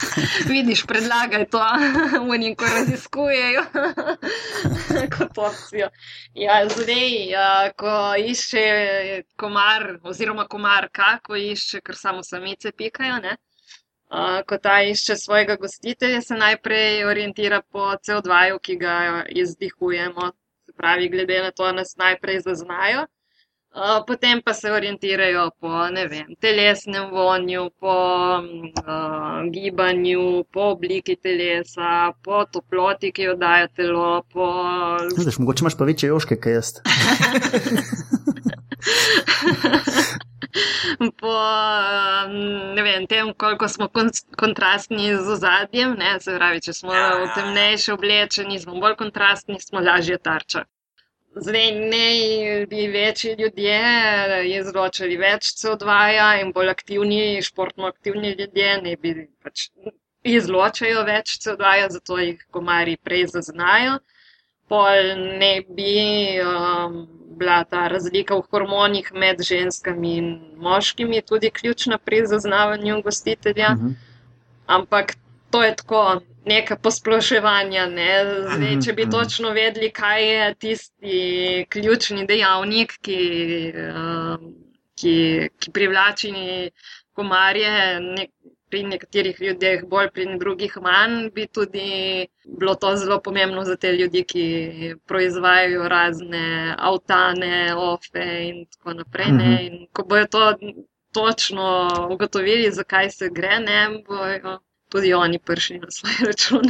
Vidiš, 0.53 0.86
predlagaj 0.86 1.45
to, 1.45 1.64
oni 2.34 2.55
ko 2.55 2.66
raziskujejo 2.66 3.64
kot 5.18 5.38
opcijo. 5.38 5.89
Ja, 6.34 6.62
zdaj, 6.70 7.74
ko 7.78 8.14
išče 8.28 8.64
komar, 9.36 9.99
oziroma 10.03 10.47
komarka, 10.47 11.18
ko 11.24 11.36
išče, 11.36 11.82
ker 11.82 11.95
samo 11.95 12.24
samice 12.24 12.72
pikajo, 12.72 13.20
ne? 13.24 13.38
Uh, 14.08 14.39
ko 14.47 14.58
ta 14.58 14.82
išče 14.88 15.16
svojega 15.16 15.55
gostitelja, 15.60 16.22
se 16.22 16.36
najprej 16.36 17.03
orientira 17.05 17.62
po 17.62 17.91
CO2, 18.08 18.60
ki 18.64 18.76
ga 18.80 19.24
izdihujemo. 19.30 20.32
Se 20.66 20.74
pravi, 20.78 21.10
glede 21.10 21.41
na 21.43 21.51
to 21.51 21.72
nas 21.72 21.95
najprej 21.97 22.39
zaznajo. 22.39 23.08
Uh, 23.78 24.01
potem 24.07 24.41
pa 24.41 24.53
se 24.57 24.71
orientirajo 24.71 25.51
po 25.61 25.69
vem, 26.09 26.36
telesnem 26.41 27.11
vonju, 27.11 27.69
po 27.80 27.93
uh, 28.41 29.51
gibanju, 29.53 30.43
po 30.51 30.61
obliki 30.73 31.15
telesa, 31.15 32.11
po 32.23 32.45
toploti, 32.49 33.11
ki 33.11 33.21
jo 33.21 33.36
daje 33.38 33.67
telo, 33.75 34.23
po 34.34 34.65
Vidiš, 35.17 35.38
mogoče 35.38 35.61
imaš 35.61 35.78
pa 35.78 35.86
večje 35.86 36.09
joške, 36.09 36.36
kaj 36.41 36.53
jaz. 36.53 36.73
po 41.21 41.34
ne 42.73 42.82
vem, 42.82 43.05
tem, 43.05 43.34
koliko 43.38 43.67
smo 43.67 43.88
kon 43.93 44.09
kontrastni 44.38 45.15
z 45.15 45.30
ozadjem. 45.38 45.93
Ne? 45.99 46.19
Se 46.19 46.34
pravi, 46.34 46.61
če 46.65 46.73
smo 46.73 46.93
v 46.93 47.30
temnejše 47.36 47.93
oblečeni, 47.93 48.59
smo 48.59 48.80
bolj 48.82 48.95
kontrastni, 49.03 49.59
smo 49.61 49.80
lažje 49.86 50.17
tarča. 50.17 50.65
Zdaj, 51.40 51.72
ne 51.72 52.66
bi 52.70 52.88
večji 52.88 53.36
ljudje 53.40 53.80
izločali 54.60 55.18
več 55.18 55.52
CO2 55.60 55.98
in 56.42 56.52
bolj 56.54 56.70
aktivni, 56.70 57.42
športno 57.42 57.88
aktivni 57.88 58.36
ljudje 58.40 58.72
ne 58.82 58.96
bi 59.02 59.14
pač 59.44 59.68
izločajo 60.24 61.04
več 61.08 61.38
CO2, 61.44 61.74
zato 61.98 62.18
jih 62.22 62.42
komarji 62.52 62.98
prej 62.98 63.28
zaznajo. 63.36 64.00
Pol 64.68 65.14
ne 65.42 65.54
bi 65.78 65.94
um, 66.44 66.98
bila 67.40 67.62
ta 67.64 67.86
razlika 67.88 68.36
v 68.36 68.44
hormonih 68.52 69.14
med 69.14 69.44
ženskami 69.50 70.16
in 70.22 70.28
moškimi 70.58 71.22
tudi 71.22 71.52
ključna 71.52 71.98
pri 71.98 72.26
zaznavanju 72.28 73.02
gostitelja. 73.06 73.76
Mhm. 73.76 73.96
Ampak 74.68 75.16
to 75.52 75.64
je 75.64 75.76
tako 75.76 76.22
neka 76.45 76.76
posploševanja. 76.76 77.86
Ne? 77.88 78.12
Zdaj, 78.41 78.76
Mhm, 78.76 78.82
če 78.86 78.93
bi 78.93 79.06
mhm. 79.06 79.12
točno 79.12 79.50
vedeli, 79.52 79.91
kaj 79.91 80.24
je 80.34 80.54
tisti 80.56 81.66
ključni 81.70 82.26
dejavnik, 82.28 82.98
ki, 83.02 83.20
um, 83.95 84.54
ki, 84.95 85.16
ki 85.60 85.72
privlači 85.72 86.32
komarje, 87.14 88.00
nek, 88.00 88.32
pri 88.70 88.84
nekaterih 88.84 89.38
ljudeh 89.39 89.84
bolj, 89.88 90.10
pri 90.12 90.26
drugih 90.39 90.74
manj, 90.84 91.30
bi 91.36 91.48
tudi 91.48 92.28
bilo 92.60 92.76
to 92.76 92.95
zelo 92.95 93.22
pomembno 93.24 93.64
za 93.64 93.76
te 93.76 93.93
ljudi, 93.93 94.24
ki 94.28 94.45
proizvajajo 95.08 95.88
razne 95.88 96.76
avtane, 96.78 97.76
ofe 97.76 98.26
in 98.50 98.66
tako 98.66 98.93
naprej. 98.93 99.32
Ne? 99.32 99.52
Mhm. 99.54 99.66
In 99.66 99.88
ko 99.93 100.04
bojo 100.04 100.28
to 100.28 100.54
točno 101.14 101.68
ugotovili, 102.12 102.72
zakaj 102.72 103.10
se 103.10 103.30
gre, 103.32 103.60
ne 103.60 104.04
bojo 104.08 104.60
tudi 104.90 105.14
oni 105.14 105.40
prišli 105.40 105.80
na 105.80 105.92
svoj 105.92 106.14
račun. 106.28 106.62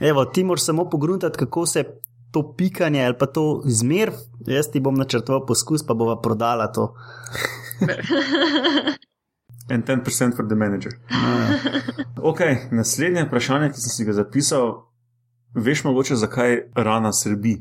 Evo, 0.00 0.24
ti 0.24 0.44
moraš 0.44 0.64
samo 0.64 0.90
pogruntati, 0.90 1.38
kako 1.38 1.66
se 1.66 1.84
to 2.32 2.54
pikanje 2.56 3.04
ali 3.04 3.14
pa 3.18 3.26
to 3.26 3.62
zmer. 3.64 4.12
Jaz 4.46 4.70
ti 4.72 4.80
bom 4.80 4.94
načrtoval 4.94 5.46
poskus, 5.46 5.86
pa 5.86 5.94
bova 5.94 6.20
prodala 6.20 6.72
to. 6.72 6.94
And 9.68 9.84
10% 9.84 10.36
for 10.36 10.46
the 10.46 10.54
manager. 10.54 10.92
Ja. 11.10 11.58
Ok, 12.22 12.40
naslednje 12.70 13.24
vprašanje, 13.24 13.70
ki 13.72 13.80
sem 13.80 13.90
si 13.90 14.04
ga 14.04 14.12
zapisal, 14.12 14.70
veš 15.54 15.84
mogoče, 15.84 16.16
zakaj 16.16 16.56
rana 16.74 17.12
srbi? 17.12 17.58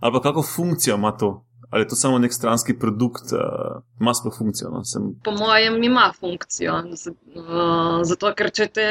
Ali 0.00 0.12
pa 0.12 0.20
kako 0.22 0.42
funkcijo 0.42 0.94
ima 0.94 1.10
to? 1.16 1.46
Ali 1.70 1.82
je 1.82 1.88
to 1.88 1.96
samo 1.96 2.18
nek 2.18 2.32
stranski 2.32 2.74
produkt, 2.78 3.30
uh, 3.32 3.82
ima 4.00 4.14
sploh 4.14 4.34
funkcijo? 4.38 4.70
No? 4.70 4.84
Sem, 4.84 5.02
Po 5.24 5.30
mojem, 5.30 5.82
ima 5.82 6.12
funkcijo. 6.20 6.72
Z- 6.92 7.10
uh, 7.10 8.02
Zato, 8.02 8.32
ker 8.34 8.50
če 8.50 8.66
te, 8.66 8.86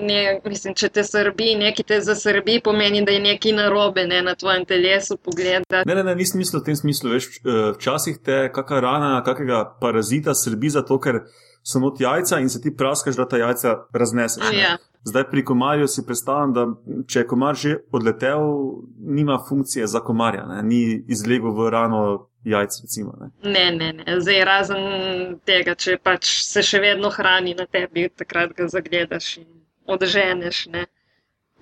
ne, 0.00 0.40
mislim, 0.44 0.74
če 0.74 0.88
te 0.88 1.04
srbi, 1.04 1.54
nekaj 1.58 1.84
te 1.84 2.00
zasrbi, 2.00 2.60
pomeni, 2.60 3.02
da 3.04 3.10
je 3.12 3.20
nekaj 3.20 3.52
narobe 3.52 4.06
ne, 4.06 4.22
na 4.22 4.34
tvojem 4.34 4.64
telesu. 4.64 5.16
Pogleda. 5.16 5.82
ne, 5.86 5.94
ne, 5.94 6.04
ne, 6.04 6.14
nisem 6.14 6.38
mislil 6.38 6.60
v 6.60 6.64
tem 6.64 6.76
smislu. 6.76 7.10
Veš, 7.10 7.26
eh, 7.42 7.72
včasih 7.74 8.18
te 8.22 8.38
kakšna 8.54 8.80
rana, 8.80 9.10
kakega 9.26 9.64
parazita 9.80 10.34
srbi, 10.34 10.70
zato 10.70 11.00
ker 11.00 11.24
so 11.66 11.80
not 11.82 12.00
jajca 12.00 12.38
in 12.38 12.48
se 12.48 12.60
ti 12.62 12.76
praskaš, 12.76 13.16
da 13.16 13.28
ta 13.28 13.36
jajca 13.36 13.86
razneseš. 13.92 14.44
ne. 14.52 14.58
Ja. 14.58 14.76
Zdaj 15.04 15.24
pri 15.30 15.44
komarju 15.44 15.86
si 15.86 16.02
predstavljam, 16.06 16.52
da 16.52 16.66
če 17.06 17.20
je 17.20 17.26
komar 17.26 17.54
že 17.54 17.76
odletel, 17.92 18.40
nima 18.98 19.38
funkcije 19.48 19.86
za 19.86 20.00
komarja, 20.00 20.46
ne? 20.46 20.62
ni 20.62 21.04
izlegel 21.08 21.54
v 21.54 21.70
rano 21.70 22.00
jajc. 22.44 22.80
Recimo, 22.82 23.14
ne. 23.20 23.30
Ne, 23.50 23.66
ne, 23.76 23.92
ne. 23.92 24.20
Zdaj, 24.20 24.44
razen 24.44 24.82
tega, 25.46 25.74
če 25.74 25.98
pač 26.02 26.30
se 26.46 26.62
še 26.62 26.80
vedno 26.82 27.10
hrani 27.10 27.54
na 27.54 27.66
tebi, 27.66 28.08
takrat 28.08 28.54
ga 28.58 28.66
zagledaš 28.70 29.36
in 29.42 29.46
odženeš. 29.86 30.66
Ne. 30.74 30.86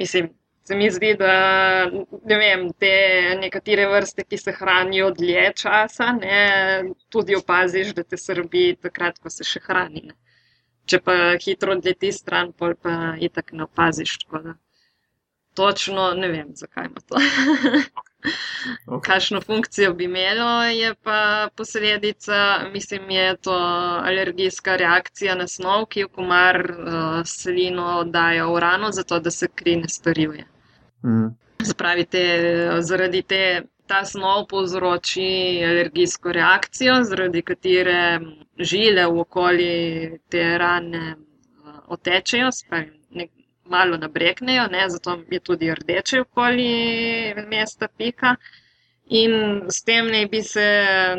Mislim, 0.00 0.32
se 0.64 0.76
mi 0.76 0.90
zdi, 0.90 1.14
da 1.20 1.32
ne 2.24 2.36
vem, 2.40 2.68
te 2.78 2.92
nekatere 3.40 3.86
vrste, 3.92 4.24
ki 4.24 4.38
se 4.40 4.52
hranijo 4.56 5.10
dlje 5.18 5.46
časa, 5.60 6.12
ne, 6.16 6.38
tudi 7.12 7.36
opaziš, 7.36 7.92
da 7.94 8.02
te 8.02 8.16
srbi 8.16 8.70
takrat, 8.80 9.18
ko 9.20 9.30
se 9.30 9.44
še 9.44 9.60
hrani. 9.66 10.06
Ne. 10.08 10.16
Če 10.88 11.00
pa 11.04 11.16
hitro 11.40 11.76
odleti 11.76 12.12
stran, 12.12 12.52
pol 12.52 12.76
pa 12.80 13.14
itak 13.20 13.52
ne 13.52 13.64
opaziš. 13.68 14.18
Točno 15.54 16.08
ne 16.18 16.28
vem, 16.32 16.48
zakaj 16.58 16.88
ima 16.90 17.02
to. 17.08 17.20
Okay. 18.84 19.04
Kakšno 19.06 19.40
funkcijo 19.44 19.92
bi 19.94 20.08
imelo, 20.08 20.64
je 20.64 20.94
pa 20.94 21.48
posledica, 21.56 22.40
mislim, 22.72 23.10
je 23.10 23.36
to 23.36 23.54
alergijska 24.08 24.76
reakcija 24.80 25.36
na 25.38 25.46
snov, 25.48 25.86
ki 25.92 26.06
jo 26.06 26.08
komar 26.08 26.60
uh, 26.72 27.20
slino 27.24 28.02
daje 28.04 28.48
v 28.48 28.64
rano, 28.66 28.90
zato 28.92 29.20
da 29.20 29.30
se 29.30 29.48
kri 29.54 29.76
ne 29.76 29.88
starjuje. 29.88 30.53
Mm. 31.04 31.28
Zapravi, 31.64 32.04
te, 32.04 32.22
zaradi 32.80 33.22
te, 33.22 33.42
ta 33.86 34.04
snov 34.04 34.46
povzroči 34.48 35.26
alergijsko 35.64 36.32
reakcijo, 36.32 36.98
zaradi 37.04 37.42
katere 37.42 38.20
žile 38.58 39.06
v 39.06 39.20
okolju 39.20 40.18
te 40.28 40.44
rane 40.58 41.02
uh, 41.14 41.78
otečejo, 41.88 42.50
spravi, 42.52 42.90
nek, 43.10 43.30
malo 43.66 43.96
nabreknejo, 43.96 44.66
ne, 44.68 44.88
zato 44.88 45.18
je 45.30 45.40
tudi 45.40 45.74
rdeče 45.74 46.20
okoli 46.20 46.68
mesta 47.48 47.88
pika. 47.88 48.36
In 49.06 49.32
s 49.68 49.82
tem 49.84 50.06
naj 50.08 50.26
bi 50.26 50.42
se 50.42 50.64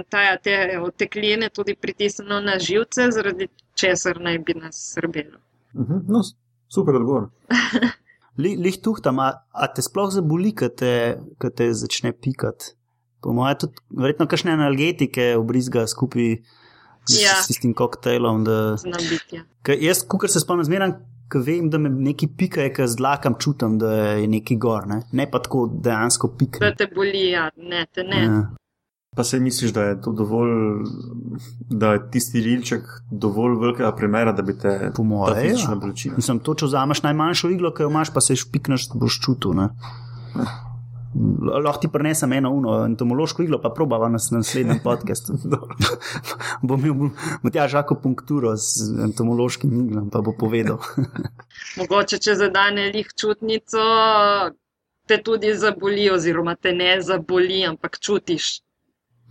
ta, 0.09 0.37
te 0.37 0.55
otekline 0.81 1.49
tudi 1.49 1.75
pritisnilo 1.75 2.39
na 2.41 2.57
živce, 2.59 3.11
zaradi 3.11 3.47
česar 3.75 4.17
naj 4.21 4.37
bi 4.39 4.53
nas 4.53 4.79
srbelo. 4.93 5.37
Mhm. 5.75 6.05
No, 6.07 6.23
s- 6.23 6.33
super 6.67 6.95
odgovor. 6.95 7.29
Li- 8.37 8.57
Lih 8.57 8.77
tuhtam, 8.83 9.19
a, 9.19 9.29
a 9.53 9.67
te 9.67 9.81
sploh 9.81 10.09
zaboli, 10.11 10.51
ko 10.53 10.67
te, 10.69 11.17
ko 11.39 11.49
te 11.49 11.69
začne 11.73 12.11
pikati? 12.11 12.73
Po 13.23 13.33
mojem, 13.33 13.57
tudi 13.57 13.79
verjetno 13.95 14.27
kakšne 14.27 14.51
analgetike 14.53 15.31
obrizga 15.39 15.87
skupaj 15.87 16.35
s, 17.07 17.21
Ja. 17.21 17.35
s 17.41 17.47
tistim 17.47 17.73
koktejlom. 17.73 18.43
Da, 18.43 18.75
biti. 18.83 19.39
Ja. 19.39 19.77
Jaz, 19.79 20.03
ko 20.03 20.27
se 20.27 20.39
spomnim, 20.39 20.65
zmeraj, 20.65 20.93
ko 21.31 21.39
vem, 21.41 21.69
da 21.69 21.77
me 21.77 21.89
neki 21.89 22.27
pika, 22.37 22.61
je, 22.61 22.73
ker 22.73 22.87
z 22.87 22.99
dlakam 22.99 23.37
čutim, 23.39 23.79
da 23.81 23.89
je 24.19 24.27
neki 24.27 24.57
gor, 24.57 24.85
ne, 24.87 24.99
ne 25.11 25.25
pa 25.31 25.39
tako 25.39 25.65
dejansko 25.71 26.35
pika. 26.37 26.59
Da 26.59 26.75
te 26.75 26.85
boli, 26.93 27.29
ja, 27.31 27.47
ne, 27.57 27.85
te 27.93 28.03
ne. 28.03 28.21
Ja. 28.21 28.43
Pa 29.15 29.23
se 29.23 29.39
misliš, 29.39 29.71
da 29.71 29.83
je 29.83 30.01
to 30.01 30.11
dovolj, 30.11 30.83
da 31.69 31.93
je 31.93 32.01
tisti 32.11 32.41
rilček 32.41 32.83
dovolj 33.11 33.55
velikega 33.61 33.91
premera, 33.95 34.31
da 34.35 34.41
bi 34.43 34.57
te 34.59 34.91
Po 34.95 35.03
moje, 35.03 35.33
ta 35.33 35.41
fizična 35.41 35.71
ja. 35.71 35.75
bolečina. 35.79 36.15
Mislim, 36.19 36.39
to, 36.39 36.53
če 36.55 36.65
vzameš 36.65 37.03
najmanjšo 37.05 37.49
iglo, 37.55 37.71
ki 37.73 37.85
jo 37.85 37.89
imaš, 37.89 38.11
pa 38.13 38.21
se 38.21 38.35
špikneš, 38.35 38.89
boš 38.93 39.19
čutil. 39.23 39.55
Ne? 39.55 39.69
L- 41.15 41.61
Lahko 41.63 41.85
ti 41.85 41.87
prenesem 41.87 42.33
eno 42.33 42.51
uno 42.51 42.73
entomološko 42.85 43.43
iglo, 43.43 43.61
pa 43.63 43.69
probava 43.69 44.09
nas 44.11 44.31
na 44.31 44.41
naslednjem 44.43 44.79
podkastu. 44.83 45.37
Bom 46.67 46.85
imel 46.85 47.09
Matjaž 47.43 47.77
akupunkturo 47.79 48.51
z 48.59 48.91
entomološkim 49.07 49.79
iglom, 49.85 50.09
pa 50.11 50.19
bo 50.21 50.35
povedal. 50.39 50.83
Mogoče, 51.79 52.19
če 52.19 52.35
zadane 52.35 52.89
lih 52.91 53.07
čutnico, 53.15 53.79
te 55.07 55.21
tudi 55.23 55.55
zaboli, 55.55 56.09
oziroma 56.11 56.55
te 56.59 56.75
ne 56.75 56.97
zaboli, 57.01 57.63
ampak 57.63 57.99
čutiš, 58.03 58.64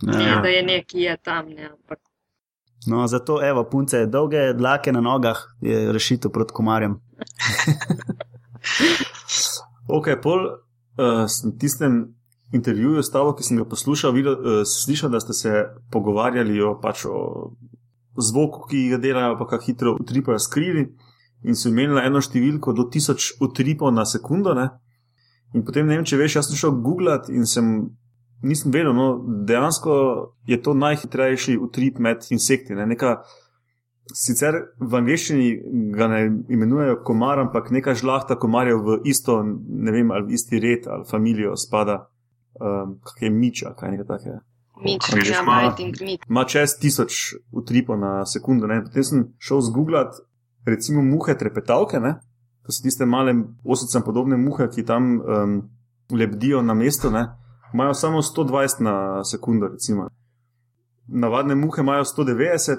Ja. 0.03 0.41
da 0.41 0.49
je 0.51 0.63
nekaj 0.63 1.01
je 1.01 1.17
tam. 1.23 1.49
Ne, 1.49 1.69
ampak, 1.71 1.99
No, 2.87 3.07
zato, 3.07 3.39
evo, 3.41 3.63
punce, 3.63 4.05
dolge 4.05 4.53
dlake 4.53 4.91
na 4.93 5.01
nogah 5.01 5.39
je 5.61 5.91
rešitev 5.93 6.31
proti 6.31 6.53
komarjem. 6.53 6.99
Ok, 9.87 10.07
pol 10.21 10.47
uh, 10.49 11.27
sem 11.29 11.51
v 11.51 11.57
tistem 11.61 11.97
intervjuju 12.57 13.03
s 13.05 13.11
tabo, 13.13 13.35
ki 13.37 13.45
sem 13.45 13.59
ga 13.61 13.65
poslušal, 13.69 14.15
videl, 14.15 14.33
uh, 14.33 14.61
slišal, 14.65 15.11
da 15.13 15.21
ste 15.21 15.35
se 15.37 15.51
pogovarjali 15.93 16.57
o, 16.65 16.71
pač 16.81 17.03
o 17.05 17.53
zvoku, 18.17 18.65
ki 18.71 18.87
ga 18.95 18.97
delajo, 19.01 19.35
pa 19.37 19.45
kako 19.51 19.67
hitro 19.67 19.93
utripajo 19.99 20.39
skrili. 20.41 20.87
In 21.45 21.53
so 21.53 21.69
imeli 21.69 22.01
eno 22.01 22.17
številko 22.23 22.73
do 22.73 22.87
1000 22.89 23.37
utripov 23.45 23.93
na 23.93 24.07
sekundo. 24.09 24.55
Ne? 24.57 24.71
In 25.53 25.61
potem 25.67 25.85
ne 25.85 25.99
vem, 25.99 26.07
če 26.07 26.17
veš, 26.17 26.39
jaz 26.39 26.49
sem 26.49 26.57
šel 26.57 26.79
googlat 26.81 27.29
in 27.29 27.45
sem. 27.45 27.75
Nisem 28.43 28.71
vedel, 28.71 28.93
no, 28.93 29.07
dejansko 29.47 29.93
je 30.47 30.61
to 30.61 30.73
najhitrejši 30.73 31.57
utrip 31.57 31.99
med 31.99 32.25
insekti. 32.29 32.75
Ne? 32.75 32.85
Neka, 32.85 33.15
sicer 34.13 34.57
v 34.79 34.99
angleščini 34.99 35.47
ga 35.95 36.09
ne 36.11 36.19
imenujejo 36.53 36.99
komar, 37.07 37.39
ampak 37.45 37.71
neka 37.73 37.95
žlahta 37.97 38.37
komarjev 38.39 38.83
v 38.85 38.97
isto, 39.09 39.39
ne 39.43 39.95
vem, 39.95 40.11
ali 40.11 40.29
v 40.29 40.37
isti 40.37 40.59
red 40.61 40.89
ali 40.91 41.07
familijo 41.09 41.55
spada, 41.57 42.03
um, 42.59 42.99
kak 43.03 43.23
je 43.23 43.31
miča, 43.31 43.73
kaj 43.79 43.95
nekaj 43.95 44.09
takega. 44.11 44.43
Angliško 44.75 45.31
ja, 45.31 45.41
mighting 45.47 46.01
meat. 46.03 46.29
Ima 46.29 46.43
čez 46.43 46.75
tisoč 46.81 47.33
utripov 47.55 47.97
na 47.97 48.25
sekundo. 48.27 48.67
Ne? 48.67 48.81
Potem 48.83 49.03
sem 49.07 49.27
šel 49.39 49.63
zgooglat, 49.71 50.19
recimo, 50.67 51.01
muhe 51.01 51.37
trepetavke, 51.39 52.03
ne? 52.03 52.17
to 52.65 52.71
so 52.71 52.83
tiste 52.83 53.05
male 53.05 53.33
osicam 53.63 54.01
podobne 54.03 54.37
muhe, 54.37 54.67
ki 54.73 54.85
tam 54.85 55.19
um, 55.21 55.57
lebdijo 56.11 56.61
na 56.61 56.73
mestu, 56.73 57.11
ne? 57.13 57.27
Imajo 57.73 57.93
samo 57.93 58.21
120 58.21 58.83
na 58.83 59.23
sekundo. 59.23 59.67
Recimo. 59.67 60.09
Navadne 61.07 61.55
muhe 61.55 61.81
imajo 61.81 62.03
190, 62.03 62.77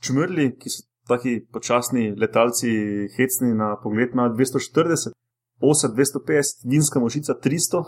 čmrli, 0.00 0.56
ki 0.58 0.70
so 0.70 0.82
taki 1.08 1.46
počasni 1.52 2.14
letalci, 2.16 2.70
hecni 3.16 3.54
na 3.54 3.76
pogled, 3.82 4.12
imajo 4.12 4.34
240, 4.34 5.12
osa 5.60 5.88
250, 5.88 6.64
vinska 6.64 7.00
mošica 7.00 7.34
300. 7.34 7.84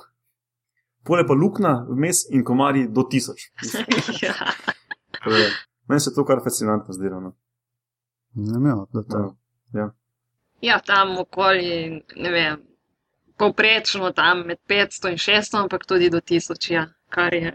Pole 1.05 1.27
pa 1.27 1.35
luknja 1.35 1.87
vmes 1.89 2.27
in 2.31 2.45
komarji 2.45 2.89
do 2.89 3.03
1000. 3.03 3.33
ja. 4.27 4.35
Meni 5.89 6.01
se 6.01 6.15
to 6.15 6.25
kar 6.25 6.39
fascinantno 6.45 6.95
zdelo. 6.95 7.21
No. 7.21 7.33
Zanimivo, 8.35 8.87
da 8.93 9.03
to. 9.03 9.37
Ja. 9.73 9.91
ja, 10.61 10.81
tam 10.87 11.19
okoli, 11.19 12.03
ne 12.17 12.31
vem, 12.31 12.61
povprečno 13.43 14.13
tam 14.15 14.47
med 14.47 14.63
500 14.71 15.11
in 15.11 15.19
600, 15.19 15.63
ampak 15.65 15.87
tudi 15.87 16.11
do 16.11 16.21
1000, 16.23 16.71
ja, 16.71 16.87
kar 17.11 17.35
je. 17.35 17.53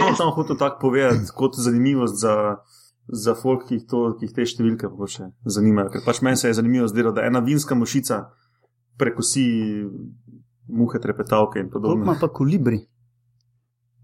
No, 0.00 0.10
samo 0.18 0.34
hotel 0.34 0.58
tako 0.58 0.88
povedati, 0.88 1.30
kot 1.34 1.54
zanimivost 1.56 2.18
za, 2.20 2.34
za 3.06 3.34
folk, 3.38 3.68
ki 3.68 3.78
jih, 3.78 3.86
to, 3.90 4.02
ki 4.18 4.26
jih 4.26 4.34
te 4.34 4.46
številke 4.50 4.90
še 5.06 5.30
zanimajo. 5.46 5.94
Ker 5.94 6.04
pač 6.06 6.22
meni 6.26 6.40
se 6.40 6.50
je 6.50 6.58
zanimivo 6.58 6.90
zdelo, 6.90 7.14
da 7.14 7.26
ena 7.30 7.44
vinska 7.44 7.78
mušica 7.78 8.24
prekosi 8.98 9.46
muhe, 10.68 10.98
trepetavke 10.98 11.62
in 11.62 11.70
Koliko 11.70 11.78
podobno. 11.78 12.04
ima 12.04 12.18
pa 12.20 12.28
kolibri? 12.34 12.82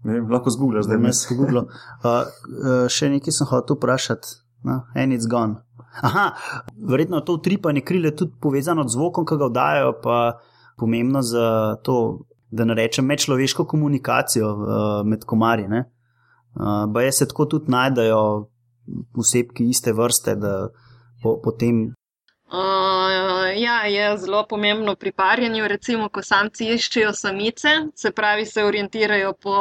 Ne 0.05 0.19
vem, 0.19 0.31
lahko 0.31 0.53
zgubljaš 0.53 0.87
zdaj. 0.87 0.97
Mes. 1.01 1.21
spogublo. 1.25 1.67
Uh, 1.67 2.09
uh, 2.15 2.87
še 2.87 3.11
nekaj 3.11 3.33
sem 3.33 3.49
hotel 3.51 3.75
vprašati. 3.75 4.39
No, 4.65 4.81
and 4.97 5.13
it's 5.13 5.27
gone. 5.29 5.59
Aha, 6.01 6.31
verjetno 6.89 7.19
je 7.19 7.25
to 7.27 7.35
utripanje 7.37 7.83
krile 7.85 8.09
tudi 8.17 8.33
povezano 8.41 8.87
z 8.87 8.95
zvokom, 8.95 9.27
ki 9.29 9.37
ga 9.37 9.49
vdajajo, 9.51 9.91
pa 10.01 10.15
pomembno 10.77 11.21
za 11.21 11.75
to, 11.83 12.19
da 12.51 12.65
ne 12.65 12.73
rečem, 12.73 13.05
medčloveško 13.05 13.65
komunikacijo 13.65 14.53
uh, 14.53 15.07
med 15.07 15.25
komarji. 15.25 15.67
ne. 15.67 15.83
Uh, 16.55 16.91
Baje 16.91 17.11
se 17.11 17.27
tako 17.27 17.45
tudi 17.45 17.71
najdejo 17.71 18.47
vsebki 19.17 19.69
iste 19.69 19.93
vrste, 19.93 20.35
da 20.35 20.69
po, 21.23 21.41
potem 21.43 21.93
Uh, 22.45 23.61
ja, 23.61 23.85
je 23.85 24.17
zelo 24.17 24.45
pomembno 24.49 24.95
pri 24.95 25.11
parjenju. 25.11 25.67
Recimo, 25.67 26.09
ko 26.09 26.21
samci 26.21 26.67
iščejo 26.75 27.13
samice, 27.13 27.69
se 27.95 28.11
pravi, 28.11 28.45
se 28.45 28.63
orientirajo 28.63 29.33
po 29.33 29.55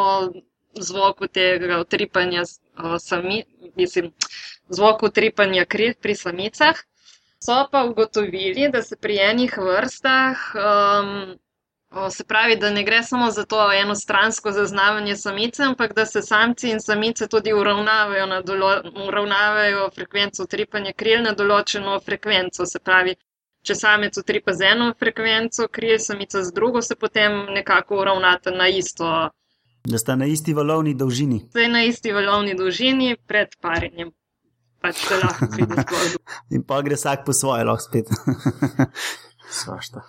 zvoku 0.76 1.26
tega 1.26 1.80
utripanja, 1.80 2.42
uh, 2.42 2.96
sami, 3.00 3.42
mislim, 3.76 4.12
zvoku 4.68 5.06
utripanja 5.06 5.64
kril 5.64 5.94
pri 6.00 6.14
samicah. 6.14 6.84
So 7.46 7.68
pa 7.70 7.84
ugotovili, 7.84 8.68
da 8.72 8.82
se 8.82 8.96
pri 8.96 9.18
enih 9.20 9.58
vrstah, 9.58 10.36
um, 10.54 11.38
se 12.10 12.24
pravi, 12.24 12.56
da 12.56 12.70
ne 12.70 12.84
gre 12.84 13.02
samo 13.02 13.30
za 13.30 13.44
to 13.44 13.72
enostransko 13.72 14.50
zaznavanje 14.50 15.16
samice, 15.16 15.62
ampak 15.62 15.94
da 15.94 16.06
se 16.06 16.22
samci 16.22 16.70
in 16.70 16.80
samice 16.80 17.28
tudi 17.28 17.52
uravnavajo, 17.52 18.26
na 18.26 18.40
dolo, 18.40 18.82
uravnavajo 19.08 19.90
frekvenco 19.94 20.42
utripanja 20.42 20.92
kril 20.92 21.22
na 21.22 21.34
določeno 21.34 22.00
frekvenco. 22.00 22.66
Se 22.66 22.78
pravi, 22.78 23.14
če 23.62 23.74
samec 23.74 24.18
utripa 24.18 24.52
z 24.52 24.72
eno 24.72 24.92
frekvenco 24.98 25.68
kril, 25.68 25.98
samica 25.98 26.42
z 26.42 26.52
drugo, 26.52 26.82
se 26.82 26.96
potem 26.96 27.44
nekako 27.54 28.00
uravnata 28.00 28.50
na 28.50 28.68
isto, 28.68 29.30
da 29.84 29.98
sta 29.98 30.16
na 30.16 30.26
isti 30.26 30.54
valovni 30.54 30.94
dolžini. 30.94 31.44
zdaj 31.50 31.68
na 31.68 31.84
isti 31.84 32.12
valovni 32.12 32.54
dolžini 32.54 33.16
pred 33.26 33.48
parjenjem. 33.60 34.10
Pač 34.84 35.00
se 35.08 35.16
lahko 35.22 35.48
pride 35.54 35.84
skozi. 35.86 36.20
In 36.58 36.62
pa 36.68 36.82
gre 36.84 36.98
vsak 37.00 37.24
po 37.26 37.32
svoje, 37.32 37.64
lahko 37.64 37.86
spet. 37.88 38.12
Svašta. 39.62 40.04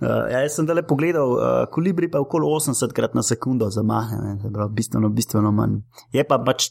Uh, 0.00 0.24
ja, 0.32 0.38
jaz 0.46 0.54
sem 0.56 0.64
dale 0.68 0.80
pogledal, 0.88 1.34
uh, 1.36 1.48
kolibri 1.72 2.08
pa 2.08 2.22
okoli 2.22 2.46
80 2.48 2.94
krat 2.96 3.12
na 3.14 3.20
sekundo 3.22 3.66
zamahne, 3.70 4.20
ne, 4.24 4.38
se 4.40 4.48
pravi, 4.52 4.72
bistveno, 4.78 5.10
bistveno 5.12 5.50
manj. 5.52 5.74
Je 6.16 6.24
pa 6.24 6.38
pač 6.40 6.70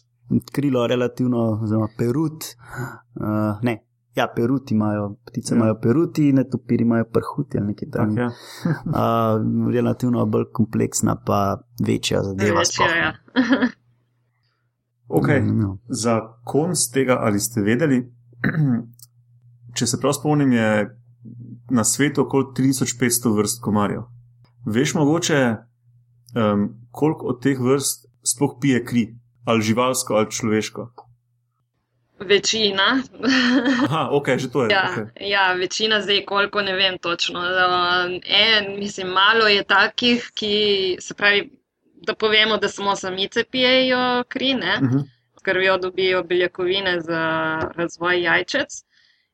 krilo 0.54 0.88
relativno, 0.90 1.60
zelo 1.70 1.86
perut. 1.98 2.48
Uh, 3.22 3.62
ne, 3.62 3.76
ja, 4.18 4.26
peruti 4.34 4.74
imajo, 4.74 5.12
ptice 5.30 5.54
Ja. 5.54 5.58
imajo 5.60 5.78
peruti, 5.82 6.32
ne 6.34 6.44
topiri 6.50 6.84
imajo 6.84 7.06
prhuti 7.14 7.58
ali 7.62 7.68
nekaj 7.68 7.90
Tak, 7.92 8.00
takega. 8.02 8.32
ja. 8.66 8.74
Uh, 8.90 9.70
relativno 9.78 10.26
bolj 10.26 10.50
kompleksna, 10.54 11.16
pa 11.26 11.60
večja 11.86 12.24
zadeva. 12.24 12.60
Večja, 12.66 12.90
ja. 12.98 13.14
Okay. 15.10 15.40
Zanimivo. 15.40 15.78
Za 15.88 16.22
konc 16.44 16.78
tega, 16.94 17.18
ali 17.22 17.40
ste 17.40 17.62
vedeli, 17.62 18.04
če 19.78 19.88
se 19.88 20.00
prav 20.00 20.14
spomnim, 20.14 20.52
je 20.54 20.70
na 21.70 21.84
svetu 21.84 22.22
okoli 22.22 22.46
3500 22.58 23.34
vrst 23.38 23.62
komarjev. 23.62 24.06
Veš 24.66 24.94
mogoče, 24.94 25.56
um, 26.36 26.70
koliko 26.92 27.34
od 27.34 27.42
teh 27.44 27.60
vrst 27.60 28.06
sploh 28.24 28.58
pije 28.62 28.84
kri, 28.86 29.08
ali 29.46 29.66
živalsko, 29.66 30.14
ali 30.14 30.32
človeško? 30.32 30.92
Večina. 32.20 33.02
Aha, 33.86 34.10
ok, 34.12 34.28
že 34.38 34.52
to 34.52 34.64
je. 34.64 34.70
Ja, 34.72 34.90
Okay. 34.92 35.08
ja, 35.20 35.54
večina 35.54 36.02
zdaj, 36.02 36.26
koliko 36.26 36.62
ne 36.62 36.74
vem 36.74 36.98
točno. 36.98 37.40
En, 38.26 38.80
mislim, 38.80 39.08
malo 39.08 39.48
je 39.48 39.64
takih, 39.64 40.32
ki 40.34 40.98
se 41.00 41.14
pravi, 41.14 41.50
da 42.08 42.14
povemo, 42.14 42.58
da 42.58 42.68
samo 42.68 42.96
samice 42.96 43.44
pijejo 43.44 44.24
kri, 44.28 44.54
ne? 44.54 44.80
Uh 44.82 44.90
-huh. 44.90 45.04
s 45.40 45.42
krvjo 45.42 45.78
dobijo 45.78 46.24
beljakovine 46.24 47.02
za 47.02 47.22
razvoj 47.76 48.22
jajčec. 48.24 48.84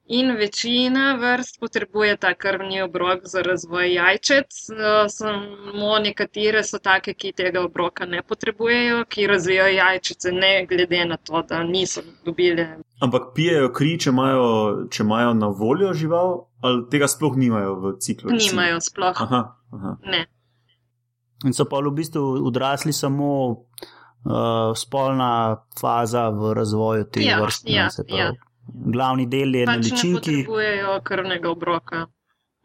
In 0.07 0.31
večina 0.37 1.15
vrst 1.15 1.59
potrebuje 1.59 2.17
ta 2.17 2.33
krvni 2.33 2.81
obrok 2.81 3.19
za 3.23 3.41
razvoj 3.41 3.93
jajčec, 3.93 4.69
eh, 4.69 5.09
samo 5.09 5.99
nekatere 5.99 6.63
so 6.63 6.77
take, 6.79 7.13
ki 7.13 7.31
tega 7.31 7.63
obroka 7.65 8.05
ne 8.05 8.21
potrebujejo, 8.21 9.05
ki 9.09 9.27
razvijajo 9.27 9.75
jajčice, 9.75 10.31
ne 10.31 10.65
glede 10.69 11.05
na 11.05 11.17
to, 11.17 11.41
da 11.49 11.63
niso 11.63 12.01
dobile 12.25 12.67
Ampak 13.01 13.33
pijejo 13.35 13.71
kri, 13.73 13.97
če 13.99 14.09
imajo, 14.09 14.45
če 14.91 15.03
imajo 15.03 15.33
na 15.33 15.47
voljo 15.47 15.93
žival, 15.93 16.37
ali 16.61 16.85
tega 16.91 17.07
sploh 17.07 17.33
nimajo 17.37 17.75
v 17.75 17.97
ciklu? 17.99 18.31
Nimajo 18.31 18.79
sploh. 18.81 19.21
Aha, 19.25 19.41
aha. 19.73 19.97
Ne. 20.05 20.25
In 21.45 21.53
so 21.53 21.65
pa 21.65 21.79
v 21.79 21.91
bistvu 21.91 22.21
odrasli 22.43 22.91
samo 22.91 23.29
uh, 23.49 23.57
spolna 24.75 25.29
faza 25.75 26.29
v 26.31 26.53
razvoju 26.53 27.05
te 27.05 27.21
Ja, 27.21 27.39
vrste. 27.39 27.71
ja, 27.71 27.87
ne, 27.99 28.17
ja. 28.17 28.31
Glavni 28.67 29.27
del 29.27 29.55
je 29.55 29.65
na 29.65 29.73
Pač 29.73 29.83
ne 29.83 29.91
ličinki. 29.91 30.17
potrebujejo 30.41 31.01
krvnega 31.03 31.49
obroka 31.49 32.05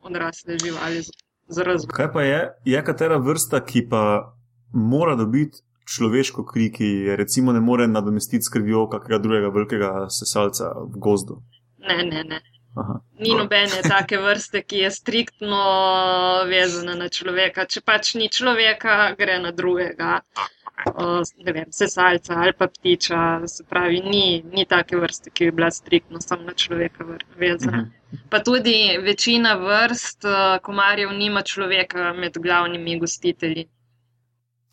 odrasle 0.00 0.56
živali 0.56 1.02
za- 1.02 1.12
za 1.48 1.62
razvoj. 1.62 1.92
Kaj 1.92 2.12
pa 2.12 2.22
je, 2.22 2.40
je 2.66 2.84
katera 2.84 3.16
vrsta, 3.18 3.60
ki 3.60 3.88
pa 3.88 4.32
mora 4.72 5.14
dobiti 5.14 5.58
človeško 5.86 6.44
kri, 6.44 6.72
ki 6.72 6.84
je 6.84 7.16
recimo 7.16 7.52
ne 7.52 7.60
more 7.60 7.86
nadomestiti 7.86 8.42
s 8.42 8.48
krvjo 8.48 8.88
kakega 8.88 9.18
drugega 9.18 9.48
velikega 9.48 9.90
sesalca 10.08 10.64
v 10.86 10.96
gozdu? 10.96 11.42
Ne, 11.78 11.96
ne, 12.04 12.24
ne. 12.24 12.40
Aha. 12.74 13.00
Ni 13.18 13.34
nobene 13.34 13.82
take 13.82 14.18
vrste, 14.18 14.62
ki 14.62 14.84
je 14.84 14.90
striktno 14.90 15.62
vezana 16.46 16.94
na 16.94 17.08
človeka. 17.08 17.66
Če 17.66 17.82
pač 17.84 18.14
ni 18.14 18.28
človeka, 18.30 19.14
gre 19.18 19.38
na 19.42 19.50
drugega. 19.50 20.20
O, 20.86 21.20
Ne 21.44 21.52
vem, 21.52 21.66
sesalca 21.76 22.38
ali 22.40 22.54
pa 22.56 22.68
ptiča. 22.68 23.42
Se 23.46 23.64
pravi, 23.68 24.00
ni, 24.00 24.42
ni 24.52 24.64
take 24.64 24.96
vrste, 24.96 25.30
ki 25.30 25.50
bi 25.50 25.56
bila 25.58 25.70
striktno 25.70 26.20
samo 26.20 26.46
na 26.46 26.54
človeka 26.54 27.04
vezana. 27.36 27.82
Mhm. 27.82 28.22
Pa 28.30 28.40
tudi 28.42 28.96
večina 29.02 29.54
vrst 29.60 30.24
eh, 30.24 30.58
komarjev 30.62 31.12
nima 31.12 31.42
človeka 31.42 32.12
med 32.12 32.38
glavnimi 32.38 32.98
gostitelji. 32.98 33.68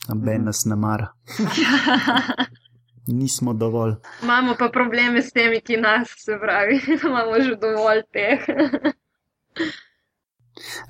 Noben 0.07 0.45
nas 0.45 0.65
ne 0.65 0.75
mara. 0.75 1.11
Nismo 3.07 3.53
dovolj. 3.53 3.95
Imamo 4.23 4.55
pa 4.59 4.69
probleme 4.69 5.21
s 5.21 5.31
temi, 5.31 5.61
ki 5.61 5.77
nas, 5.77 6.11
se 6.17 6.37
pravi, 6.41 6.79
imamo 7.07 7.41
že 7.41 7.55
dovolj 7.55 8.01
teh. 8.13 8.43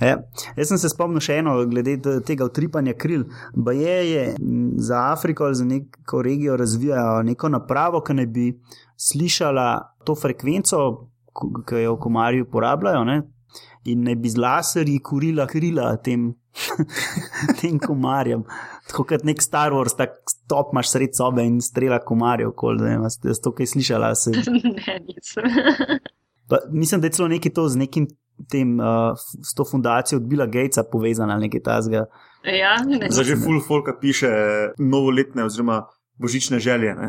E, 0.01 0.15
jaz 0.57 0.71
sem 0.71 0.81
se 0.81 0.89
spomnil 0.89 1.21
še 1.21 1.39
eno, 1.43 1.57
glede 1.69 1.97
te- 2.01 2.17
tega 2.25 2.47
utripanja 2.49 2.95
kril. 2.97 3.27
Baje 3.53 3.97
je 4.09 4.25
m, 4.39 4.73
za 4.81 5.11
Afriko 5.11 5.45
ali 5.45 5.59
za 5.61 5.65
neko 5.65 6.21
regijo 6.21 6.57
razvijajo 6.57 7.23
neko 7.23 7.53
napravo, 7.53 8.01
ki 8.01 8.17
naj 8.17 8.29
bi 8.33 8.49
slišala 8.97 9.69
to 10.05 10.15
frekvenco, 10.15 10.83
ki 11.69 11.83
jo 11.83 11.97
komarji 12.01 12.47
uporabljajo, 12.47 13.03
ne? 13.05 13.21
in 13.87 14.03
naj 14.03 14.15
bi 14.19 14.29
z 14.29 14.41
laserji 14.41 14.99
kurila 14.99 15.47
krila 15.47 15.93
tem, 16.03 16.31
tem 17.61 17.79
komarjem. 17.79 18.43
Tako 18.87 19.03
kot 19.11 19.25
nek 19.27 19.41
Star 19.43 19.73
Wars, 19.75 19.95
tako 19.97 20.31
stop 20.31 20.73
imaš 20.73 20.91
sred 20.93 21.15
sobe 21.17 21.45
in 21.45 21.59
strela 21.61 21.99
komarjev, 22.03 22.53
kol, 22.57 22.77
da 22.79 22.97
ne, 22.97 23.09
ste 23.13 23.35
to 23.43 23.53
kaj 23.55 23.73
slišala. 23.73 24.13
Se, 24.15 24.31
ne, 24.77 24.99
nisem. 25.07 25.43
Pa, 26.47 26.61
mislim, 26.71 27.01
da 27.01 27.07
je 27.07 27.17
celo 27.17 27.27
nekaj 27.27 27.53
to 27.53 27.67
z 27.69 27.83
nekim 27.83 28.07
tem, 28.51 28.79
uh, 28.79 29.17
s 29.43 29.53
to 29.57 29.65
fundacijo 29.65 30.19
od 30.21 30.27
Billa 30.29 30.45
Gatesa 30.45 30.83
povezano 30.91 31.33
ali 31.33 31.47
nekaj 31.47 31.63
tasga. 31.63 32.05
Ja, 32.43 32.77
ne. 32.85 33.07
Zdaj 33.09 33.25
že 33.33 33.35
full 33.35 33.61
folka 33.67 33.97
piše 33.99 34.29
novoletne 34.77 35.43
oziroma 35.43 35.87
božične 36.17 36.59
želje. 36.59 36.95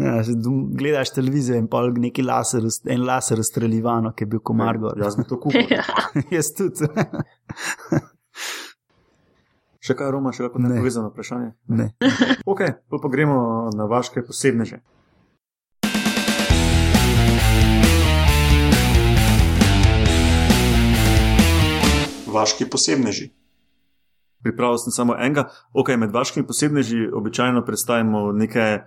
Ja, 0.00 0.22
že 0.24 0.32
gledaš 0.72 1.10
televizijo 1.12 1.58
in 1.58 1.66
pa 1.68 1.82
neki 1.84 2.22
laser, 2.22 2.62
en 2.88 3.02
laser 3.04 3.40
ustrelivano, 3.40 4.12
ki 4.16 4.24
je 4.24 4.28
bil 4.32 4.40
komar 4.40 4.78
gor. 4.80 4.96
Jaz 4.98 5.16
bi 5.16 5.24
to 5.28 5.36
kupil. 5.40 5.66
Ja. 5.76 5.84
Jaz 6.32 6.54
tudi. 6.56 6.88
Še 9.80 9.94
kaj, 9.96 10.10
Roma, 10.12 10.32
še 10.32 10.44
kako 10.44 10.60
Ne. 10.60 10.68
nepovezano 10.74 11.08
vprašanje? 11.08 11.52
ne. 11.68 11.90
Ok, 12.52 12.60
pa, 12.88 12.96
pa 13.00 13.08
gremo 13.08 13.68
na 13.76 13.84
vaše 13.88 14.22
posebneže. 14.24 14.80
Vaški 22.30 22.68
posebneži. 22.70 23.30
Pripravil 24.44 24.78
sem 24.78 24.92
samo 24.92 25.16
enega. 25.16 25.48
Ok, 25.72 25.92
med 26.00 26.12
vaškimi 26.12 26.46
posebneži 26.46 27.08
običajno 27.12 27.64
predstavimo 27.64 28.32
neke 28.32 28.84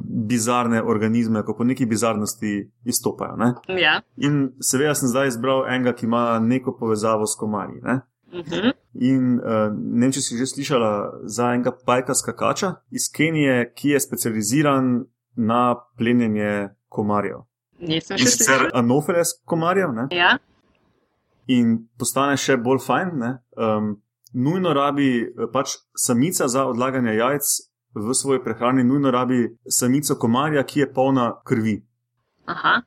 bizarne 0.00 0.82
organizme, 0.82 1.42
ko 1.44 1.54
po 1.56 1.64
neki 1.64 1.86
bizarnosti 1.86 2.70
izstopajo. 2.84 3.36
Ne? 3.36 3.54
Ja. 3.80 4.00
In 4.16 4.52
seveda 4.60 4.94
sem 4.94 5.08
zdaj 5.08 5.32
izbral 5.32 5.64
enega, 5.68 5.94
ki 5.96 6.06
ima 6.06 6.38
neko 6.38 6.76
povezavo 6.78 7.26
s 7.26 7.38
komarji. 7.38 7.80
Ne? 7.82 8.00
Mhm. 8.32 8.68
In 8.94 9.40
uh, 9.40 9.72
ne 9.72 10.06
vem, 10.06 10.12
če 10.12 10.20
si 10.24 10.38
že 10.40 10.46
slišala 10.48 10.92
za 11.24 11.52
enega 11.54 11.72
pajka 11.86 12.14
skakača 12.16 12.74
iz 12.90 13.08
Kenije, 13.12 13.72
ki 13.76 13.94
je 13.94 14.00
specializiran 14.00 14.94
na 15.36 15.62
plenjenje 15.98 16.72
komarjev. 16.92 17.44
Nisem 17.80 18.18
še 18.20 18.30
sicer 18.30 18.66
slišal. 18.66 18.78
anofeles 18.78 19.36
komarjev. 19.48 19.92
Ne? 19.96 20.06
Ja. 20.12 20.36
In 21.52 21.78
postane 21.98 22.36
še 22.36 22.56
bolj 22.60 22.84
fajn. 22.84 23.12
ne. 23.18 23.36
Um, 23.56 23.96
nujno 24.32 24.72
rabi 24.72 25.22
eh, 25.22 25.46
pač 25.52 25.76
samica 25.96 26.48
za 26.48 26.66
odlaganje 26.66 27.14
jajc 27.16 27.44
v 27.94 28.14
svoji 28.14 28.40
prehrani, 28.44 28.84
nujno 28.84 29.10
rabi 29.10 29.56
samico 29.68 30.14
komarja, 30.14 30.62
ki 30.62 30.80
je 30.80 30.92
polna 30.92 31.32
krvi. 31.44 31.76
Aha. 32.46 32.80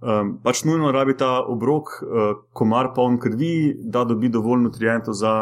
Um, 0.00 0.38
pač 0.42 0.64
nujno 0.64 0.92
rabi 0.92 1.16
ta 1.16 1.42
obrok, 1.44 1.92
uh, 2.02 2.32
komar 2.52 2.92
poln 2.94 3.18
krvi, 3.20 3.74
da 3.84 4.04
dobi 4.04 4.28
dovolj 4.28 4.62
nutrientov 4.64 5.14
za 5.14 5.32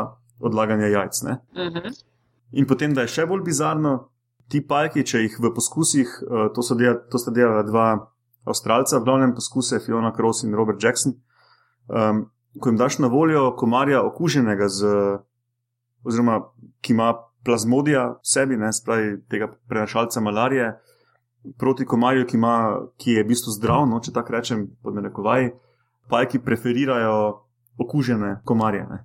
odlaganje 0.40 0.90
jajc. 0.90 1.22
Ne? 1.22 1.38
Mhm. 1.56 1.96
In 2.52 2.66
potem, 2.66 2.94
da 2.94 3.04
je 3.04 3.12
še 3.12 3.26
bolj 3.28 3.44
bizarno, 3.44 4.10
ti 4.48 4.60
pajki, 4.64 5.04
če 5.04 5.20
jih 5.26 5.36
v 5.40 5.52
poskusih, 5.54 6.14
uh, 6.24 6.48
to, 6.54 6.64
so 6.64 6.74
dela, 6.74 6.96
to 7.10 7.20
sta 7.20 7.34
delala 7.34 7.62
dva 7.62 7.88
Avstralca, 8.48 8.98
v 8.98 9.04
glavnem 9.04 9.34
poskuse 9.36 9.80
Fiona 9.84 10.12
Cross 10.16 10.46
in 10.46 10.56
Robert 10.56 10.80
Jackson. 10.82 11.18
Um, 11.88 12.30
ko 12.60 12.70
jim 12.70 12.78
daš 12.80 12.98
na 12.98 13.10
voljo 13.12 13.52
komarja 13.56 14.00
okuženega 14.02 14.68
z, 14.68 14.88
oziroma 16.04 16.40
ki 16.80 16.96
ima 16.96 17.12
plazmodija 17.44 18.04
v 18.08 18.26
sebi, 18.26 18.56
ne 18.56 18.72
spravi 18.72 19.16
tega 19.30 19.48
prenašalca 19.68 20.20
malarije, 20.20 20.72
proti 21.58 21.86
komarju, 21.86 22.26
ki, 22.26 22.36
ima, 22.36 22.80
ki 22.98 23.12
je 23.12 23.24
v 23.24 23.28
bistvu 23.28 23.54
zdrav, 23.56 23.86
no, 23.88 24.00
če 24.04 24.12
tako 24.12 24.34
rečem, 24.34 24.66
pod 24.82 24.98
narekovaji, 24.98 25.52
pajki 26.10 26.42
preferirajo 26.44 27.14
okužene 27.78 28.40
komarje. 28.44 28.86
Ne. 28.90 29.04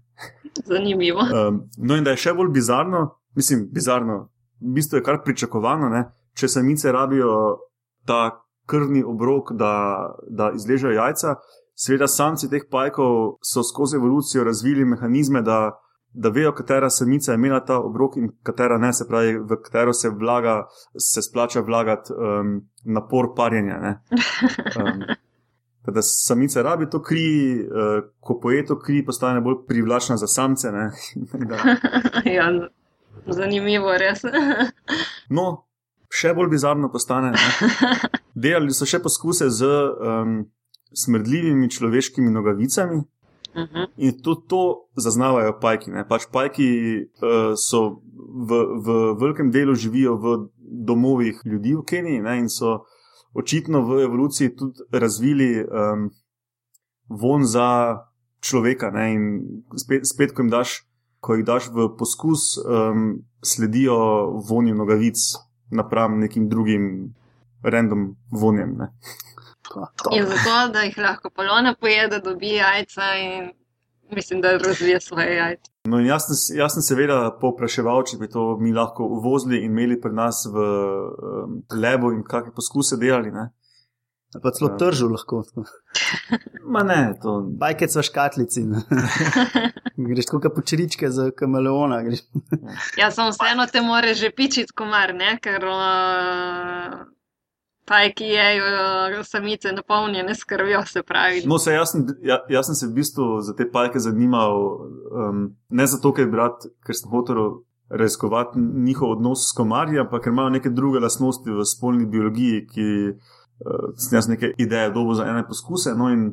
Zanimivo. 0.65 1.21
Um, 1.21 1.63
no, 1.87 1.97
in 1.97 2.03
da 2.03 2.15
je 2.15 2.23
še 2.25 2.33
bolj 2.37 2.51
bizarno, 2.53 3.05
mislim, 3.37 3.67
bizarno, 3.71 4.27
v 4.61 4.77
bistvu 4.79 4.99
je 4.99 5.05
kar 5.05 5.21
pričakovano, 5.23 5.89
ne? 5.93 6.05
če 6.33 6.49
samice 6.49 6.91
rabijo 6.91 7.33
ta 8.09 8.39
krvni 8.65 9.03
obrok, 9.05 9.51
da, 9.59 9.73
da 10.29 10.51
izležejo 10.55 10.95
jajca. 10.95 11.35
Sveda, 11.75 12.07
samci 12.07 12.49
teh 12.49 12.65
pajkov 12.71 13.37
so 13.45 13.63
skozi 13.65 13.97
evolucijo 13.97 14.43
razvili 14.43 14.85
mehanizme, 14.85 15.41
da 15.41 15.75
da 16.13 16.29
vejo, 16.29 16.51
katera 16.53 16.89
samica 16.89 17.31
je 17.31 17.35
imela 17.35 17.59
ta 17.65 17.79
obrok 17.79 18.17
in 18.17 18.29
katera 18.43 18.77
ne, 18.77 18.93
se 18.93 19.07
pravi, 19.07 19.37
v 19.37 19.57
katero 19.63 19.93
se 19.93 20.09
vlaga, 20.09 20.67
se 20.97 21.21
splača 21.21 21.61
vlagati 21.61 22.13
um, 22.13 22.55
napor 22.83 23.33
parjenja. 23.35 23.79
ne. 23.79 23.99
Um, 24.77 25.03
da 25.91 26.01
samica 26.01 26.61
rabi 26.61 26.89
to 26.89 27.01
kri, 27.01 27.59
uh, 27.65 28.03
ko 28.19 28.39
poje 28.39 28.65
to 28.65 28.79
kri, 28.79 29.05
postane 29.05 29.41
bolj 29.41 29.65
privlačna 29.67 30.17
za 30.17 30.27
samce. 30.27 30.67
ja, 32.37 32.47
zanimivo, 33.27 33.91
res. 33.97 34.23
No, 35.29 35.65
še 36.13 36.33
bolj 36.33 36.53
bizarno 36.53 36.91
postane. 36.91 37.33
Ne? 37.33 37.97
Delali 38.45 38.73
so 38.73 38.87
še 38.87 39.01
poskuse 39.03 39.49
z 39.49 39.67
um, 39.67 40.37
smrdljivimi 40.93 41.69
človeškimi 41.69 42.31
nogavicami. 42.31 43.01
Mhm. 43.55 43.85
In 43.97 44.21
tudi 44.21 44.47
to 44.47 44.89
zaznavajo 44.95 45.57
pajki. 45.61 45.91
Ne? 45.91 46.07
Pač 46.07 46.25
pajki 46.31 46.69
uh, 47.21 47.53
so 47.55 48.01
v, 48.49 48.63
v 48.81 48.97
velikem 49.21 49.51
delu 49.51 49.75
živijo 49.75 50.17
v 50.17 50.35
domovih 50.57 51.41
ljudi 51.45 51.75
v 51.75 51.85
Keniji 51.85 52.21
ne? 52.21 52.37
in 52.39 52.49
so 52.49 52.83
očitno 53.33 53.81
v 53.85 54.03
evoluciji 54.03 54.55
tudi 54.55 54.81
razvili 54.91 55.61
um, 55.61 56.09
von 57.09 57.45
za 57.45 58.01
človeka. 58.41 58.89
Ne? 58.89 59.13
In 59.13 59.23
spet, 59.77 60.07
spet, 60.07 60.33
ko 60.33 60.41
jim 60.41 60.49
daš, 60.49 60.81
ko 61.21 61.37
jih 61.37 61.45
daš 61.45 61.69
v 61.73 61.89
poskus, 61.97 62.57
um, 62.65 63.23
sledijo 63.43 63.97
vonju 64.49 64.75
nogavic 64.75 65.19
napram 65.73 66.19
nekim 66.19 66.49
drugim 66.49 67.13
random 67.63 68.15
vonjem. 68.31 68.77
Ne? 68.77 68.91
To, 69.73 69.87
to. 70.03 70.13
In 70.17 70.25
zato, 70.29 70.71
da 70.73 70.83
jih 70.85 70.97
lahko 71.01 71.29
polona 71.29 71.73
pojede, 71.73 72.19
dobi 72.21 72.55
jajca 72.55 73.07
in 73.17 73.51
mislim, 74.13 74.41
da 74.41 74.51
razvije 74.57 74.99
svoje 75.01 75.35
jajce. 75.35 75.71
No, 75.89 75.99
in 75.99 76.05
jaz 76.05 76.27
sem, 76.27 76.57
jaz 76.59 76.75
sem 76.77 76.83
seveda 76.85 77.31
povpraševal, 77.41 78.03
če 78.07 78.17
bi 78.21 78.29
to 78.29 78.57
mi 78.61 78.71
lahko 78.73 79.03
uvozili 79.17 79.63
in 79.63 79.71
imeli 79.71 79.97
pri 80.01 80.13
nas 80.13 80.43
v 80.45 80.61
um, 80.61 81.57
lebu 81.73 82.11
in 82.13 82.21
kakšne 82.23 82.53
poskuse 82.55 82.99
delali. 83.01 83.31
Ne? 83.31 83.49
Pa 84.43 84.49
celo 84.51 84.69
Ja. 84.71 84.77
tržil 84.77 85.11
lahko. 85.13 85.43
Ma 86.73 86.81
ne, 86.83 87.13
to 87.21 87.41
Bajke 87.59 87.89
so 87.89 88.01
škatlici. 88.01 88.63
ne. 88.65 88.79
greš 90.09 90.25
tako 90.25 90.39
kot 90.41 90.55
počeričke 90.55 91.09
za 91.09 91.31
kameleona. 91.37 91.99
Ja, 92.97 93.11
samo 93.11 93.29
vseeno 93.29 93.65
te 93.65 93.81
more 93.81 94.13
že 94.13 94.31
pičiti 94.31 94.73
komar, 94.73 95.13
ne? 95.15 95.37
ker 95.41 95.65
uh, 95.65 97.03
pajki 97.85 98.23
jejo 98.23 98.69
uh, 98.69 99.25
samice 99.25 99.71
napolnjene 99.71 100.35
s 100.35 100.43
krvjo, 100.43 100.81
se 100.85 101.03
pravi. 101.03 101.43
No, 101.45 101.57
se, 101.59 101.73
jaz, 101.73 101.91
sem, 101.91 102.07
ja, 102.23 102.39
jaz 102.49 102.69
sem 102.71 102.75
se 102.75 102.87
v 102.87 102.95
bistvu 102.99 103.27
za 103.41 103.55
te 103.55 103.67
pajke 103.71 103.99
zanimal, 103.99 104.57
um, 105.11 105.45
ne 105.69 105.87
zato, 105.87 106.13
ker, 106.15 106.29
bi 106.31 106.39
rad, 106.39 106.67
ker 106.85 106.97
sem 106.97 107.11
hotel 107.11 107.43
raziskovati 107.93 108.59
njihov 108.59 109.17
odnos 109.17 109.47
s 109.49 109.55
komarji, 109.57 109.99
ampak 110.01 110.25
ker 110.25 110.33
imajo 110.33 110.53
neke 110.55 110.71
druge 110.73 111.01
lastnosti 111.03 111.49
v 111.49 111.65
spolni 111.67 112.07
biologiji, 112.09 112.65
ki 112.71 112.87
uh, 113.13 113.89
sem 113.99 114.17
jaz 114.17 114.29
neke 114.31 114.53
ideje 114.57 114.93
dobo 114.95 115.15
za 115.17 115.27
ene 115.29 115.45
poskuse. 115.47 115.95
No, 115.97 116.09
in 116.13 116.31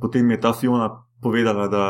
potem 0.00 0.30
je 0.30 0.40
ta 0.40 0.52
Fiona 0.52 0.90
povedala, 1.22 1.66
da, 1.68 1.86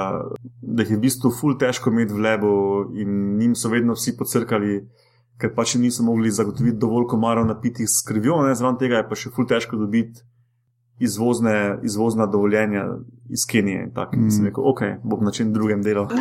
da 0.63 0.85
jih 0.85 0.95
je 0.95 0.97
v 0.97 1.05
bistvu 1.05 1.33
ful 1.35 1.59
težko 1.61 1.91
imeti 1.93 2.15
v 2.17 2.23
lebu 2.25 2.55
in 2.97 3.37
njim 3.41 3.57
so 3.57 3.73
vedno 3.73 3.97
vsi 3.97 4.17
pocrkali. 4.17 4.81
Ker 5.39 5.55
pač 5.55 5.75
niso 5.79 6.03
mogli 6.03 6.31
zagotoviti 6.35 6.79
dovolj 6.83 7.07
komarov 7.07 7.47
napitih 7.47 7.87
s 7.87 8.03
krvjo, 8.07 8.43
ne, 8.43 8.55
zraven 8.59 8.79
tega 8.79 8.97
je 9.03 9.09
pa 9.09 9.15
še 9.19 9.31
ful 9.31 9.47
težko 9.47 9.79
dobiti 9.79 10.21
izvozne, 10.99 11.79
izvozna 11.87 12.27
dovoljenja 12.27 12.85
iz 13.31 13.47
Kenije. 13.51 13.83
in 13.85 13.95
tako. 13.95 14.17
Mm. 14.17 14.31
Sem 14.31 14.45
rekel, 14.45 14.65
ok, 14.67 14.81
bom 15.05 15.25
na 15.25 15.31
čem 15.31 15.53
drugem 15.53 15.83
delal. 15.83 16.09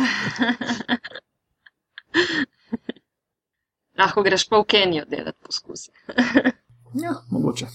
Lahko 3.98 4.22
greš 4.22 4.48
pa 4.48 4.60
v 4.62 4.64
Kenijo 4.64 5.04
delati 5.10 5.38
poskuse. 5.46 5.90
Ja, 6.94 7.14
mogoče. 7.30 7.66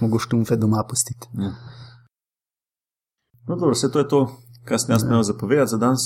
Mogo 0.00 0.18
štumfe 0.18 0.56
doma 0.56 0.84
pustiti. 0.88 1.28
Ja. 1.32 1.54
No, 3.48 3.56
dobro, 3.56 3.70
vse 3.72 3.88
to 3.92 3.98
je 3.98 4.08
to, 4.08 4.36
kar 4.64 4.78
sem 4.78 4.92
jaz 4.92 5.02
imel 5.02 5.22
zapovedati 5.22 5.70
za 5.70 5.78
danes. 5.78 6.00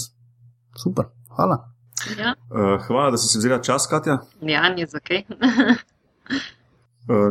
Super, 0.82 1.04
hvala. 1.36 1.75
Ja, 2.18 2.34
Uh, 2.50 2.78
hvala, 2.86 3.10
da 3.10 3.16
si 3.16 3.28
si 3.28 3.38
vzela 3.38 3.58
čas, 3.62 3.86
Katja. 3.86 4.18
ja 4.40 4.68
ni 4.68 4.86
za 4.86 4.98
kaj. 4.98 5.24
Uh, 5.28 5.76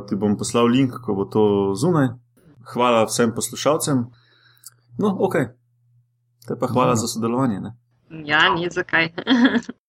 ti 0.10 0.16
bom 0.16 0.38
poslal 0.38 0.66
link, 0.68 0.94
ko 1.02 1.16
bo 1.16 1.26
to 1.26 1.74
zunaj. 1.76 2.08
Hvala 2.74 3.06
vsem 3.06 3.32
poslušalcem. 3.36 4.06
No, 4.98 5.18
ok. 5.20 5.36
Te 6.48 6.56
pa 6.60 6.68
hvala 6.68 6.94
Dobro. 6.94 7.02
za 7.02 7.08
sodelovanje. 7.08 7.60
Ne? 7.60 7.76
ja, 8.26 8.50
ni 8.56 8.70
za 8.70 8.84
kaj. 8.84 9.10